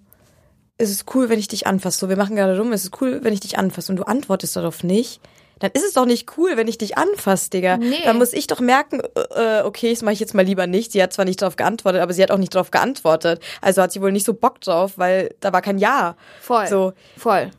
ist 0.77 0.91
es 0.91 1.05
cool, 1.13 1.29
wenn 1.29 1.39
ich 1.39 1.47
dich 1.47 1.67
anfasse? 1.67 1.99
So, 1.99 2.09
wir 2.09 2.17
machen 2.17 2.35
gerade 2.35 2.57
rum, 2.57 2.73
ist 2.73 2.85
es 2.85 2.91
cool, 3.01 3.19
wenn 3.23 3.33
ich 3.33 3.39
dich 3.39 3.57
anfasse? 3.57 3.91
Und 3.91 3.97
du 3.97 4.03
antwortest 4.03 4.55
darauf 4.55 4.83
nicht 4.83 5.21
dann 5.63 5.71
ist 5.71 5.85
es 5.85 5.93
doch 5.93 6.05
nicht 6.05 6.37
cool, 6.37 6.57
wenn 6.57 6.67
ich 6.67 6.77
dich 6.77 6.97
anfasse, 6.97 7.49
Digga. 7.49 7.77
Nee. 7.77 8.01
Dann 8.03 8.17
muss 8.17 8.33
ich 8.33 8.47
doch 8.47 8.59
merken, 8.59 8.99
äh, 9.33 9.61
okay, 9.61 9.91
das 9.91 10.01
mache 10.01 10.13
ich 10.13 10.19
jetzt 10.19 10.33
mal 10.33 10.43
lieber 10.43 10.67
nicht. 10.67 10.91
Sie 10.91 11.01
hat 11.01 11.13
zwar 11.13 11.23
nicht 11.23 11.41
darauf 11.41 11.55
geantwortet, 11.55 12.01
aber 12.01 12.11
sie 12.11 12.21
hat 12.21 12.31
auch 12.31 12.37
nicht 12.37 12.53
darauf 12.53 12.69
geantwortet. 12.69 13.41
Also 13.61 13.81
hat 13.81 13.93
sie 13.93 14.01
wohl 14.01 14.11
nicht 14.11 14.25
so 14.25 14.33
Bock 14.33 14.59
drauf, 14.59 14.97
weil 14.97 15.33
da 15.39 15.53
war 15.53 15.61
kein 15.61 15.77
Ja. 15.77 16.17
Voll. 16.41 16.67
So. 16.67 16.91
Voll. 17.17 17.49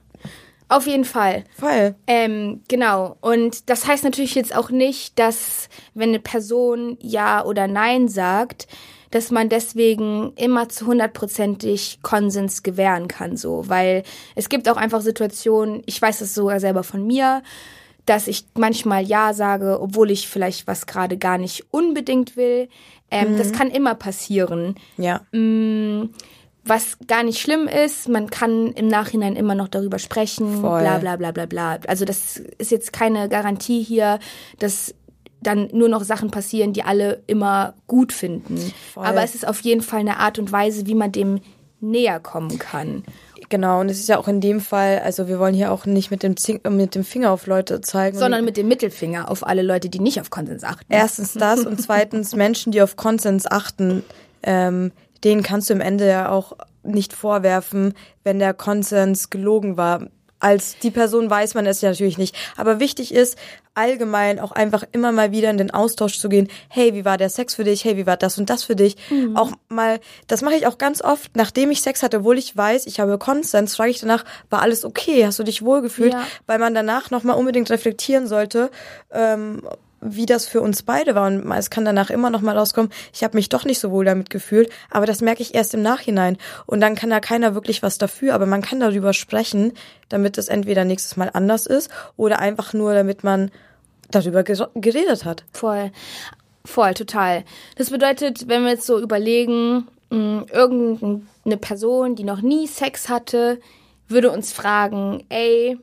Auf 0.68 0.86
jeden 0.86 1.06
Fall. 1.06 1.44
Voll. 1.58 1.94
Ähm, 2.06 2.62
genau. 2.68 3.16
Und 3.22 3.70
das 3.70 3.86
heißt 3.86 4.04
natürlich 4.04 4.34
jetzt 4.34 4.54
auch 4.54 4.68
nicht, 4.68 5.18
dass 5.18 5.70
wenn 5.94 6.10
eine 6.10 6.20
Person 6.20 6.98
Ja 7.00 7.42
oder 7.44 7.68
Nein 7.68 8.08
sagt, 8.08 8.66
dass 9.14 9.30
man 9.30 9.48
deswegen 9.48 10.32
immer 10.34 10.68
zu 10.68 10.88
hundertprozentig 10.88 12.00
Konsens 12.02 12.64
gewähren 12.64 13.06
kann, 13.06 13.36
so. 13.36 13.62
Weil 13.68 14.02
es 14.34 14.48
gibt 14.48 14.68
auch 14.68 14.76
einfach 14.76 15.02
Situationen, 15.02 15.84
ich 15.86 16.02
weiß 16.02 16.18
das 16.18 16.34
sogar 16.34 16.58
selber 16.58 16.82
von 16.82 17.06
mir, 17.06 17.44
dass 18.06 18.26
ich 18.26 18.44
manchmal 18.54 19.04
Ja 19.04 19.32
sage, 19.32 19.80
obwohl 19.80 20.10
ich 20.10 20.26
vielleicht 20.26 20.66
was 20.66 20.86
gerade 20.86 21.16
gar 21.16 21.38
nicht 21.38 21.64
unbedingt 21.70 22.36
will. 22.36 22.68
Ähm, 23.08 23.34
mhm. 23.34 23.38
Das 23.38 23.52
kann 23.52 23.70
immer 23.70 23.94
passieren. 23.94 24.74
Ja. 24.96 25.20
Mm, 25.30 26.10
was 26.64 26.98
gar 27.06 27.22
nicht 27.22 27.38
schlimm 27.38 27.68
ist, 27.68 28.08
man 28.08 28.30
kann 28.30 28.72
im 28.72 28.88
Nachhinein 28.88 29.36
immer 29.36 29.54
noch 29.54 29.68
darüber 29.68 30.00
sprechen, 30.00 30.60
Voll. 30.60 30.80
bla 30.80 30.98
bla 30.98 31.14
bla 31.14 31.30
bla 31.30 31.46
bla. 31.46 31.78
Also 31.86 32.04
das 32.04 32.38
ist 32.58 32.72
jetzt 32.72 32.92
keine 32.92 33.28
Garantie 33.28 33.80
hier, 33.80 34.18
dass 34.58 34.92
dann 35.46 35.68
nur 35.72 35.88
noch 35.88 36.02
Sachen 36.02 36.30
passieren, 36.30 36.72
die 36.72 36.82
alle 36.82 37.22
immer 37.26 37.74
gut 37.86 38.12
finden. 38.12 38.58
Voll. 38.92 39.06
Aber 39.06 39.22
es 39.22 39.34
ist 39.34 39.46
auf 39.46 39.60
jeden 39.60 39.82
Fall 39.82 40.00
eine 40.00 40.18
Art 40.18 40.38
und 40.38 40.50
Weise, 40.50 40.86
wie 40.86 40.94
man 40.94 41.12
dem 41.12 41.40
näher 41.80 42.20
kommen 42.20 42.58
kann. 42.58 43.04
Genau, 43.50 43.80
und 43.80 43.90
es 43.90 44.00
ist 44.00 44.08
ja 44.08 44.18
auch 44.18 44.28
in 44.28 44.40
dem 44.40 44.60
Fall, 44.60 45.00
also 45.04 45.28
wir 45.28 45.38
wollen 45.38 45.54
hier 45.54 45.70
auch 45.70 45.86
nicht 45.86 46.10
mit 46.10 46.22
dem, 46.22 46.36
Zing, 46.36 46.60
mit 46.68 46.94
dem 46.94 47.04
Finger 47.04 47.30
auf 47.30 47.46
Leute 47.46 47.80
zeigen. 47.80 48.18
Sondern 48.18 48.44
mit 48.44 48.56
dem 48.56 48.68
Mittelfinger 48.68 49.30
auf 49.30 49.46
alle 49.46 49.62
Leute, 49.62 49.88
die 49.88 50.00
nicht 50.00 50.20
auf 50.20 50.30
Konsens 50.30 50.64
achten. 50.64 50.90
Erstens 50.92 51.34
das 51.34 51.66
und 51.66 51.80
zweitens 51.80 52.34
Menschen, 52.36 52.72
die 52.72 52.82
auf 52.82 52.96
Konsens 52.96 53.46
achten, 53.46 54.02
ähm, 54.42 54.92
denen 55.24 55.42
kannst 55.42 55.70
du 55.70 55.74
im 55.74 55.80
Ende 55.80 56.08
ja 56.08 56.30
auch 56.30 56.54
nicht 56.82 57.12
vorwerfen, 57.12 57.94
wenn 58.24 58.38
der 58.38 58.54
Konsens 58.54 59.30
gelogen 59.30 59.76
war. 59.76 60.08
Als 60.44 60.76
die 60.78 60.90
Person 60.90 61.30
weiß 61.30 61.54
man 61.54 61.64
es 61.64 61.80
ja 61.80 61.88
natürlich 61.88 62.18
nicht. 62.18 62.36
Aber 62.58 62.78
wichtig 62.78 63.14
ist, 63.14 63.38
allgemein 63.72 64.38
auch 64.38 64.52
einfach 64.52 64.84
immer 64.92 65.10
mal 65.10 65.32
wieder 65.32 65.48
in 65.48 65.56
den 65.56 65.70
Austausch 65.70 66.18
zu 66.18 66.28
gehen. 66.28 66.48
Hey, 66.68 66.92
wie 66.92 67.06
war 67.06 67.16
der 67.16 67.30
Sex 67.30 67.54
für 67.54 67.64
dich? 67.64 67.82
Hey, 67.82 67.96
wie 67.96 68.06
war 68.06 68.18
das 68.18 68.36
und 68.36 68.50
das 68.50 68.62
für 68.62 68.76
dich? 68.76 68.96
Mhm. 69.08 69.38
Auch 69.38 69.52
mal, 69.70 70.00
das 70.26 70.42
mache 70.42 70.56
ich 70.56 70.66
auch 70.66 70.76
ganz 70.76 71.00
oft, 71.00 71.34
nachdem 71.34 71.70
ich 71.70 71.80
Sex 71.80 72.02
hatte, 72.02 72.18
obwohl 72.18 72.36
ich 72.36 72.54
weiß, 72.54 72.84
ich 72.84 73.00
habe 73.00 73.16
Konsens, 73.16 73.74
frage 73.74 73.90
ich 73.90 74.00
danach, 74.00 74.26
war 74.50 74.60
alles 74.60 74.84
okay? 74.84 75.24
Hast 75.24 75.38
du 75.38 75.44
dich 75.44 75.62
wohlgefühlt? 75.62 76.12
Ja. 76.12 76.26
Weil 76.46 76.58
man 76.58 76.74
danach 76.74 77.10
nochmal 77.10 77.36
unbedingt 77.38 77.70
reflektieren 77.70 78.26
sollte, 78.26 78.70
ähm, 79.12 79.62
wie 80.04 80.26
das 80.26 80.46
für 80.46 80.60
uns 80.60 80.82
beide 80.82 81.14
war. 81.14 81.26
Und 81.26 81.50
es 81.52 81.70
kann 81.70 81.84
danach 81.84 82.10
immer 82.10 82.30
noch 82.30 82.42
mal 82.42 82.56
rauskommen, 82.56 82.90
ich 83.12 83.24
habe 83.24 83.36
mich 83.36 83.48
doch 83.48 83.64
nicht 83.64 83.80
so 83.80 83.90
wohl 83.90 84.04
damit 84.04 84.30
gefühlt, 84.30 84.70
aber 84.90 85.06
das 85.06 85.20
merke 85.20 85.42
ich 85.42 85.54
erst 85.54 85.74
im 85.74 85.82
Nachhinein. 85.82 86.36
Und 86.66 86.80
dann 86.80 86.94
kann 86.94 87.10
da 87.10 87.20
keiner 87.20 87.54
wirklich 87.54 87.82
was 87.82 87.98
dafür, 87.98 88.34
aber 88.34 88.46
man 88.46 88.62
kann 88.62 88.80
darüber 88.80 89.12
sprechen, 89.12 89.72
damit 90.08 90.38
es 90.38 90.48
entweder 90.48 90.84
nächstes 90.84 91.16
Mal 91.16 91.30
anders 91.32 91.66
ist 91.66 91.90
oder 92.16 92.38
einfach 92.38 92.72
nur, 92.72 92.94
damit 92.94 93.24
man 93.24 93.50
darüber 94.10 94.44
geredet 94.44 95.24
hat. 95.24 95.44
Voll. 95.52 95.90
Voll, 96.64 96.94
total. 96.94 97.44
Das 97.76 97.90
bedeutet, 97.90 98.48
wenn 98.48 98.62
wir 98.62 98.70
jetzt 98.70 98.86
so 98.86 98.98
überlegen, 98.98 99.86
hm, 100.10 100.46
irgendeine 100.50 101.56
Person, 101.60 102.14
die 102.14 102.24
noch 102.24 102.40
nie 102.40 102.66
Sex 102.66 103.08
hatte, 103.08 103.58
würde 104.08 104.30
uns 104.30 104.52
fragen, 104.52 105.24
ey, 105.28 105.78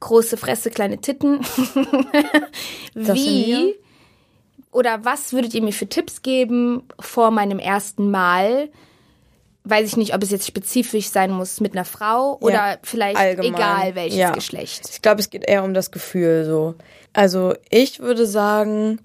große 0.00 0.36
Fresse, 0.36 0.70
kleine 0.70 0.98
Titten. 0.98 1.40
Wie 2.94 3.76
oder 4.72 5.04
was 5.04 5.32
würdet 5.32 5.54
ihr 5.54 5.62
mir 5.62 5.72
für 5.72 5.88
Tipps 5.88 6.22
geben 6.22 6.82
vor 6.98 7.30
meinem 7.30 7.58
ersten 7.58 8.10
Mal? 8.10 8.68
Weiß 9.64 9.86
ich 9.86 9.96
nicht, 9.96 10.14
ob 10.14 10.22
es 10.22 10.30
jetzt 10.30 10.46
spezifisch 10.46 11.08
sein 11.08 11.30
muss 11.30 11.60
mit 11.60 11.72
einer 11.72 11.84
Frau 11.84 12.38
oder 12.40 12.54
ja, 12.54 12.76
vielleicht 12.82 13.18
allgemein. 13.18 13.54
egal 13.54 13.94
welches 13.94 14.18
ja. 14.18 14.30
Geschlecht. 14.30 14.88
Ich 14.90 15.02
glaube, 15.02 15.20
es 15.20 15.28
geht 15.28 15.46
eher 15.46 15.64
um 15.64 15.74
das 15.74 15.90
Gefühl 15.90 16.44
so. 16.44 16.76
Also 17.12 17.54
ich 17.68 18.00
würde 18.00 18.26
sagen, 18.26 19.00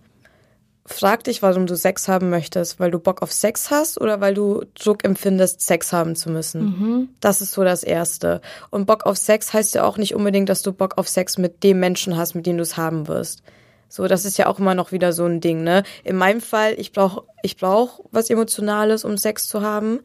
frag 0.85 1.23
dich, 1.23 1.41
warum 1.41 1.65
du 1.65 1.75
Sex 1.75 2.07
haben 2.07 2.29
möchtest. 2.29 2.79
Weil 2.79 2.91
du 2.91 2.99
Bock 2.99 3.21
auf 3.21 3.31
Sex 3.31 3.71
hast 3.71 3.99
oder 3.99 4.21
weil 4.21 4.33
du 4.33 4.63
Druck 4.75 5.03
empfindest, 5.03 5.61
Sex 5.61 5.91
haben 5.91 6.15
zu 6.15 6.29
müssen. 6.29 6.63
Mhm. 6.63 7.09
Das 7.19 7.41
ist 7.41 7.53
so 7.53 7.63
das 7.63 7.83
Erste. 7.83 8.41
Und 8.69 8.85
Bock 8.85 9.05
auf 9.05 9.17
Sex 9.17 9.53
heißt 9.53 9.75
ja 9.75 9.83
auch 9.83 9.97
nicht 9.97 10.15
unbedingt, 10.15 10.49
dass 10.49 10.61
du 10.61 10.71
Bock 10.71 10.97
auf 10.97 11.07
Sex 11.07 11.37
mit 11.37 11.63
dem 11.63 11.79
Menschen 11.79 12.15
hast, 12.15 12.35
mit 12.35 12.45
dem 12.45 12.57
du 12.57 12.63
es 12.63 12.77
haben 12.77 13.07
wirst. 13.07 13.41
So, 13.89 14.07
das 14.07 14.25
ist 14.25 14.37
ja 14.37 14.47
auch 14.47 14.59
immer 14.59 14.75
noch 14.75 14.91
wieder 14.91 15.13
so 15.13 15.25
ein 15.25 15.41
Ding, 15.41 15.63
ne? 15.63 15.83
In 16.03 16.17
meinem 16.17 16.41
Fall, 16.41 16.73
ich 16.77 16.91
brauche 16.91 17.23
ich 17.43 17.57
brauch 17.57 18.01
was 18.11 18.29
Emotionales, 18.29 19.05
um 19.05 19.17
Sex 19.17 19.47
zu 19.47 19.61
haben. 19.61 19.99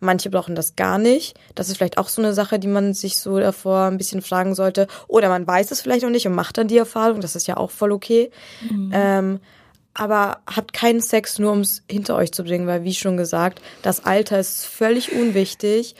Manche 0.00 0.30
brauchen 0.30 0.54
das 0.54 0.76
gar 0.76 0.98
nicht. 0.98 1.38
Das 1.54 1.68
ist 1.68 1.76
vielleicht 1.76 1.96
auch 1.96 2.08
so 2.08 2.20
eine 2.20 2.34
Sache, 2.34 2.58
die 2.58 2.68
man 2.68 2.92
sich 2.92 3.18
so 3.18 3.38
davor 3.38 3.84
ein 3.84 3.96
bisschen 3.96 4.20
fragen 4.20 4.54
sollte. 4.54 4.88
Oder 5.08 5.28
man 5.28 5.46
weiß 5.46 5.70
es 5.70 5.80
vielleicht 5.80 6.04
auch 6.04 6.10
nicht 6.10 6.26
und 6.26 6.34
macht 6.34 6.58
dann 6.58 6.68
die 6.68 6.76
Erfahrung. 6.76 7.20
Das 7.20 7.36
ist 7.36 7.46
ja 7.46 7.56
auch 7.56 7.70
voll 7.70 7.92
okay. 7.92 8.30
Mhm. 8.68 8.90
Ähm, 8.92 9.40
aber 9.96 10.38
habt 10.46 10.72
keinen 10.72 11.00
Sex 11.00 11.38
nur, 11.38 11.52
um 11.52 11.60
es 11.60 11.82
hinter 11.90 12.16
euch 12.16 12.32
zu 12.32 12.44
bringen, 12.44 12.66
weil 12.66 12.84
wie 12.84 12.94
schon 12.94 13.16
gesagt, 13.16 13.60
das 13.82 14.04
Alter 14.04 14.38
ist 14.38 14.66
völlig 14.66 15.12
unwichtig 15.12 15.94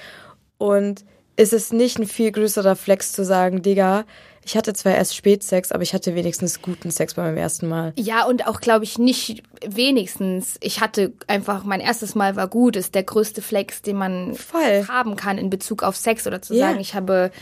und 0.58 1.04
ist 1.36 1.52
es 1.52 1.72
nicht 1.72 1.98
ein 1.98 2.06
viel 2.06 2.32
größerer 2.32 2.76
Flex 2.76 3.12
zu 3.12 3.24
sagen, 3.24 3.62
Digga, 3.62 4.04
ich 4.44 4.56
hatte 4.56 4.74
zwar 4.74 4.94
erst 4.94 5.16
Spätsex, 5.16 5.72
aber 5.72 5.82
ich 5.82 5.92
hatte 5.92 6.14
wenigstens 6.14 6.62
guten 6.62 6.92
Sex 6.92 7.14
bei 7.14 7.22
meinem 7.22 7.36
ersten 7.36 7.66
Mal. 7.66 7.92
Ja, 7.96 8.24
und 8.26 8.46
auch, 8.46 8.60
glaube 8.60 8.84
ich, 8.84 8.96
nicht 8.96 9.42
wenigstens. 9.66 10.56
Ich 10.60 10.80
hatte 10.80 11.12
einfach, 11.26 11.64
mein 11.64 11.80
erstes 11.80 12.14
Mal 12.14 12.36
war 12.36 12.46
gut, 12.46 12.76
ist 12.76 12.94
der 12.94 13.02
größte 13.02 13.42
Flex, 13.42 13.82
den 13.82 13.96
man 13.96 14.34
Voll. 14.34 14.86
haben 14.86 15.16
kann 15.16 15.36
in 15.36 15.50
Bezug 15.50 15.82
auf 15.82 15.96
Sex 15.96 16.28
oder 16.28 16.40
zu 16.42 16.54
ja. 16.54 16.68
sagen, 16.68 16.78
ich 16.78 16.94
habe 16.94 17.32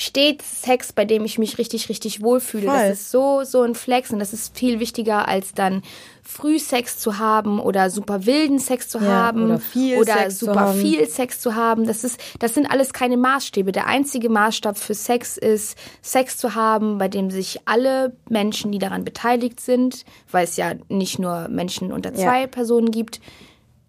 stets 0.00 0.62
Sex, 0.62 0.92
bei 0.92 1.04
dem 1.04 1.24
ich 1.24 1.38
mich 1.38 1.58
richtig, 1.58 1.88
richtig 1.88 2.22
wohlfühle. 2.22 2.66
Voll. 2.66 2.74
Das 2.74 3.00
ist 3.00 3.10
so, 3.10 3.44
so 3.44 3.62
ein 3.62 3.74
Flex 3.74 4.10
und 4.10 4.18
das 4.18 4.32
ist 4.32 4.56
viel 4.56 4.80
wichtiger, 4.80 5.28
als 5.28 5.52
dann 5.52 5.82
früh 6.22 6.58
Sex 6.58 6.98
zu 6.98 7.18
haben 7.18 7.60
oder 7.60 7.90
super 7.90 8.24
wilden 8.24 8.58
Sex 8.58 8.88
zu 8.88 8.98
ja, 8.98 9.04
haben 9.04 9.44
oder, 9.44 9.58
viel 9.58 9.98
oder 9.98 10.14
Sex 10.14 10.38
super 10.38 10.72
viel 10.72 11.06
Sex 11.06 11.40
zu 11.40 11.54
haben. 11.54 11.86
Das 11.86 12.04
ist, 12.04 12.18
das 12.38 12.54
sind 12.54 12.70
alles 12.70 12.92
keine 12.92 13.18
Maßstäbe. 13.18 13.72
Der 13.72 13.86
einzige 13.86 14.30
Maßstab 14.30 14.78
für 14.78 14.94
Sex 14.94 15.36
ist, 15.36 15.76
Sex 16.00 16.38
zu 16.38 16.54
haben, 16.54 16.98
bei 16.98 17.08
dem 17.08 17.30
sich 17.30 17.60
alle 17.66 18.16
Menschen, 18.28 18.72
die 18.72 18.78
daran 18.78 19.04
beteiligt 19.04 19.60
sind, 19.60 20.06
weil 20.30 20.44
es 20.44 20.56
ja 20.56 20.74
nicht 20.88 21.18
nur 21.18 21.48
Menschen 21.48 21.92
unter 21.92 22.14
zwei 22.14 22.42
ja. 22.42 22.46
Personen 22.46 22.90
gibt, 22.90 23.20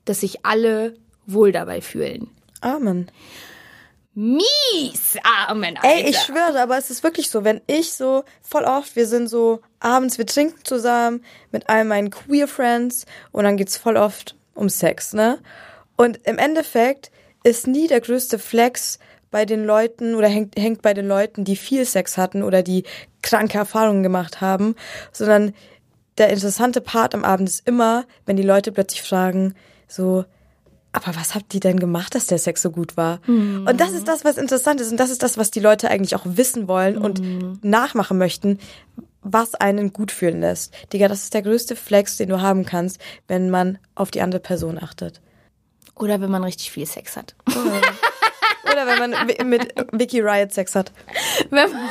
dass 0.03 0.21
sich 0.21 0.45
alle 0.45 0.95
wohl 1.25 1.53
dabei 1.53 1.79
fühlen. 1.79 2.29
Amen 2.59 3.09
mies 4.13 5.17
armen, 5.23 5.77
Alter. 5.77 5.87
Ey, 5.87 6.09
ich 6.09 6.19
schwöre, 6.19 6.59
aber 6.61 6.77
es 6.77 6.89
ist 6.89 7.03
wirklich 7.03 7.29
so, 7.29 7.43
wenn 7.43 7.61
ich 7.67 7.93
so, 7.93 8.23
voll 8.41 8.65
oft, 8.65 8.95
wir 8.95 9.07
sind 9.07 9.27
so 9.27 9.61
abends, 9.79 10.17
wir 10.17 10.25
trinken 10.25 10.63
zusammen 10.63 11.23
mit 11.51 11.69
all 11.69 11.85
meinen 11.85 12.09
Queer 12.09 12.47
Friends 12.47 13.05
und 13.31 13.43
dann 13.45 13.57
geht's 13.57 13.77
voll 13.77 13.97
oft 13.97 14.35
um 14.53 14.69
Sex, 14.69 15.13
ne? 15.13 15.39
Und 15.95 16.19
im 16.25 16.37
Endeffekt 16.37 17.11
ist 17.43 17.67
nie 17.67 17.87
der 17.87 18.01
größte 18.01 18.39
Flex 18.39 18.99
bei 19.29 19.45
den 19.45 19.65
Leuten 19.65 20.15
oder 20.15 20.27
hängt, 20.27 20.57
hängt 20.57 20.81
bei 20.81 20.93
den 20.93 21.07
Leuten, 21.07 21.45
die 21.45 21.55
viel 21.55 21.85
Sex 21.85 22.17
hatten 22.17 22.43
oder 22.43 22.63
die 22.63 22.83
kranke 23.21 23.57
Erfahrungen 23.57 24.03
gemacht 24.03 24.41
haben, 24.41 24.75
sondern 25.13 25.53
der 26.17 26.29
interessante 26.29 26.81
Part 26.81 27.15
am 27.15 27.23
Abend 27.23 27.47
ist 27.47 27.65
immer, 27.65 28.05
wenn 28.25 28.35
die 28.35 28.43
Leute 28.43 28.71
plötzlich 28.71 29.01
fragen, 29.01 29.55
so, 29.87 30.25
aber 30.93 31.15
was 31.15 31.35
habt 31.35 31.53
ihr 31.53 31.59
denn 31.59 31.79
gemacht, 31.79 32.15
dass 32.15 32.27
der 32.27 32.37
Sex 32.37 32.61
so 32.61 32.69
gut 32.69 32.97
war? 32.97 33.19
Mhm. 33.27 33.65
Und 33.67 33.79
das 33.79 33.91
ist 33.91 34.07
das, 34.07 34.25
was 34.25 34.37
interessant 34.37 34.81
ist. 34.81 34.91
Und 34.91 34.97
das 34.97 35.09
ist 35.09 35.23
das, 35.23 35.37
was 35.37 35.51
die 35.51 35.59
Leute 35.59 35.89
eigentlich 35.89 36.15
auch 36.15 36.25
wissen 36.25 36.67
wollen 36.67 36.95
mhm. 36.95 37.01
und 37.01 37.63
nachmachen 37.63 38.17
möchten, 38.17 38.59
was 39.21 39.55
einen 39.55 39.93
gut 39.93 40.11
fühlen 40.11 40.41
lässt. 40.41 40.73
Digga, 40.91 41.07
das 41.07 41.23
ist 41.23 41.33
der 41.33 41.43
größte 41.43 41.75
Flex, 41.75 42.17
den 42.17 42.29
du 42.29 42.41
haben 42.41 42.65
kannst, 42.65 42.99
wenn 43.27 43.49
man 43.49 43.77
auf 43.95 44.11
die 44.11 44.21
andere 44.21 44.41
Person 44.41 44.81
achtet. 44.81 45.21
Oder 45.95 46.19
wenn 46.19 46.31
man 46.31 46.43
richtig 46.43 46.71
viel 46.71 46.85
Sex 46.85 47.15
hat. 47.15 47.35
Oh. 47.49 47.53
Oder 48.63 48.87
wenn 48.87 49.09
man 49.09 49.49
mit 49.49 49.73
Vicky 49.91 50.21
Riot 50.21 50.53
Sex 50.53 50.75
hat. 50.75 50.91
Wenn 51.49 51.71
man, 51.71 51.89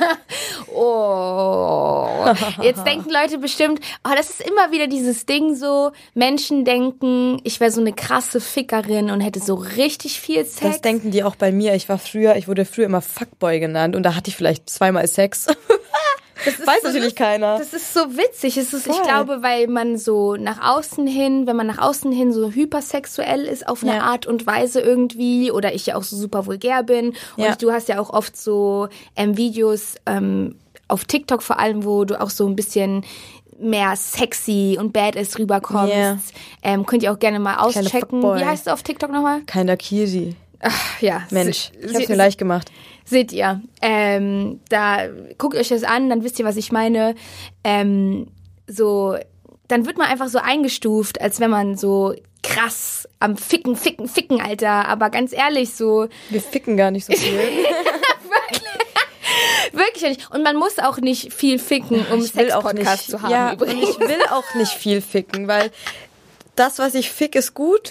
oh. 0.72 2.32
Jetzt 2.62 2.84
denken 2.86 3.10
Leute 3.10 3.38
bestimmt, 3.38 3.80
oh, 4.04 4.12
das 4.16 4.30
ist 4.30 4.40
immer 4.40 4.70
wieder 4.70 4.86
dieses 4.86 5.26
Ding 5.26 5.54
so, 5.54 5.92
Menschen 6.14 6.64
denken, 6.64 7.40
ich 7.44 7.60
wäre 7.60 7.70
so 7.70 7.80
eine 7.80 7.92
krasse 7.92 8.40
Fickerin 8.40 9.10
und 9.10 9.20
hätte 9.20 9.40
so 9.40 9.54
richtig 9.54 10.20
viel 10.20 10.44
Sex. 10.44 10.60
Das 10.60 10.80
denken 10.80 11.10
die 11.10 11.24
auch 11.24 11.36
bei 11.36 11.52
mir. 11.52 11.74
Ich 11.74 11.88
war 11.88 11.98
früher, 11.98 12.36
ich 12.36 12.48
wurde 12.48 12.64
früher 12.64 12.86
immer 12.86 13.02
Fuckboy 13.02 13.60
genannt 13.60 13.96
und 13.96 14.02
da 14.02 14.14
hatte 14.14 14.30
ich 14.30 14.36
vielleicht 14.36 14.70
zweimal 14.70 15.06
Sex. 15.06 15.46
Das 16.44 16.66
Weiß 16.66 16.82
so 16.82 16.88
natürlich 16.88 17.14
keiner. 17.14 17.58
Das 17.58 17.72
ist 17.72 17.92
so 17.92 18.16
witzig. 18.16 18.56
Es 18.56 18.72
ist, 18.72 18.86
ich 18.86 19.02
glaube, 19.02 19.42
weil 19.42 19.66
man 19.66 19.98
so 19.98 20.36
nach 20.36 20.60
außen 20.74 21.06
hin, 21.06 21.46
wenn 21.46 21.56
man 21.56 21.66
nach 21.66 21.78
außen 21.78 22.12
hin 22.12 22.32
so 22.32 22.50
hypersexuell 22.50 23.44
ist 23.44 23.68
auf 23.68 23.82
eine 23.82 23.96
ja. 23.96 24.02
Art 24.02 24.26
und 24.26 24.46
Weise 24.46 24.80
irgendwie, 24.80 25.50
oder 25.50 25.74
ich 25.74 25.86
ja 25.86 25.96
auch 25.96 26.02
so 26.02 26.16
super 26.16 26.46
vulgär 26.46 26.82
bin. 26.82 27.08
Und 27.36 27.44
ja. 27.44 27.56
du 27.56 27.72
hast 27.72 27.88
ja 27.88 28.00
auch 28.00 28.10
oft 28.10 28.36
so 28.36 28.88
ähm, 29.16 29.36
Videos 29.36 29.96
ähm, 30.06 30.56
auf 30.88 31.04
TikTok 31.04 31.42
vor 31.42 31.58
allem, 31.58 31.84
wo 31.84 32.04
du 32.04 32.20
auch 32.20 32.30
so 32.30 32.46
ein 32.46 32.56
bisschen 32.56 33.04
mehr 33.58 33.94
sexy 33.96 34.78
und 34.80 34.92
badass 34.92 35.38
rüberkommst. 35.38 35.94
Yeah. 35.94 36.18
Ähm, 36.62 36.86
könnt 36.86 37.02
ihr 37.02 37.12
auch 37.12 37.18
gerne 37.18 37.38
mal 37.38 37.58
auschecken. 37.58 38.22
Wie 38.22 38.44
heißt 38.44 38.66
du 38.66 38.72
auf 38.72 38.82
TikTok 38.82 39.10
nochmal? 39.10 39.42
Keiner 39.42 39.76
Kiri. 39.76 40.34
Ach, 40.60 41.00
ja. 41.00 41.22
Mensch, 41.30 41.70
ich 41.80 41.94
hab's 41.94 42.08
mir 42.08 42.16
leicht 42.16 42.38
gemacht. 42.38 42.70
Seht 43.10 43.32
ihr. 43.32 43.60
Ähm, 43.82 44.60
da 44.68 45.08
guckt 45.36 45.56
euch 45.56 45.68
das 45.68 45.82
an, 45.82 46.08
dann 46.08 46.22
wisst 46.22 46.38
ihr, 46.38 46.44
was 46.44 46.56
ich 46.56 46.70
meine. 46.70 47.16
Ähm, 47.64 48.28
so, 48.68 49.16
dann 49.66 49.84
wird 49.84 49.98
man 49.98 50.06
einfach 50.06 50.28
so 50.28 50.38
eingestuft, 50.38 51.20
als 51.20 51.40
wenn 51.40 51.50
man 51.50 51.76
so 51.76 52.14
krass 52.44 53.08
am 53.18 53.36
Ficken, 53.36 53.74
Ficken, 53.74 54.06
Ficken, 54.06 54.40
Alter. 54.40 54.86
Aber 54.88 55.10
ganz 55.10 55.32
ehrlich, 55.32 55.74
so. 55.74 56.06
Wir 56.28 56.40
ficken 56.40 56.76
gar 56.76 56.92
nicht 56.92 57.04
so 57.04 57.12
viel. 57.12 57.32
Wirklich. 57.38 58.62
Wirklich 59.72 60.02
nicht. 60.04 60.30
Und 60.30 60.44
man 60.44 60.54
muss 60.54 60.78
auch 60.78 60.98
nicht 60.98 61.34
viel 61.34 61.58
ficken, 61.58 62.06
um 62.12 62.22
Sex-Podcast 62.22 63.10
zu 63.10 63.22
haben. 63.22 63.32
Ja, 63.32 63.52
übrigens. 63.54 63.96
und 63.96 64.02
ich 64.02 64.08
will 64.08 64.22
auch 64.30 64.54
nicht 64.54 64.72
viel 64.72 65.00
ficken, 65.00 65.48
weil 65.48 65.72
das, 66.54 66.78
was 66.78 66.94
ich 66.94 67.10
fick, 67.10 67.34
ist 67.34 67.54
gut 67.54 67.90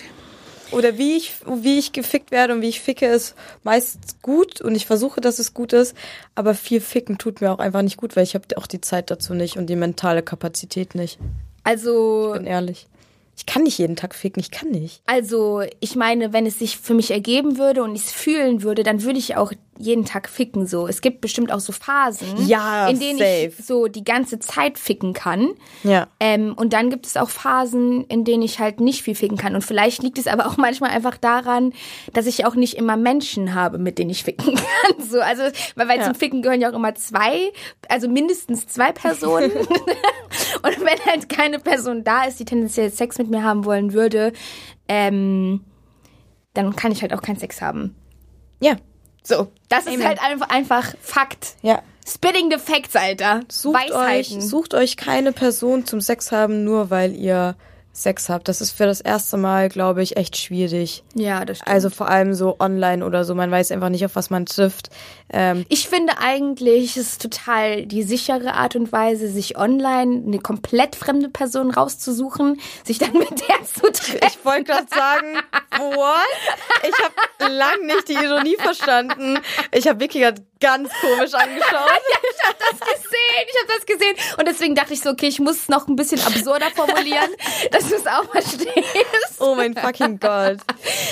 oder 0.72 0.98
wie 0.98 1.18
ich, 1.18 1.34
wie 1.46 1.80
ich 1.80 1.92
gefickt 1.92 2.32
werde 2.32 2.54
und 2.54 2.62
wie 2.62 2.70
ich 2.70 2.82
ficke, 2.82 3.08
ist 3.08 3.36
meist 3.64 4.22
gut 4.22 4.62
und 4.62 4.76
ich 4.76 4.86
versuche, 4.86 5.22
dass 5.22 5.40
es 5.40 5.54
gut 5.54 5.74
ist, 5.74 5.96
aber 6.36 6.54
viel 6.54 6.82
ficken 6.82 7.18
tut 7.18 7.42
mir 7.42 7.52
auch 7.52 7.60
einfach 7.60 7.82
nicht 7.82 7.98
gut, 7.98 8.16
weil 8.16 8.24
ich 8.24 8.36
habe 8.36 8.46
auch 8.58 8.68
die 8.68 8.82
Zeit 8.82 9.12
dazu 9.12 9.34
nicht 9.34 9.58
und 9.58 9.68
die 9.68 9.76
mentale 9.76 10.24
Kapazität 10.24 10.96
nicht. 10.96 11.20
Also. 11.64 12.34
Ich 12.34 12.40
bin 12.40 12.48
ehrlich. 12.48 12.88
Ich 13.40 13.46
kann 13.46 13.64
nicht 13.64 13.78
jeden 13.78 13.96
Tag 13.96 14.14
ficken, 14.14 14.42
ich 14.42 14.52
kann 14.52 14.70
nicht. 14.70 15.02
Also, 15.06 15.64
ich 15.80 15.96
meine, 15.96 16.34
wenn 16.34 16.46
es 16.46 16.60
sich 16.60 16.78
für 16.78 16.94
mich 16.94 17.10
ergeben 17.12 17.58
würde 17.58 17.82
und 17.84 17.96
ich 17.96 18.04
es 18.08 18.12
fühlen 18.12 18.64
würde, 18.64 18.84
dann 18.84 19.02
würde 19.04 19.18
ich 19.18 19.38
auch 19.38 19.54
jeden 19.82 20.04
Tag 20.04 20.28
ficken 20.28 20.68
so. 20.68 20.88
Es 20.90 21.00
gibt 21.00 21.22
bestimmt 21.22 21.54
auch 21.54 21.62
so 21.62 21.72
Phasen, 21.72 22.28
Ja, 22.48 22.90
in 22.90 23.00
denen 23.00 23.18
safe. 23.18 23.54
ich 23.58 23.66
so 23.66 23.88
die 23.88 24.04
ganze 24.04 24.38
Zeit 24.40 24.78
ficken 24.78 25.14
kann. 25.14 25.52
Ja. 25.86 26.08
Ähm, 26.20 26.54
und 26.58 26.74
dann 26.74 26.90
gibt 26.90 27.06
es 27.06 27.16
auch 27.16 27.30
Phasen, 27.30 28.04
in 28.08 28.26
denen 28.26 28.44
ich 28.44 28.60
halt 28.60 28.82
nicht 28.82 29.04
viel 29.04 29.16
ficken 29.16 29.38
kann. 29.38 29.56
Und 29.56 29.62
vielleicht 29.62 30.04
liegt 30.04 30.18
es 30.18 30.28
aber 30.28 30.48
auch 30.48 30.58
manchmal 30.58 30.90
einfach 30.92 31.16
daran, 31.16 31.72
dass 32.12 32.26
ich 32.26 32.46
auch 32.46 32.56
nicht 32.56 32.74
immer 32.76 32.98
Menschen 32.98 33.56
habe, 33.56 33.78
mit 33.78 34.00
denen 34.00 34.10
ich 34.10 34.26
ficken 34.26 34.56
kann. 34.56 35.10
So, 35.10 35.22
also, 35.22 35.44
weil, 35.76 35.88
weil 35.88 36.00
Ja. 36.00 36.04
zum 36.08 36.16
Ficken 36.16 36.42
gehören 36.42 36.60
ja 36.60 36.70
auch 36.72 36.76
immer 36.76 36.94
zwei, 36.96 37.54
also 37.88 38.10
mindestens 38.10 38.68
zwei 38.68 38.92
Personen. 38.92 39.52
und 40.62 40.80
wenn 40.82 41.06
halt 41.06 41.30
keine 41.30 41.58
Person 41.60 42.04
da 42.04 42.26
ist, 42.26 42.38
die 42.42 42.46
tendenziell 42.46 42.92
Sex 42.92 43.18
mit 43.18 43.29
mir 43.30 43.44
haben 43.44 43.66
wollen 43.66 43.94
würde, 43.94 44.34
ähm, 44.88 45.62
dann 46.54 46.76
kann 46.76 46.92
ich 46.92 47.02
halt 47.02 47.14
auch 47.14 47.22
keinen 47.22 47.38
Sex 47.38 47.62
haben. 47.62 47.96
Ja. 48.60 48.76
So, 49.24 49.52
das 49.68 49.86
ist 49.86 49.96
Amen. 49.96 50.08
halt 50.08 50.22
einfach, 50.24 50.50
einfach 50.50 50.94
Fakt. 51.02 51.56
Ja. 51.62 51.82
Spitting 52.08 52.50
the 52.50 52.58
Facts, 52.58 52.96
Alter. 52.96 53.42
Sucht 53.50 53.76
Weisheiten. 53.76 54.38
euch, 54.38 54.44
sucht 54.44 54.74
euch 54.74 54.98
keine 54.98 55.32
Person 55.32 55.86
zum 55.86 56.02
Sex 56.02 56.32
haben, 56.32 56.64
nur 56.64 56.90
weil 56.90 57.16
ihr 57.16 57.56
Sex 58.02 58.30
habt. 58.30 58.48
Das 58.48 58.62
ist 58.62 58.72
für 58.72 58.86
das 58.86 59.02
erste 59.02 59.38
Mal, 59.38 59.70
glaube 59.70 60.02
ich, 60.04 60.18
echt 60.18 60.38
schwierig. 60.38 61.04
ja, 61.14 61.46
das 61.46 61.58
stimmt. 61.58 61.70
Also 61.70 61.90
vor 61.90 62.10
allem 62.10 62.34
so 62.34 62.56
online 62.60 63.06
oder 63.06 63.26
so. 63.26 63.36
Man 63.36 63.52
weiß 63.52 63.72
einfach 63.72 63.90
nicht, 63.90 64.06
auf 64.06 64.16
was 64.16 64.30
man 64.30 64.46
trifft. 64.46 64.90
Ähm, 65.32 65.66
Ich 65.70 65.88
finde 65.90 66.14
eigentlich, 66.20 66.98
es 66.98 67.08
ist 67.14 67.22
total 67.22 67.86
die 67.86 68.04
sichere 68.04 68.54
Art 68.54 68.76
und 68.76 68.92
Weise, 68.92 69.28
sich 69.30 69.58
online 69.58 70.24
eine 70.26 70.40
komplett 70.40 70.96
fremde 70.96 71.30
Person 71.30 71.72
rauszusuchen, 71.72 72.60
sich 72.84 72.98
dann 72.98 73.14
mit 73.14 73.30
der 73.30 73.64
zu 73.64 73.92
treffen. 73.92 74.20
ich 74.28 74.46
wollte 74.46 74.64
gerade 74.66 74.88
sagen, 74.90 75.38
what? 75.80 76.88
Ich 76.88 76.96
habe 77.04 77.54
lang 77.54 77.86
nicht 77.86 78.08
die 78.10 78.14
Ironie 78.14 78.56
verstanden. 78.58 79.40
Ich 79.72 79.88
habe 79.88 80.00
Vicky 80.00 80.20
gerade 80.20 80.42
ganz 80.60 80.90
komisch 81.02 81.34
angeschaut. 81.34 81.90
Ich 82.40 82.46
habe 82.46 82.58
das 82.60 82.80
gesehen, 82.80 83.48
ich 83.48 83.56
habe 83.62 83.74
das 83.78 83.86
gesehen. 83.86 84.16
Und 84.38 84.48
deswegen 84.48 84.76
dachte 84.76 84.94
ich 84.94 85.02
so, 85.02 85.10
okay, 85.10 85.28
ich 85.28 85.40
muss 85.40 85.58
es 85.58 85.68
noch 85.70 85.88
ein 85.88 85.96
bisschen 85.96 86.22
absurder 86.22 86.68
formulieren, 86.74 87.30
dass 87.92 88.04
du 88.04 88.10
es 88.10 88.14
auch 88.16 88.32
verstehst. 88.32 89.40
Oh 89.40 89.56
mein 89.56 89.74
fucking 89.76 90.20
Gott. 90.20 90.58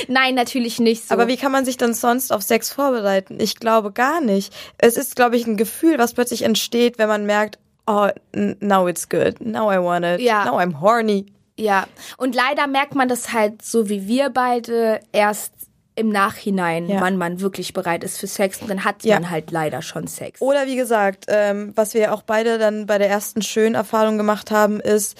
Nein, 0.08 0.36
natürlich 0.36 0.80
nicht 0.80 1.08
so. 1.08 1.14
Aber 1.14 1.28
wie 1.28 1.38
kann 1.38 1.52
man 1.52 1.66
sich 1.66 1.78
dann 1.78 1.94
sonst 1.94 2.32
auf 2.32 2.42
Sex 2.42 2.72
vorbereiten? 2.72 3.38
Ich 3.40 3.56
glaube 3.56 3.92
gar 3.92 4.22
nicht. 4.22 4.54
Es 4.78 4.98
ist, 4.98 5.16
glaube 5.16 5.38
ich, 5.38 5.48
ein 5.48 5.58
Gefühl, 5.58 5.98
was 5.98 6.14
plötzlich 6.14 6.44
entsteht, 6.44 6.98
wenn 6.98 7.08
man 7.08 7.26
merkt, 7.26 7.58
oh, 7.88 8.08
now 8.34 8.88
it's 8.88 9.08
good. 9.10 9.40
Now 9.40 9.72
I 9.72 9.78
want 9.82 10.06
it. 10.06 10.20
Ja. 10.22 10.46
Now 10.46 10.58
I'm 10.60 10.80
horny. 10.82 11.26
Ja, 11.60 11.88
und 12.18 12.36
leider 12.36 12.68
merkt 12.68 12.94
man 12.94 13.08
das 13.10 13.34
halt 13.34 13.64
so 13.64 13.90
wie 13.90 14.08
wir 14.08 14.30
beide 14.30 15.00
erst 15.12 15.54
im 15.96 16.10
Nachhinein, 16.10 16.88
Ja. 16.88 17.02
wann 17.02 17.18
man 17.18 17.40
wirklich 17.42 17.74
bereit 17.74 18.04
ist 18.04 18.20
für 18.20 18.28
Sex. 18.28 18.62
Und 18.62 18.70
dann 18.70 18.84
hat 18.84 19.04
Ja. 19.04 19.20
man 19.20 19.32
halt 19.32 19.50
leider 19.50 19.82
schon 19.82 20.06
Sex. 20.06 20.40
Oder 20.40 20.68
wie 20.68 20.76
gesagt, 20.76 21.26
ähm, 21.28 21.72
was 21.76 21.96
wir 21.96 22.14
auch 22.14 22.22
beide 22.22 22.60
dann 22.60 22.86
bei 22.86 23.00
der 23.00 23.10
ersten 23.10 23.42
schönen 23.42 23.74
Erfahrung 23.74 24.20
gemacht 24.20 24.52
haben, 24.52 24.80
ist, 24.80 25.18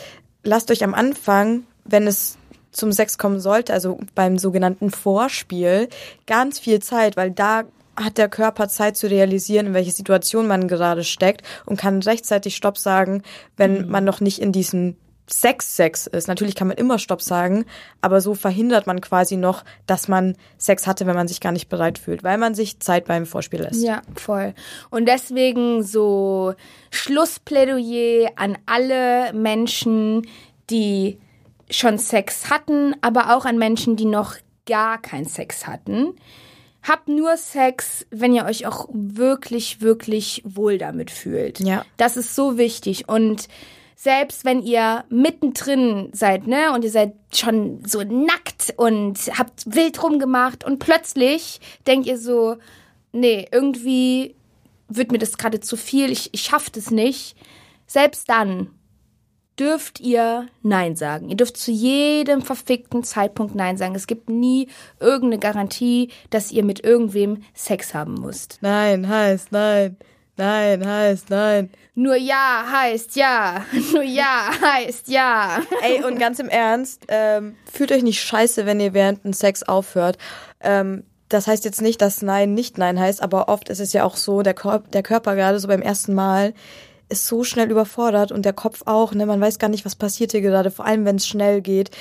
lasst 0.48 0.72
euch 0.72 0.84
am 0.84 0.94
Anfang, 0.94 1.64
wenn 1.86 2.08
es 2.08 2.38
zum 2.72 2.92
Sex 2.92 3.18
kommen 3.18 3.40
sollte, 3.40 3.74
also 3.74 4.00
beim 4.16 4.38
sogenannten 4.38 4.92
Vorspiel, 4.92 5.90
ganz 6.26 6.60
viel 6.60 6.80
Zeit, 6.80 7.18
weil 7.18 7.32
da 7.32 7.64
hat 7.96 8.18
der 8.18 8.30
Körper 8.30 8.68
Zeit 8.68 8.96
zu 8.96 9.10
realisieren, 9.10 9.68
in 9.68 9.74
welche 9.74 9.92
Situation 9.92 10.48
man 10.48 10.68
gerade 10.68 11.04
steckt 11.04 11.42
und 11.66 11.80
kann 11.80 12.02
rechtzeitig 12.02 12.56
Stopp 12.56 12.78
sagen, 12.78 13.24
wenn 13.58 13.88
man 13.90 14.04
noch 14.04 14.22
nicht 14.22 14.40
in 14.40 14.52
diesem 14.52 14.96
Sex-Sex 15.30 16.08
ist. 16.08 16.28
Natürlich 16.28 16.56
kann 16.56 16.68
man 16.68 16.78
immer 16.78 17.00
Stopp 17.00 17.22
sagen, 17.22 17.66
aber 18.02 18.22
so 18.22 18.34
verhindert 18.34 18.88
man 18.88 19.02
quasi 19.02 19.36
noch, 19.36 19.64
dass 19.86 20.08
man 20.08 20.38
Sex 20.58 20.88
hatte, 20.88 21.06
wenn 21.06 21.16
man 21.16 21.28
sich 21.28 21.42
gar 21.42 21.52
nicht 21.52 21.70
bereit 21.70 21.98
fühlt, 22.00 22.24
weil 22.24 22.38
man 22.38 22.56
sich 22.56 22.80
Zeit 22.80 23.06
beim 23.06 23.26
Vorspiel 23.26 23.62
lässt. 23.62 23.84
Ja, 23.84 24.02
voll. 24.16 24.54
Und 24.90 25.06
deswegen 25.08 25.84
so 25.84 26.54
Schlussplädoyer 26.92 28.32
an 28.38 28.58
alle 28.66 29.34
Menschen, 29.34 30.28
die 30.70 31.20
schon 31.70 31.98
Sex 31.98 32.50
hatten, 32.50 32.96
aber 33.02 33.36
auch 33.36 33.46
an 33.46 33.58
Menschen, 33.58 33.98
die 33.98 34.06
noch 34.06 34.36
gar 34.66 35.02
keinen 35.02 35.26
Sex 35.26 35.68
hatten. 35.68 36.14
Habt 36.84 37.10
nur 37.10 37.36
Sex, 37.36 38.06
wenn 38.12 38.34
ihr 38.34 38.46
euch 38.46 38.66
auch 38.66 38.88
wirklich, 38.94 39.82
wirklich 39.82 40.42
wohl 40.46 40.78
damit 40.78 41.12
fühlt. 41.12 41.60
Ja. 41.60 41.84
Das 41.98 42.16
ist 42.16 42.34
so 42.34 42.58
wichtig. 42.58 43.10
Und 43.10 43.50
selbst 44.00 44.46
wenn 44.46 44.62
ihr 44.62 45.06
mittendrin 45.10 46.12
seid, 46.14 46.46
ne, 46.46 46.72
und 46.72 46.84
ihr 46.84 46.92
seid 46.92 47.16
schon 47.34 47.84
so 47.84 48.04
nackt 48.04 48.76
und 48.78 49.18
habt 49.38 49.64
wild 49.66 50.02
rumgemacht 50.04 50.64
und 50.64 50.78
plötzlich 50.78 51.60
denkt 51.88 52.06
ihr 52.06 52.20
so, 52.20 52.58
nee, 53.12 53.48
irgendwie 53.52 54.36
wird 54.88 55.12
mir 55.12 55.18
das 55.18 55.40
gerade 55.40 55.62
zu 55.62 55.76
viel, 55.76 56.12
ich, 56.12 56.30
ich 56.32 56.44
schaff 56.44 56.70
das 56.70 56.92
nicht. 56.92 57.36
Selbst 57.88 58.30
dann 58.30 58.70
dürft 59.60 60.00
ihr 60.00 60.46
Nein 60.62 60.96
sagen. 60.96 61.30
Ihr 61.30 61.36
dürft 61.36 61.58
zu 61.58 61.72
jedem 61.72 62.44
verfickten 62.44 63.04
Zeitpunkt 63.04 63.56
Nein 63.56 63.78
sagen. 63.78 63.96
Es 63.96 64.06
gibt 64.06 64.30
nie 64.30 64.68
irgendeine 65.00 65.40
Garantie, 65.40 66.12
dass 66.30 66.52
ihr 66.52 66.64
mit 66.64 66.84
irgendwem 66.84 67.42
Sex 67.56 67.96
haben 67.96 68.14
müsst. 68.14 68.60
Nein 68.62 69.10
heißt 69.10 69.52
nein. 69.52 69.98
Nein 70.38 70.88
heißt 70.88 71.30
nein. 71.32 71.70
Nur 71.96 72.16
Ja 72.16 72.66
heißt 72.72 73.16
Ja. 73.16 73.66
Nur 73.94 74.04
Ja 74.04 74.52
heißt 74.62 75.08
Ja. 75.08 75.62
Ey, 75.82 76.04
und 76.04 76.20
ganz 76.20 76.40
im 76.40 76.48
Ernst, 76.48 77.06
ähm, 77.08 77.56
fühlt 77.72 77.92
euch 77.92 78.04
nicht 78.04 78.22
scheiße, 78.22 78.66
wenn 78.66 78.80
ihr 78.80 78.94
während 78.94 79.24
dem 79.24 79.34
Sex 79.34 79.64
aufhört. 79.64 80.18
Ähm, 80.62 81.04
das 81.30 81.48
heißt 81.48 81.66
jetzt 81.66 81.82
nicht, 81.82 82.02
dass 82.02 82.22
Nein 82.22 82.54
nicht 82.54 82.78
Nein 82.78 83.00
heißt, 83.00 83.22
aber 83.22 83.50
oft 83.50 83.70
ist 83.70 83.80
es 83.80 83.94
ja 83.94 84.04
auch 84.04 84.16
so, 84.16 84.44
der, 84.44 84.54
Korp 84.54 84.92
der 84.92 85.04
Körper 85.04 85.36
gerade 85.36 85.60
so 85.60 85.68
beim 85.68 85.82
ersten 85.82 86.14
Mal 86.14 86.54
ist 87.10 87.26
so 87.26 87.44
schnell 87.44 87.72
überfordert 87.72 88.32
und 88.32 88.46
der 88.46 88.54
Kopf 88.54 88.84
auch, 88.86 89.14
ne? 89.14 89.26
Man 89.26 89.42
weiß 89.42 89.60
gar 89.60 89.70
nicht, 89.70 89.86
was 89.86 89.96
passiert 89.96 90.32
hier 90.32 90.42
gerade, 90.42 90.72
vor 90.72 90.86
allem 90.86 91.06
wenn 91.06 91.16
es 91.16 91.28
schnell 91.28 91.62
geht. 91.62 91.92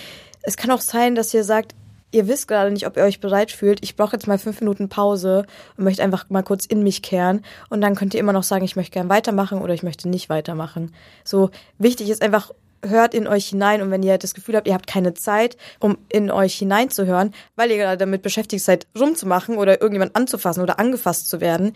Es 0.43 0.57
kann 0.57 0.71
auch 0.71 0.81
sein, 0.81 1.15
dass 1.15 1.33
ihr 1.33 1.45
sagt, 1.45 1.75
ihr 2.13 2.29
wisst 2.29 2.49
gerade 2.49 2.71
nicht, 2.71 2.87
ob 2.87 2.97
ihr 2.97 3.05
euch 3.05 3.21
bereit 3.21 3.51
fühlt. 3.51 3.83
Ich 3.83 3.97
brauche 3.97 4.13
jetzt 4.15 4.27
mal 4.27 4.39
fünf 4.39 4.61
Minuten 4.61 4.89
Pause 4.89 5.47
und 5.77 5.85
möchte 5.85 6.03
einfach 6.03 6.29
mal 6.31 6.43
kurz 6.43 6.67
in 6.67 6.83
mich 6.83 7.03
kehren. 7.03 7.43
Und 7.69 7.81
dann 7.81 7.95
könnt 7.95 8.15
ihr 8.15 8.21
immer 8.21 8.33
noch 8.33 8.43
sagen, 8.43 8.65
ich 8.65 8.77
möchte 8.77 8.93
gern 8.93 9.09
weitermachen 9.09 9.61
oder 9.61 9.75
ich 9.75 9.83
möchte 9.83 10.09
nicht 10.09 10.29
weitermachen. 10.29 10.93
So 11.25 11.51
wichtig 11.79 12.11
ist 12.11 12.23
einfach, 12.23 12.51
hört 12.85 13.15
in 13.15 13.27
euch 13.27 13.47
hinein 13.47 13.83
und 13.83 13.91
wenn 13.91 14.03
ihr 14.03 14.19
das 14.19 14.35
Gefühl 14.35 14.57
habt, 14.57 14.69
ihr 14.69 14.75
habt 14.75 14.87
keine 14.87 15.15
Zeit, 15.15 15.57
um 15.81 15.99
in 16.09 16.31
euch 16.31 16.55
hineinzuhören, 16.55 17.33
weil 17.57 17.71
ihr 17.71 17.79
gerade 17.79 17.97
damit 17.97 18.23
beschäftigt 18.23 18.65
seid, 18.65 18.87
rumzumachen 18.99 19.57
oder 19.57 19.81
irgendjemand 19.81 20.15
anzufassen 20.15 20.63
oder 20.63 20.79
angefasst 20.79 21.29
zu 21.29 21.41
werden, 21.41 21.73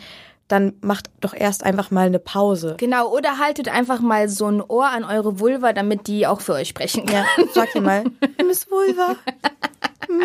dann 0.50 0.74
macht 0.80 1.10
doch 1.20 1.32
erst 1.32 1.64
einfach 1.64 1.90
mal 1.90 2.06
eine 2.06 2.18
Pause. 2.18 2.74
Genau, 2.78 3.08
oder 3.12 3.38
haltet 3.38 3.68
einfach 3.68 4.00
mal 4.00 4.28
so 4.28 4.46
ein 4.46 4.60
Ohr 4.60 4.88
an 4.88 5.04
eure 5.04 5.38
Vulva, 5.38 5.72
damit 5.72 6.08
die 6.08 6.26
auch 6.26 6.40
für 6.40 6.54
euch 6.54 6.68
sprechen 6.68 7.06
kann. 7.06 7.24
Ja, 7.38 7.44
sagt 7.54 7.76
ihr 7.76 7.82
mal, 7.82 8.04
Miss 8.44 8.68
Vulva, 8.68 9.16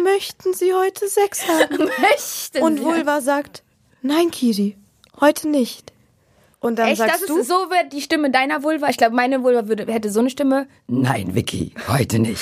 möchten 0.03 0.53
Sie 0.53 0.73
heute 0.73 1.07
Sex 1.07 1.47
haben? 1.47 1.77
Möchten 2.01 2.61
Und 2.61 2.77
Sie- 2.77 2.83
Vulva 2.83 3.21
sagt, 3.21 3.63
nein, 4.01 4.31
Kiri, 4.31 4.77
heute 5.19 5.47
nicht. 5.49 5.91
Und 6.59 6.77
dann 6.79 6.88
Echt, 6.88 6.99
das 6.99 7.07
sagst 7.07 7.21
ist 7.23 7.29
du, 7.29 7.43
so 7.43 7.69
wird 7.69 7.93
die 7.93 8.01
Stimme 8.01 8.31
deiner 8.31 8.63
Vulva. 8.63 8.88
Ich 8.89 8.97
glaube, 8.97 9.15
meine 9.15 9.43
Vulva 9.43 9.67
würde, 9.67 9.91
hätte 9.91 10.09
so 10.09 10.19
eine 10.21 10.29
Stimme. 10.31 10.67
Nein, 10.88 11.36
Vicky, 11.36 11.73
heute 11.88 12.17
nicht. 12.19 12.41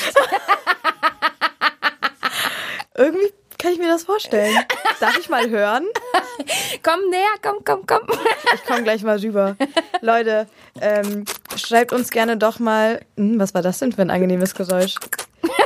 irgendwie 2.95 3.31
kann 3.57 3.71
ich 3.73 3.79
mir 3.79 3.87
das 3.87 4.03
vorstellen. 4.03 4.55
Darf 4.99 5.17
ich 5.17 5.29
mal 5.29 5.49
hören? 5.49 5.85
Komm 6.83 6.99
näher, 7.09 7.27
komm, 7.41 7.63
komm, 7.63 7.85
komm. 7.85 8.01
Ich 8.55 8.63
komme 8.65 8.83
gleich 8.83 9.03
mal 9.03 9.17
rüber. 9.19 9.55
Leute, 10.01 10.47
ähm, 10.81 11.23
schreibt 11.57 11.93
uns 11.93 12.09
gerne 12.09 12.37
doch 12.37 12.59
mal, 12.59 13.01
hm, 13.17 13.39
was 13.39 13.53
war 13.53 13.61
das 13.61 13.79
denn 13.79 13.91
für 13.91 14.01
ein 14.01 14.09
angenehmes 14.09 14.55
Geräusch? 14.55 14.95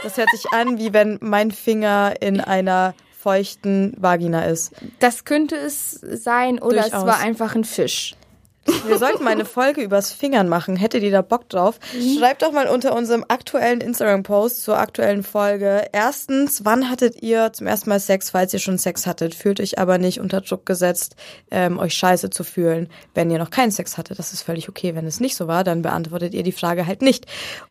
Das 0.03 0.17
hört 0.17 0.29
sich 0.29 0.51
an, 0.51 0.79
wie 0.79 0.93
wenn 0.93 1.17
mein 1.21 1.51
Finger 1.51 2.15
in 2.19 2.39
einer 2.41 2.93
feuchten 3.19 3.93
Vagina 3.97 4.45
ist. 4.45 4.71
Das 4.99 5.25
könnte 5.25 5.55
es 5.55 5.91
sein, 5.91 6.59
oder 6.59 6.79
es 6.79 6.91
Durchaus. 6.91 7.05
war 7.05 7.19
einfach 7.19 7.55
ein 7.55 7.63
Fisch. 7.63 8.15
Wir 8.85 8.97
sollten 8.97 9.23
mal 9.23 9.31
eine 9.31 9.45
Folge 9.45 9.81
übers 9.81 10.11
Fingern 10.11 10.49
machen. 10.49 10.75
Hättet 10.75 11.03
ihr 11.03 11.11
da 11.11 11.21
Bock 11.21 11.47
drauf? 11.49 11.79
Schreibt 12.17 12.41
doch 12.41 12.51
mal 12.51 12.67
unter 12.67 12.95
unserem 12.95 13.23
aktuellen 13.27 13.81
Instagram-Post 13.81 14.63
zur 14.63 14.77
aktuellen 14.77 15.23
Folge. 15.23 15.85
Erstens, 15.93 16.65
wann 16.65 16.89
hattet 16.89 17.21
ihr 17.21 17.51
zum 17.53 17.67
ersten 17.67 17.89
Mal 17.89 17.99
Sex, 17.99 18.29
falls 18.31 18.53
ihr 18.53 18.59
schon 18.59 18.77
Sex 18.77 19.07
hattet? 19.07 19.35
Fühlt 19.35 19.59
euch 19.59 19.79
aber 19.79 19.97
nicht 19.97 20.19
unter 20.19 20.41
Druck 20.41 20.65
gesetzt, 20.65 21.15
ähm, 21.49 21.79
euch 21.79 21.93
scheiße 21.93 22.29
zu 22.29 22.43
fühlen, 22.43 22.89
wenn 23.13 23.31
ihr 23.31 23.39
noch 23.39 23.49
keinen 23.51 23.71
Sex 23.71 23.97
hattet. 23.97 24.19
Das 24.19 24.33
ist 24.33 24.41
völlig 24.41 24.67
okay. 24.69 24.95
Wenn 24.95 25.05
es 25.07 25.19
nicht 25.19 25.35
so 25.37 25.47
war, 25.47 25.63
dann 25.63 25.81
beantwortet 25.81 26.33
ihr 26.33 26.43
die 26.43 26.51
Frage 26.51 26.85
halt 26.87 27.01
nicht. 27.01 27.25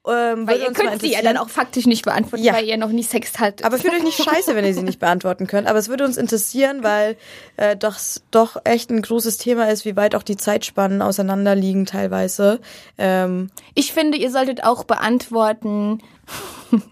Ähm, 0.06 0.46
Weil 0.48 0.60
ihr 0.60 0.72
könnt 0.72 1.00
sie 1.02 1.12
ja 1.12 1.22
dann 1.22 1.36
auch 1.36 1.50
faktisch 1.50 1.86
nicht 1.86 2.04
beantworten, 2.04 2.42
Ja. 2.44 2.54
weil 2.54 2.64
ihr 2.64 2.76
noch 2.78 2.90
nie 2.90 3.02
Sex 3.02 3.38
hattet. 3.38 3.64
Aber 3.66 3.76
fühlt 3.78 3.94
euch 3.94 4.02
nicht 4.02 4.22
scheiße, 4.22 4.54
wenn 4.56 4.64
ihr 4.64 4.74
sie 4.74 4.82
nicht 4.82 4.98
beantworten 5.00 5.46
könnt. 5.46 5.68
Aber 5.68 5.78
es 5.78 5.88
würde 5.88 6.04
uns 6.04 6.16
interessieren, 6.16 6.82
weil 6.82 7.16
äh, 7.56 7.76
das 7.76 8.22
doch 8.30 8.56
echt 8.64 8.90
ein 8.90 9.02
großes 9.02 9.36
Thema 9.38 9.68
ist, 9.70 9.84
wie 9.84 9.96
weit 9.96 10.14
auch 10.14 10.22
die 10.22 10.36
Zeitspanne 10.36 10.85
Abspann 10.86 11.02
auseinanderliegen 11.02 11.84
teilweise. 11.86 12.60
Ähm, 12.98 13.50
Ich 13.74 13.92
finde, 13.92 14.18
ihr 14.18 14.30
solltet 14.30 14.64
auch 14.64 14.84
beantworten. 14.84 16.02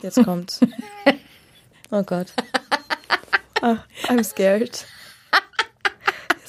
jetzt 0.03 0.23
kommt's. 0.25 0.61
Oh 1.91 2.03
Gott. 2.03 2.33
Ah, 3.63 3.77
I'm 4.09 4.25
scared. 4.25 4.85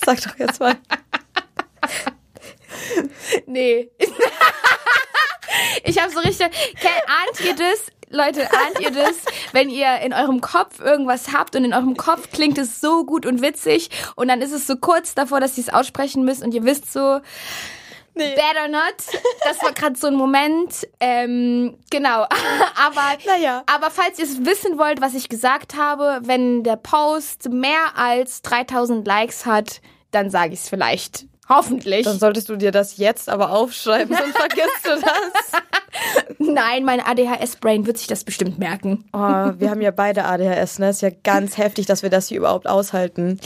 Sag 0.04 0.20
doch 0.24 0.40
jetzt 0.40 0.60
mal. 0.60 0.76
Nee. 3.46 3.92
ich 5.84 6.02
habe 6.02 6.12
so 6.12 6.20
richtig. 6.22 6.48
Ahnt 6.48 7.42
ihr 7.46 7.56
das? 7.56 7.92
Leute, 8.16 8.42
ahnt 8.52 8.80
ihr 8.80 8.92
das, 8.92 9.16
wenn 9.52 9.70
ihr 9.70 10.00
in 10.00 10.14
eurem 10.14 10.42
Kopf 10.42 10.80
irgendwas 10.80 11.34
habt 11.34 11.56
und 11.56 11.66
in 11.66 11.74
eurem 11.74 11.98
Kopf 11.98 12.32
klingt 12.32 12.58
es 12.58 12.80
so 12.82 13.06
gut 13.06 13.26
und 13.26 13.42
witzig 13.42 13.90
und 14.16 14.30
dann 14.30 14.42
ist 14.42 14.52
es 14.52 14.66
so 14.66 14.78
kurz 14.78 15.14
davor, 15.16 15.40
dass 15.40 15.58
ihr 15.58 15.64
es 15.66 15.74
aussprechen 15.74 16.24
müsst 16.24 16.44
und 16.44 16.54
ihr 16.54 16.64
wisst 16.64 16.92
so, 16.92 17.20
better 18.16 18.68
not. 18.70 18.96
Das 19.44 19.62
war 19.62 19.74
gerade 19.74 19.98
so 19.98 20.08
ein 20.08 20.16
Moment. 20.16 20.88
Ähm, 21.00 21.78
genau. 21.90 22.22
aber, 22.76 23.18
Naja. 23.26 23.64
aber 23.66 23.92
falls 23.92 24.18
ihr 24.20 24.26
es 24.26 24.46
wissen 24.46 24.78
wollt, 24.78 25.02
was 25.02 25.14
ich 25.14 25.30
gesagt 25.30 25.76
habe, 25.76 26.22
wenn 26.24 26.64
der 26.64 26.78
Post 26.78 27.50
mehr 27.50 27.98
als 27.98 28.42
3000 28.42 29.06
Likes 29.06 29.46
hat, 29.46 29.82
dann 30.12 30.30
sage 30.30 30.54
ich 30.54 30.62
es 30.62 30.70
vielleicht. 30.70 31.26
Hoffentlich. 31.48 32.06
Dann 32.06 32.18
solltest 32.20 32.50
du 32.50 32.56
dir 32.56 32.72
das 32.72 32.98
jetzt 32.98 33.30
aber 33.30 33.52
aufschreiben, 33.52 34.16
sonst 34.16 34.36
vergisst 34.38 34.84
du 34.84 34.90
das. 34.90 35.62
Nein, 36.40 36.84
mein 36.84 37.00
ADHS-Brain 37.00 37.86
wird 37.86 37.98
sich 37.98 38.08
das 38.08 38.24
bestimmt 38.24 38.60
merken. 38.60 39.06
Oh, 39.14 39.20
wir 39.20 39.70
haben 39.70 39.82
ja 39.82 39.92
beide 39.92 40.26
ADHS, 40.26 40.80
ne? 40.80 40.90
Ist 40.90 41.02
ja 41.02 41.10
ganz 41.24 41.58
heftig, 41.60 41.86
dass 41.86 42.04
wir 42.04 42.10
das 42.10 42.28
hier 42.28 42.40
überhaupt 42.40 42.68
aushalten. 42.68 43.40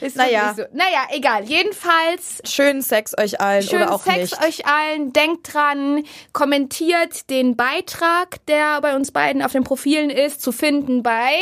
Ist 0.00 0.16
Naja. 0.16 0.54
So. 0.56 0.64
Naja, 0.72 1.06
egal. 1.12 1.44
Jedenfalls, 1.44 2.42
Schönen 2.44 2.82
Sex 2.82 3.16
euch 3.18 3.40
allen 3.40 3.62
schönen 3.62 3.84
oder 3.84 3.94
auch 3.94 4.02
Sex 4.02 4.32
nicht. 4.32 4.44
euch 4.44 4.66
allen. 4.66 5.12
Denkt 5.12 5.54
dran, 5.54 6.02
kommentiert 6.32 7.30
den 7.30 7.56
Beitrag, 7.56 8.44
der 8.46 8.80
bei 8.80 8.96
uns 8.96 9.12
beiden 9.12 9.42
auf 9.42 9.52
den 9.52 9.64
Profilen 9.64 10.10
ist, 10.10 10.42
zu 10.42 10.52
finden 10.52 11.02
bei. 11.02 11.36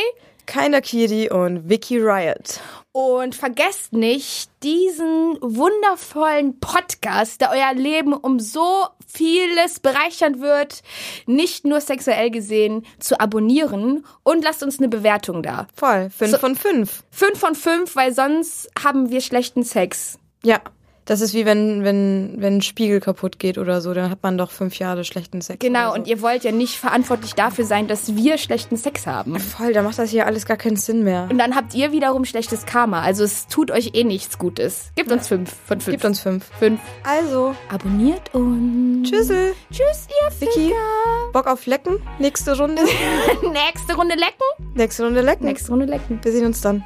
Keiner 0.46 0.80
Kiri 0.80 1.30
und 1.30 1.68
Vicky 1.68 1.98
Riot. 1.98 2.60
Und 2.94 3.34
vergesst 3.34 3.94
nicht, 3.94 4.50
diesen 4.62 5.38
wundervollen 5.40 6.60
Podcast, 6.60 7.40
der 7.40 7.50
euer 7.50 7.72
Leben 7.72 8.12
um 8.12 8.38
so 8.38 8.86
vieles 9.06 9.80
bereichern 9.80 10.40
wird, 10.40 10.82
nicht 11.24 11.64
nur 11.64 11.80
sexuell 11.80 12.30
gesehen, 12.30 12.84
zu 12.98 13.18
abonnieren 13.18 14.04
und 14.24 14.44
lasst 14.44 14.62
uns 14.62 14.78
eine 14.78 14.88
Bewertung 14.88 15.42
da. 15.42 15.66
Voll. 15.74 16.10
Fünf 16.10 16.32
So- 16.32 16.38
von 16.38 16.54
fünf. 16.54 17.02
Fünf 17.10 17.38
von 17.38 17.54
fünf, 17.54 17.96
weil 17.96 18.12
sonst 18.14 18.68
haben 18.84 19.08
wir 19.10 19.22
schlechten 19.22 19.62
Sex. 19.62 20.18
Ja. 20.42 20.60
Das 21.04 21.20
ist 21.20 21.34
wie 21.34 21.44
wenn, 21.44 21.84
wenn, 21.84 22.34
wenn 22.38 22.58
ein 22.58 22.62
Spiegel 22.62 23.00
kaputt 23.00 23.38
geht 23.38 23.58
oder 23.58 23.80
so, 23.80 23.92
dann 23.92 24.10
hat 24.10 24.22
man 24.22 24.38
doch 24.38 24.50
fünf 24.50 24.78
Jahre 24.78 25.04
schlechten 25.04 25.40
Sex. 25.40 25.58
Genau, 25.58 25.90
so. 25.90 25.94
und 25.94 26.06
ihr 26.06 26.22
wollt 26.22 26.44
ja 26.44 26.52
nicht 26.52 26.76
verantwortlich 26.76 27.34
dafür 27.34 27.64
sein, 27.64 27.88
dass 27.88 28.14
wir 28.14 28.38
schlechten 28.38 28.76
Sex 28.76 29.06
haben. 29.06 29.38
Voll, 29.40 29.72
da 29.72 29.82
macht 29.82 29.98
das 29.98 30.10
hier 30.10 30.26
alles 30.26 30.46
gar 30.46 30.56
keinen 30.56 30.76
Sinn 30.76 31.02
mehr. 31.02 31.28
Und 31.30 31.38
dann 31.38 31.56
habt 31.56 31.74
ihr 31.74 31.92
wiederum 31.92 32.24
schlechtes 32.24 32.66
Karma. 32.66 33.02
Also 33.02 33.24
es 33.24 33.48
tut 33.48 33.70
euch 33.70 33.90
eh 33.94 34.04
nichts 34.04 34.38
Gutes. 34.38 34.92
Gebt 34.94 35.10
uns 35.10 35.28
fünf 35.28 35.54
von 35.66 35.80
fünf. 35.80 35.92
Gebt 35.92 36.04
uns 36.04 36.20
fünf. 36.20 36.44
fünf. 36.58 36.80
Also, 37.02 37.54
Abonniert 37.68 38.34
uns. 38.34 39.10
tschüssel. 39.10 39.54
Tschüss, 39.70 40.06
ihr 40.08 40.40
Vicky, 40.40 40.60
Ficker. 40.68 41.32
Bock 41.32 41.46
auf 41.46 41.66
Lecken? 41.66 42.00
Nächste 42.18 42.56
Runde? 42.56 42.82
Nächste 43.52 43.94
Runde 43.94 44.14
lecken. 44.14 44.72
Nächste 44.74 45.04
Runde 45.04 45.20
Lecken. 45.20 45.44
Nächste 45.46 45.70
Runde 45.70 45.86
lecken. 45.86 46.20
Wir 46.22 46.32
sehen 46.32 46.46
uns 46.46 46.60
dann. 46.60 46.84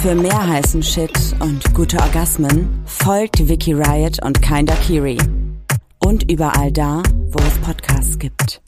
Für 0.00 0.14
mehr 0.14 0.46
heißen 0.46 0.80
Shit 0.80 1.34
und 1.40 1.74
gute 1.74 1.98
Orgasmen 1.98 2.84
folgt 2.86 3.48
Vicky 3.48 3.72
Riot 3.72 4.22
und 4.24 4.40
Kinda 4.40 4.74
Kiri. 4.76 5.18
Und 6.04 6.30
überall 6.30 6.70
da, 6.70 7.02
wo 7.30 7.38
es 7.40 7.58
Podcasts 7.58 8.16
gibt. 8.16 8.62